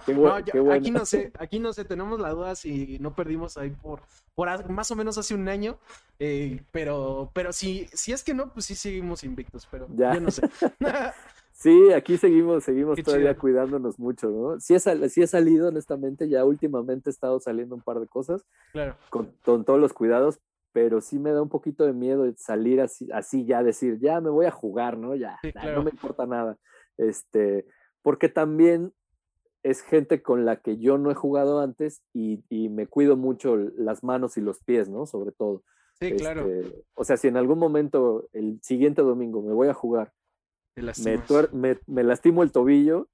[0.72, 4.02] Aquí no sé, aquí no sé, tenemos la duda si no perdimos ahí por,
[4.34, 5.78] por más o menos hace un año.
[6.20, 10.14] Eh, pero, pero si, si es que no, pues sí seguimos invictos, pero ya.
[10.14, 10.42] yo no sé.
[11.62, 14.58] Sí, aquí seguimos, seguimos todavía cuidándonos mucho, ¿no?
[14.58, 18.44] Sí he, sí he salido, honestamente, ya últimamente he estado saliendo un par de cosas.
[18.72, 18.96] Claro.
[19.10, 20.40] Con, todos los cuidados,
[20.72, 24.28] pero sí me da un poquito de miedo salir así, así ya, decir, ya me
[24.28, 25.14] voy a jugar, ¿no?
[25.14, 25.38] Ya,
[25.72, 26.58] no me importa nada.
[26.96, 27.64] Este,
[28.02, 28.92] porque también
[29.62, 33.56] es gente con la que yo no he jugado antes y, y me cuido mucho
[33.56, 35.06] las manos y los pies, ¿no?
[35.06, 35.62] Sobre todo.
[36.00, 36.50] Sí, claro.
[36.50, 40.12] Este, o sea, si en algún momento, el siguiente domingo, me voy a jugar
[41.52, 43.08] me, me, lastimo el tobillo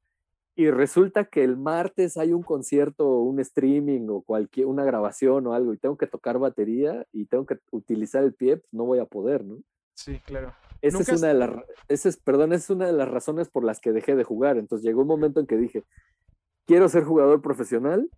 [0.54, 5.54] y resulta que el martes hay un concierto, un streaming o cualquier, una grabación o
[5.54, 8.98] algo y tengo que tocar batería y tengo que utilizar el pie, pues no voy
[8.98, 9.58] a poder, ¿no?
[9.94, 10.54] Sí, claro.
[10.80, 11.50] Esa es una de las,
[11.88, 14.58] es, perdón, es una de las razones por las que dejé de jugar.
[14.58, 15.84] Entonces llegó un momento en que dije,
[16.66, 18.08] quiero ser jugador profesional.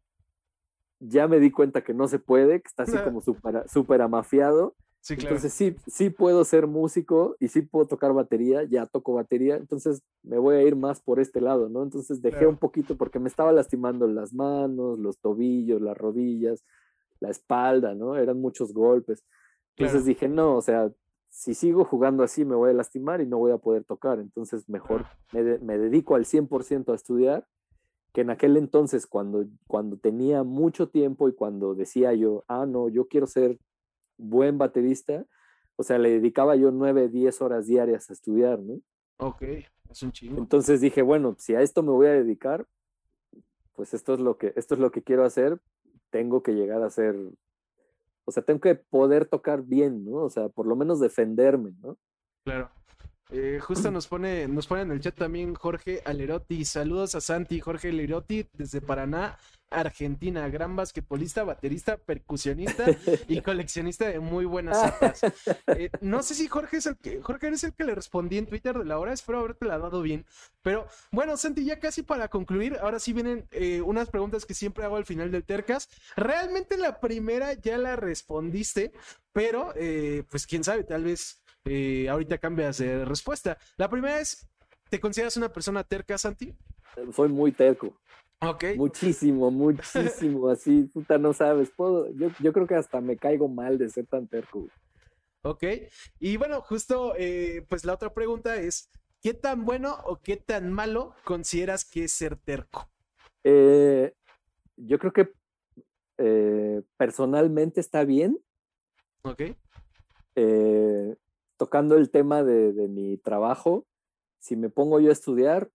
[0.99, 4.77] Ya me di cuenta que no se puede, que está así como súper super amafiado
[5.09, 10.03] entonces sí, sí puedo ser músico y sí puedo tocar batería, ya toco batería, entonces
[10.23, 11.83] me voy a ir más por este lado, ¿no?
[11.83, 16.65] Entonces dejé un poquito porque me estaba lastimando las manos, los tobillos, las rodillas,
[17.19, 18.17] la espalda, ¿no?
[18.17, 19.25] Eran muchos golpes.
[19.77, 20.93] Entonces dije, no, o sea,
[21.31, 24.69] si sigo jugando así me voy a lastimar y no voy a poder tocar, entonces
[24.69, 27.47] mejor me, me, dedico al 100% a estudiar,
[28.13, 32.89] que en aquel entonces cuando, cuando tenía mucho tiempo y cuando decía yo, ah, no,
[32.89, 33.59] yo quiero ser
[34.21, 35.25] buen baterista,
[35.77, 38.81] o sea, le dedicaba yo nueve, diez horas diarias a estudiar, ¿no?
[39.17, 39.43] Ok,
[39.89, 40.39] es un chingo.
[40.39, 42.67] Entonces dije, bueno, si a esto me voy a dedicar,
[43.75, 45.59] pues esto es lo que, esto es lo que quiero hacer,
[46.11, 47.17] tengo que llegar a ser,
[48.25, 50.19] o sea, tengo que poder tocar bien, ¿no?
[50.19, 51.97] O sea, por lo menos defenderme, ¿no?
[52.45, 52.71] Claro.
[53.33, 56.65] Eh, justo nos pone, nos pone en el chat también Jorge Alerotti.
[56.65, 59.39] Saludos a Santi, Jorge Alerotti desde Paraná,
[59.71, 60.49] Argentina.
[60.49, 62.87] Gran basquetbolista, baterista, percusionista
[63.29, 65.21] y coleccionista de muy buenas zapas.
[65.69, 68.47] Eh, no sé si Jorge es el que, Jorge eres el que le respondí en
[68.47, 69.13] Twitter de la hora.
[69.13, 70.27] Espero haberte la dado bien.
[70.63, 74.85] Pero bueno, Santi, ya casi para concluir, ahora sí vienen eh, unas preguntas que siempre
[74.85, 75.89] hago al final del Tercas.
[76.17, 78.93] Realmente la primera ya la respondiste,
[79.33, 79.73] pero
[80.29, 83.59] pues quién sabe, tal vez eh, ahorita cambias de respuesta.
[83.77, 84.49] La primera es,
[84.89, 86.55] ¿te consideras una persona terca, Santi?
[87.15, 87.99] Soy muy terco.
[88.41, 88.65] Ok.
[88.77, 93.77] Muchísimo, muchísimo, así, puta, no sabes, puedo, yo, yo creo que hasta me caigo mal
[93.77, 94.67] de ser tan terco.
[95.43, 95.65] Ok,
[96.19, 98.91] y bueno, justo, eh, pues la otra pregunta es,
[99.23, 102.91] ¿qué tan bueno o qué tan malo consideras que es ser terco?
[103.45, 104.13] Eh,
[104.77, 105.33] yo creo que
[106.99, 108.39] personalmente está bien.
[109.23, 109.43] Ok
[111.61, 113.85] tocando el tema de, mi trabajo,
[114.39, 115.69] si me pongo yo a estudiar,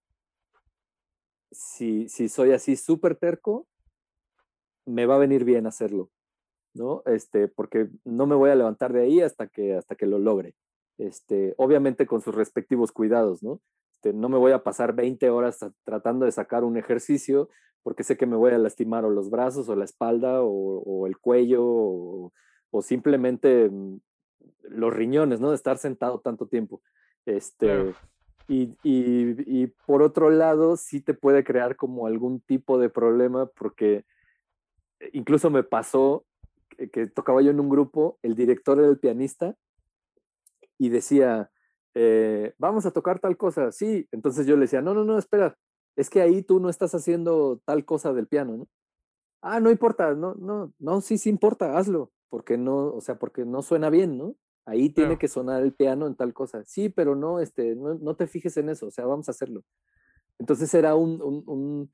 [1.52, 3.68] si, si soy así súper terco,
[4.88, 6.10] me va a venir bien hacerlo,
[6.74, 7.04] ¿no?
[7.06, 10.56] Este, porque no me voy a levantar de ahí hasta que, hasta que lo logre.
[10.98, 13.62] Este, obviamente con sus respectivos cuidados, ¿no?
[13.98, 17.48] Este, no me voy a pasar 20 horas tratando de sacar un ejercicio
[17.84, 21.20] porque sé que me voy a lastimar o los brazos o la espalda o, el
[21.20, 22.34] cuello o,
[22.72, 24.00] o, simplemente mm,
[24.64, 25.50] los riñones, ¿no?
[25.50, 26.82] De estar sentado tanto tiempo.
[27.26, 27.94] Este,
[28.48, 34.06] y, y, por otro lado, sí te puede crear como algún tipo de problema porque
[35.14, 36.26] incluso me pasó
[36.92, 39.56] que, tocaba yo en un grupo, el director era el pianista
[40.78, 41.50] y decía,
[41.94, 44.08] eh, vamos a tocar tal cosa, sí.
[44.12, 45.58] Entonces yo le decía, no, no, no, espera,
[45.96, 48.68] es que ahí tú no estás haciendo tal cosa del piano, ¿no?
[49.42, 53.46] Ah, no importa, no, no, no, sí, sí importa, hazlo, porque no, o sea, porque
[53.46, 54.36] no suena bien, ¿no?
[54.66, 56.66] Ahí tiene que sonar el piano en tal cosa.
[56.66, 59.64] Sí, pero no, este, no, no, te fijes en eso, o sea, vamos a hacerlo.
[60.38, 61.90] Entonces era un, un,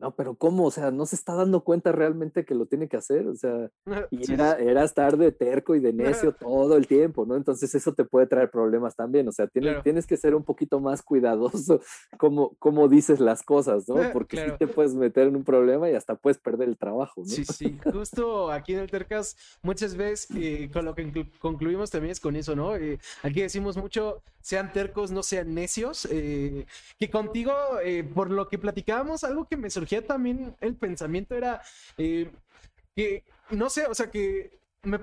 [0.00, 0.66] no, pero ¿cómo?
[0.66, 3.70] O sea, no se está dando cuenta realmente que lo tiene que hacer, o sea,
[4.10, 7.36] y era, era estar de terco y de necio todo el tiempo, ¿no?
[7.36, 10.80] Entonces eso te puede traer problemas también, o sea, tienes, tienes que ser un poquito
[10.80, 11.80] más cuidadoso
[12.18, 13.96] como, como dices las cosas, ¿no?
[14.12, 17.26] Porque si te puedes meter en un problema y hasta puedes perder el trabajo, ¿no?
[17.26, 22.12] Sí, sí, justo aquí en el Tercas muchas veces eh, con lo que concluimos también
[22.12, 22.76] es con eso, ¿no?
[22.76, 26.66] Eh, aquí decimos mucho, sean tercos, no sean necios, eh,
[26.98, 27.52] que contigo,
[28.14, 31.62] por lo que platicábamos, algo que me surgía también el pensamiento era
[31.98, 32.30] eh,
[32.94, 34.98] que, no sé, o sea, que me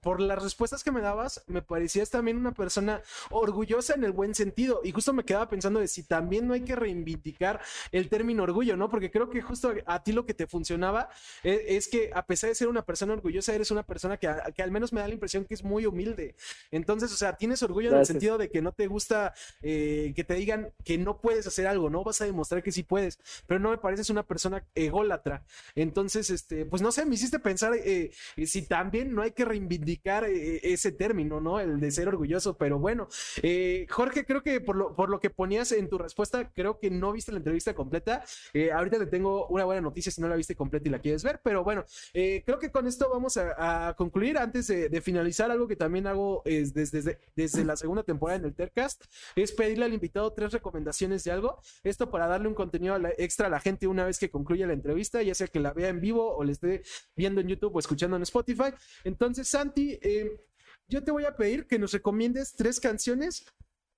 [0.00, 4.34] por las respuestas que me dabas, me parecías también una persona orgullosa en el buen
[4.34, 4.80] sentido.
[4.84, 7.60] Y justo me quedaba pensando de si también no hay que reivindicar
[7.92, 8.88] el término orgullo, ¿no?
[8.90, 11.08] Porque creo que justo a ti lo que te funcionaba
[11.42, 14.62] es, es que a pesar de ser una persona orgullosa, eres una persona que, que,
[14.62, 16.34] al menos me da la impresión que es muy humilde.
[16.70, 20.24] Entonces, o sea, tienes orgullo en el sentido de que no te gusta eh, que
[20.24, 22.04] te digan que no puedes hacer algo, ¿no?
[22.04, 25.44] Vas a demostrar que sí puedes, pero no me pareces una persona ególatra.
[25.74, 28.10] Entonces, este, pues no sé, me hiciste pensar eh,
[28.44, 31.60] si también no hay que reivindicar eh, ese término, ¿no?
[31.60, 33.08] El de ser orgulloso, pero bueno,
[33.42, 36.90] eh, Jorge, creo que por lo, por lo que ponías en tu respuesta, creo que
[36.90, 38.24] no viste la entrevista completa.
[38.52, 41.22] Eh, ahorita te tengo una buena noticia si no la viste completa y la quieres
[41.22, 44.38] ver, pero bueno, creo que con esto vamos a, concluir.
[44.38, 48.54] Antes de, finalizar, algo que también hago es desde, desde, la segunda temporada en el
[48.54, 49.04] Tercast,
[49.36, 51.60] es pedirle al invitado tres recomendaciones de algo.
[51.82, 55.22] Esto para darle un contenido extra a la gente una vez que concluya la entrevista,
[55.22, 56.82] ya sea que la vea en vivo o le esté
[57.16, 58.72] viendo en YouTube o escuchando en Spotify.
[59.08, 60.38] Entonces, Santi, eh,
[60.86, 63.46] yo te voy a pedir que nos recomiendes tres canciones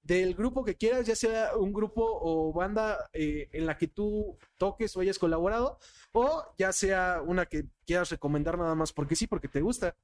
[0.03, 4.39] del grupo que quieras, ya sea un grupo o banda eh, en la que tú
[4.57, 5.79] toques o hayas colaborado,
[6.13, 9.97] o ya sea una que quieras recomendar nada más porque sí, porque te gusta.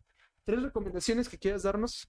[0.44, 2.08] Tres recomendaciones que quieras darnos.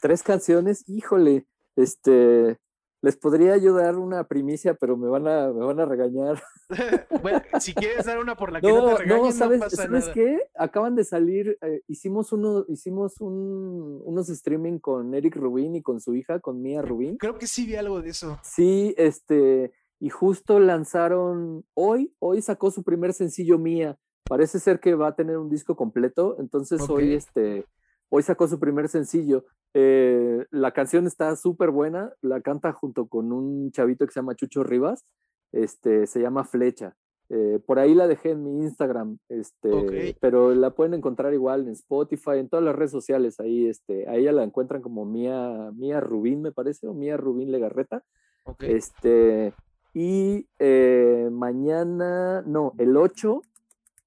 [0.00, 1.46] Tres canciones, híjole,
[1.76, 2.58] este,
[3.00, 6.42] les podría ayudar una primicia, pero me van a, me van a regañar.
[7.22, 10.08] bueno, si quieres dar una por la que no, te regañen, no, ¿sabes, pasa ¿sabes
[10.08, 10.40] qué?
[10.56, 16.00] Acaban de salir, eh, hicimos uno, hicimos un, unos streaming con Eric Rubin y con
[16.00, 17.18] su hija, con Mia Rubin.
[17.18, 18.38] Creo que sí vi algo de eso.
[18.42, 23.96] Sí, este, y justo lanzaron hoy, hoy sacó su primer sencillo Mia.
[24.24, 27.64] Parece ser que va a tener un disco completo, entonces hoy este
[28.10, 29.44] Hoy sacó su primer sencillo.
[29.74, 32.12] Eh, la canción está súper buena.
[32.22, 35.04] La canta junto con un chavito que se llama Chucho Rivas.
[35.52, 36.96] Este, se llama Flecha.
[37.30, 41.72] Eh, por ahí la dejé en mi Instagram, este, pero la pueden encontrar igual en
[41.72, 43.38] Spotify, en todas las redes sociales.
[43.38, 47.52] Ahí, este, a ella la encuentran como Mía, Mía Rubín, me parece, o Mía Rubín
[47.52, 48.02] Legarreta.
[48.60, 49.52] Este,
[49.92, 53.42] y eh, mañana, no, el 8,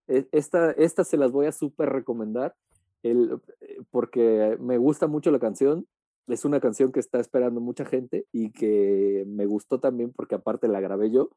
[0.08, 2.56] e, esta, esta se las voy a súper recomendar
[3.04, 5.88] el, eh, porque me gusta mucho la canción.
[6.28, 10.68] Es una canción que está esperando mucha gente y que me gustó también porque aparte
[10.68, 11.30] la grabé yo.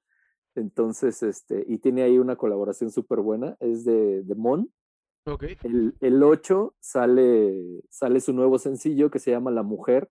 [0.55, 3.57] Entonces, este, y tiene ahí una colaboración súper buena.
[3.61, 4.71] Es de, de Mon.
[5.27, 5.57] Okay.
[5.63, 10.11] El, el 8 sale, sale su nuevo sencillo que se llama La Mujer,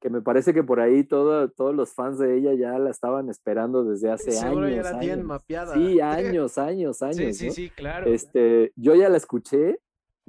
[0.00, 3.30] que me parece que por ahí todo, todos los fans de ella ya la estaban
[3.30, 4.84] esperando desde hace Seguro años.
[4.84, 5.74] Ya la tienen mapeada.
[5.74, 7.16] Sí, años, años, años.
[7.16, 8.06] Sí, sí, sí, claro.
[8.10, 9.78] Este, yo ya la escuché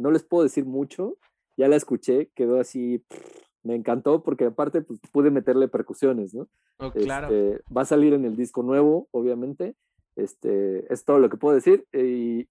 [0.02, 1.18] no les puedo decir mucho,
[1.58, 3.04] ya la escuché, quedó así,
[3.64, 6.48] me encantó porque aparte pues, pude meterle percusiones, ¿no?
[6.80, 7.28] Oh, claro.
[7.28, 9.76] Este, va a salir en el disco nuevo, obviamente,
[10.16, 12.48] este, es todo lo que puedo decir, y,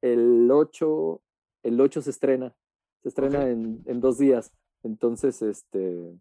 [0.00, 1.22] el 8,
[1.64, 2.54] el 8 se estrena,
[3.02, 4.52] se estrena en, en, dos días,
[4.82, 6.18] entonces, este,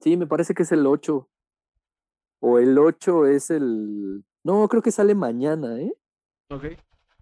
[0.00, 1.28] sí, me parece que es el 8,
[2.40, 5.92] o el 8 es el, no, creo que sale mañana, ¿eh?
[6.50, 6.64] Ok.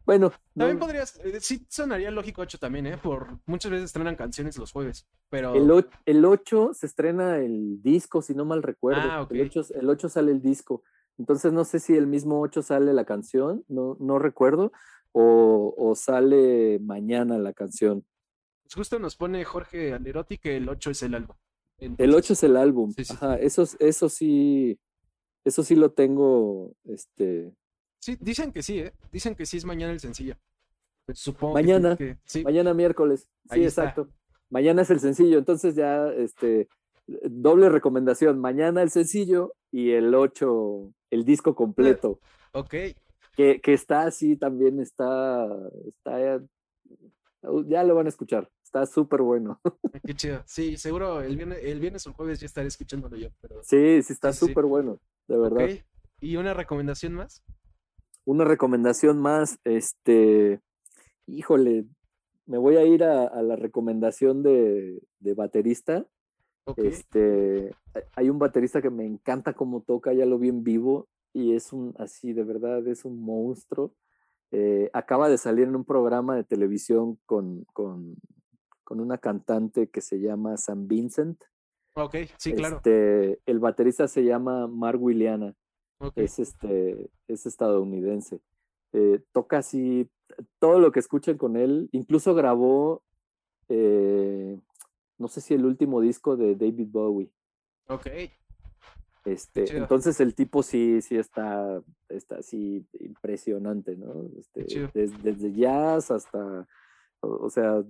[0.07, 0.33] Bueno.
[0.57, 2.97] También podrías, eh, sí sonaría lógico 8 también, ¿eh?
[2.97, 5.55] Por muchas veces estrenan canciones los jueves, pero...
[5.55, 9.03] El, el 8 se estrena el disco, si no mal recuerdo.
[9.03, 10.83] Ah, el, 8, el 8 sale el disco.
[11.19, 14.73] Entonces no sé si el mismo 8 sale la canción, no, no recuerdo,
[15.13, 18.05] o, o sale mañana la canción.
[18.63, 21.37] Pues justo nos pone Jorge Anderotti que el 8 es el álbum.
[21.79, 22.93] el 8 es el álbum.
[23.11, 24.79] Ajá, eso, eso sí,
[25.45, 27.53] eso sí lo tengo, este,
[28.07, 28.93] Sí, dicen que sí, ¿eh?
[29.11, 30.37] Dicen que sí es mañana el sencillo.
[31.07, 32.45] Pues supongo mañana, que, sí.
[32.45, 33.29] mañana miércoles.
[33.51, 34.09] Sí, exacto.
[34.49, 36.69] Mañana es el sencillo, entonces ya, este,
[37.09, 38.39] doble recomendación.
[38.39, 42.21] Mañana el sencillo y el 8, el disco completo.
[42.53, 42.75] Ok.
[43.35, 45.49] Que, que está así, también está,
[45.89, 46.41] está,
[47.67, 48.49] ya lo van a escuchar.
[48.63, 49.61] Está súper bueno.
[50.07, 50.45] Qué chido.
[50.47, 53.31] Sí, seguro el viernes, el viernes o el jueves ya estaré escuchándolo yo.
[53.41, 53.65] Pero...
[53.65, 55.65] Sí, sí, está súper bueno, de verdad.
[55.65, 55.83] Okay.
[56.21, 57.43] ¿Y una recomendación más?
[58.27, 60.61] Una recomendación más, este,
[61.27, 61.87] híjole,
[62.45, 65.01] me voy a ir a, la recomendación de,
[65.37, 66.05] baterista.
[66.77, 67.71] Este,
[68.15, 71.73] hay un baterista que me encanta cómo toca, ya lo vi en vivo y es
[71.73, 73.95] un, así, de verdad, es un monstruo.
[74.51, 78.17] Eh, acaba de salir en un programa de televisión con, con,
[78.89, 81.43] una cantante que se llama San Vincent.
[81.95, 82.77] Ok, sí, claro.
[82.77, 85.55] Este, el baterista se llama Mark Williana.
[86.15, 88.41] Es, este, es estadounidense.
[88.93, 90.09] Eh, toca así
[90.59, 91.89] todo lo que escuchen con él.
[91.93, 93.03] Incluso grabó,
[93.69, 94.59] eh,
[95.19, 97.31] no sé si el último disco de David Bowie.
[97.89, 98.07] Ok.
[99.27, 104.31] Este, entonces el tipo sí, sí está, está así impresionante, ¿no?
[104.39, 106.69] Este, desde, jazz hasta,
[107.21, 107.83] o, sea,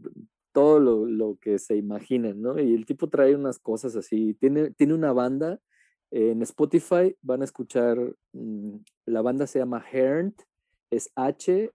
[0.52, 2.58] todo lo, que se imaginan, ¿no?
[2.58, 5.60] Y el tipo trae unas cosas así, tiene, tiene una banda,
[6.10, 7.98] en Spotify van a escuchar,
[8.32, 8.76] mm,
[9.06, 10.42] la banda se llama Hernt,
[10.90, 11.70] es H-E-E-R-N-T.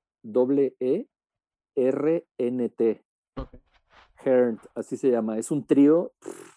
[4.23, 6.13] Hernt, así se llama, es un trío,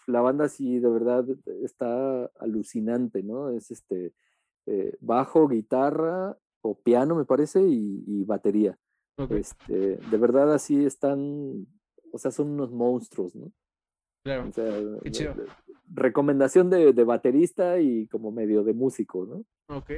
[0.07, 1.25] la banda sí de verdad
[1.63, 3.49] está alucinante, ¿no?
[3.49, 4.13] Es este
[4.67, 8.77] eh, bajo, guitarra o piano me parece y, batería.
[9.29, 11.67] Este, de verdad así están,
[12.11, 13.51] o sea, son unos monstruos, ¿no?
[14.25, 14.49] Claro.
[15.93, 19.45] recomendación de, de, baterista y como medio de músico, ¿no?
[19.77, 19.91] Ok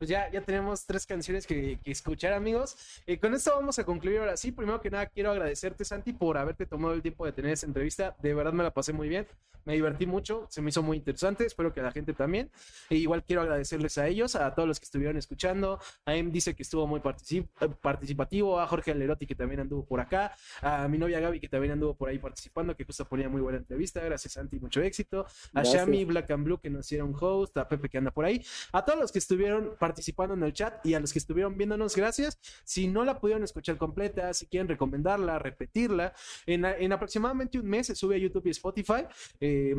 [0.00, 2.74] pues ya, ya tenemos tres canciones que, escuchar, amigos.
[3.06, 4.50] Eh, con esto vamos a concluir ahora sí.
[4.50, 8.16] Primero que nada, quiero agradecerte, Santi, por haberte tomado el tiempo de tener esta entrevista.
[8.22, 9.26] De verdad me la pasé muy bien.
[9.66, 11.44] Me divertí mucho, se me hizo muy interesante.
[11.44, 12.50] Espero que la gente también.
[12.88, 15.78] E igual quiero agradecerles a ellos, a todos los que estuvieron escuchando.
[16.06, 18.58] A Em dice que estuvo muy participativo.
[18.58, 20.34] A Jorge Alerotti, que también anduvo por acá.
[20.62, 23.58] A mi novia Gaby, que también anduvo por ahí participando, que justo ponía muy buena
[23.58, 24.00] entrevista.
[24.00, 25.26] Gracias, Santi, mucho éxito.
[25.52, 27.54] A Shami, Black and Blue, que nos hicieron host.
[27.58, 28.42] A Pepe, que anda por ahí.
[28.72, 31.56] A todos los que estuvieron participando participando en el chat y a los que estuvieron
[31.56, 32.38] viéndonos, gracias.
[32.64, 36.12] Si no la pudieron escuchar completa, si quieren recomendarla, repetirla,
[36.46, 39.02] en, aproximadamente un mes se sube a YouTube y Spotify.
[39.40, 39.74] Eh,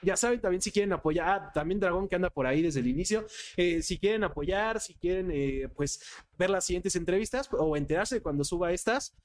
[0.00, 2.86] ya saben también si quieren apoyar, ah, también Dragón que anda por ahí desde el
[2.86, 3.26] inicio,
[3.56, 6.00] eh, si quieren apoyar, si quieren eh, pues
[6.38, 9.16] ver las siguientes entrevistas o enterarse cuando suba estas,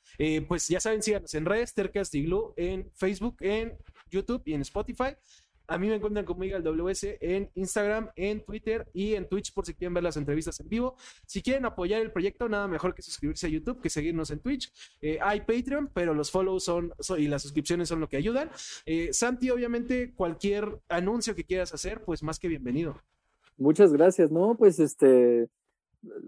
[0.48, 2.28] pues ya saben, síganos en redes, Tercas de
[2.58, 3.78] en Facebook, en
[4.10, 5.16] YouTube y en Spotify.
[5.68, 9.66] A mí me encuentran como Miguel WS en Instagram, en Twitter y en Twitch por
[9.66, 10.96] si quieren ver las entrevistas en vivo.
[11.26, 14.72] Si quieren apoyar el proyecto, nada mejor que suscribirse a YouTube, que seguirnos en Twitch.
[15.02, 18.50] Eh, hay Patreon, pero los follows son, y las suscripciones son lo que ayudan.
[18.86, 23.02] Eh, Santi, obviamente, cualquier anuncio que quieras hacer, pues más que bienvenido.
[23.58, 24.56] Muchas gracias, ¿no?
[24.56, 25.48] Pues este,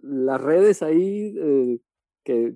[0.01, 1.79] las redes ahí, eh,
[2.23, 2.55] que,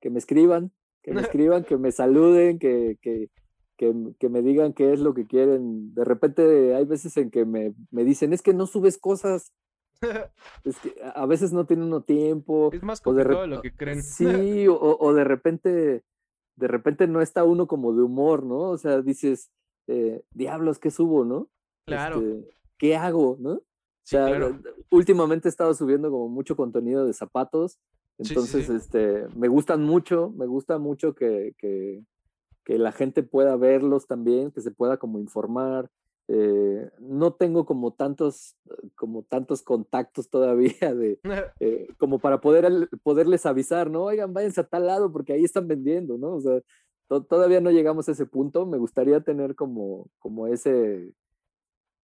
[0.00, 0.70] que, me escriban,
[1.02, 3.28] que me escriban, que me saluden, que, que,
[4.18, 5.94] que, me digan qué es lo que quieren.
[5.94, 9.54] De repente hay veces en que me, dicen, es que no subes cosas.
[10.64, 12.70] es que a veces no tiene uno tiempo.
[12.72, 14.02] Es más complicado de, lo que creen.
[14.02, 16.04] Sí, o, de repente,
[16.56, 18.58] de repente no está uno como de humor, ¿no?
[18.70, 19.50] O sea, dices,
[19.86, 21.48] eh, diablos, ¿qué subo, no?
[21.86, 22.20] Claro.
[22.20, 23.52] Este, ¿Qué hago, no?
[23.52, 23.62] o
[24.02, 24.58] sea,
[24.90, 27.78] últimamente he estado subiendo como mucho contenido de zapatos.
[28.18, 32.02] Entonces, este, me gustan mucho, me gusta mucho que, que
[32.78, 35.90] la gente pueda verlos también, que se pueda como informar.
[36.28, 38.56] Eh, no tengo como tantos,
[38.94, 41.18] como tantos contactos todavía de,
[41.60, 44.04] eh, como para poder, poderles avisar, ¿no?
[44.04, 46.34] Oigan, váyanse a tal lado porque ahí están vendiendo, ¿no?
[46.34, 46.60] O sea,
[47.08, 48.66] todavía no llegamos a ese punto.
[48.66, 51.12] Me gustaría tener como, como ese,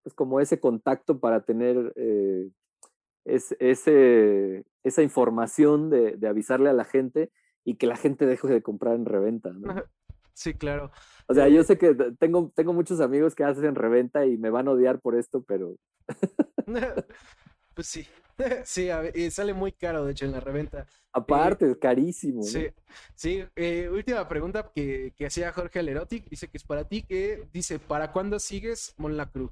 [0.02, 2.51] pues como ese contacto para tener eh,
[3.24, 7.30] ese, esa información de, de, avisarle a la gente
[7.64, 9.84] y que la gente deje de comprar en reventa, ¿no?
[10.36, 10.90] Sí, claro.
[11.28, 14.68] O sea, yo sé que tengo, tengo muchos amigos que hacen reventa y me van
[14.68, 15.76] a odiar por esto, pero.
[17.74, 18.06] pues sí.
[18.64, 20.86] Sí, y sale muy caro, de hecho, en la reventa.
[21.10, 22.42] Aparte, es carísimo.
[22.42, 22.66] Sí,
[23.14, 23.42] sí.
[23.56, 26.28] Eh, última pregunta que, que hacía Jorge Alerotic.
[26.28, 29.50] Dice que es para ti, que dice, ¿para cuándo sigues Mon Lacru?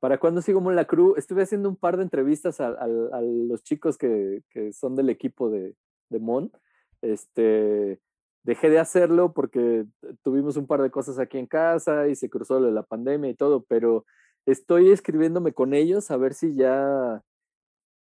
[0.00, 1.14] ¿Para cuándo sigo Mon Lacru?
[1.16, 5.48] Estuve haciendo un par de entrevistas a, a, los chicos que, que, son del equipo
[5.48, 5.74] de,
[6.10, 6.52] de Mon.
[7.00, 8.02] Este,
[8.46, 9.84] dejé de hacerlo porque
[10.22, 13.64] tuvimos un par de cosas aquí en casa y se cruzó la pandemia y todo,
[13.68, 14.06] pero
[14.46, 17.22] estoy escribiéndome con ellos a ver si ya,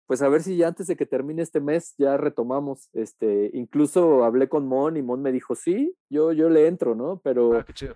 [0.07, 2.89] pues a ver si ya antes de que termine este mes ya retomamos.
[2.93, 7.21] Este, incluso hablé con Mon y Mon me dijo, sí, yo, yo le entro, ¿no?
[7.23, 7.55] Pero...
[7.55, 7.95] Ah, qué chido.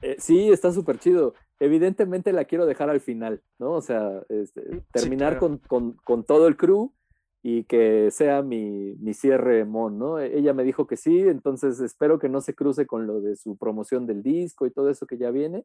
[0.00, 1.34] Eh, sí, está súper chido.
[1.58, 3.72] Evidentemente la quiero dejar al final, ¿no?
[3.72, 6.94] O sea, este, mm, terminar con, con, con todo el crew
[7.42, 10.18] y que sea mi, mi, cierre Mon, ¿no?
[10.18, 13.36] E, ella me dijo que sí, entonces espero que no se cruce con lo de
[13.36, 15.64] su promoción del disco y todo eso que ya viene,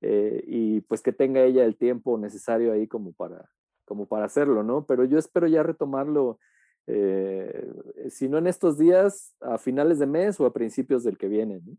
[0.00, 3.48] eh, y pues que tenga ella el tiempo necesario ahí como para,
[3.84, 4.84] como para hacerlo, ¿no?
[4.84, 6.40] Pero yo espero ya retomarlo,
[6.88, 7.70] eh,
[8.10, 11.60] si no en estos días, a finales de mes o a principios del que viene,
[11.64, 11.76] ¿no?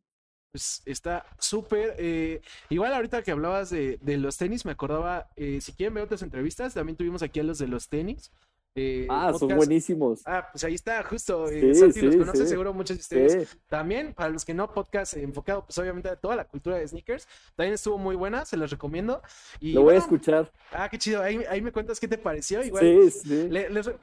[0.53, 1.95] Pues está súper.
[1.97, 2.39] Eh,
[2.69, 6.75] igual ahorita que hablabas de, de, los tenis, me acordaba, si quieren ver otras entrevistas,
[6.75, 8.31] también tuvimos aquí a los de los tenis.
[8.75, 10.21] Eh, ah, son buenísimos.
[10.25, 11.47] Ah, pues ahí está, justo.
[11.47, 13.57] Eh, Santi los conoce seguro muchos de ustedes.
[13.67, 17.27] También, para los que no, podcast enfocado, pues obviamente a toda la cultura de sneakers.
[17.55, 19.21] También estuvo muy buena, se los recomiendo.
[19.59, 20.51] Y, Lo voy a escuchar.
[20.71, 21.21] Ah, qué chido.
[21.21, 22.63] Ahí, ahí me cuentas qué te pareció.
[22.63, 23.49] Igual, sí, sí.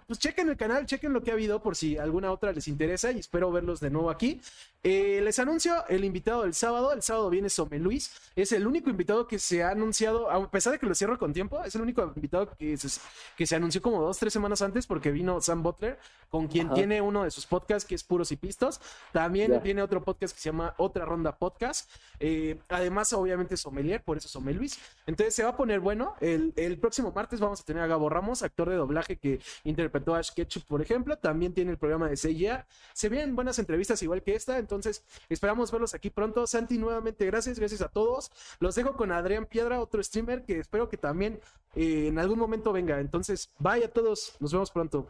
[0.06, 3.10] pues chequen el canal, chequen lo que ha habido por si alguna otra les interesa
[3.10, 4.40] y espero verlos de nuevo aquí.
[4.84, 6.92] Eh, les anuncio el invitado del sábado.
[6.92, 8.12] El sábado viene Some Luis.
[8.36, 11.32] Es el único invitado que se ha anunciado, a pesar de que lo cierro con
[11.32, 13.01] tiempo, es el único invitado que se,
[13.36, 16.73] que se anunció como dos, tres semanas años antes porque vino Sam Butler, con quien
[16.73, 18.81] tiene uno de sus podcasts que es Puros y Pistos.
[19.12, 21.91] También tiene otro podcast que se llama Otra Ronda Podcast.
[22.20, 24.78] Eh, además, obviamente, Sommelier, por eso Sommel Luis.
[25.07, 26.15] Entonces se va a poner bueno.
[26.20, 30.15] El, el, próximo martes vamos a tener a Gabo Ramos, actor de doblaje que interpretó
[30.15, 31.16] a Ash Ketchup, por ejemplo.
[31.19, 32.66] También tiene el programa de CIA.
[32.93, 36.47] Se vienen buenas entrevistas igual que esta, entonces esperamos verlos aquí pronto.
[36.47, 38.31] Santi, nuevamente gracias, gracias a todos.
[38.61, 41.41] Los dejo con Adrián Piedra, otro streamer que espero que también
[41.74, 43.01] eh, en algún momento venga.
[43.01, 45.06] Entonces, bye a todos, nos vemos pronto.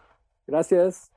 [0.46, 1.10] Gracias.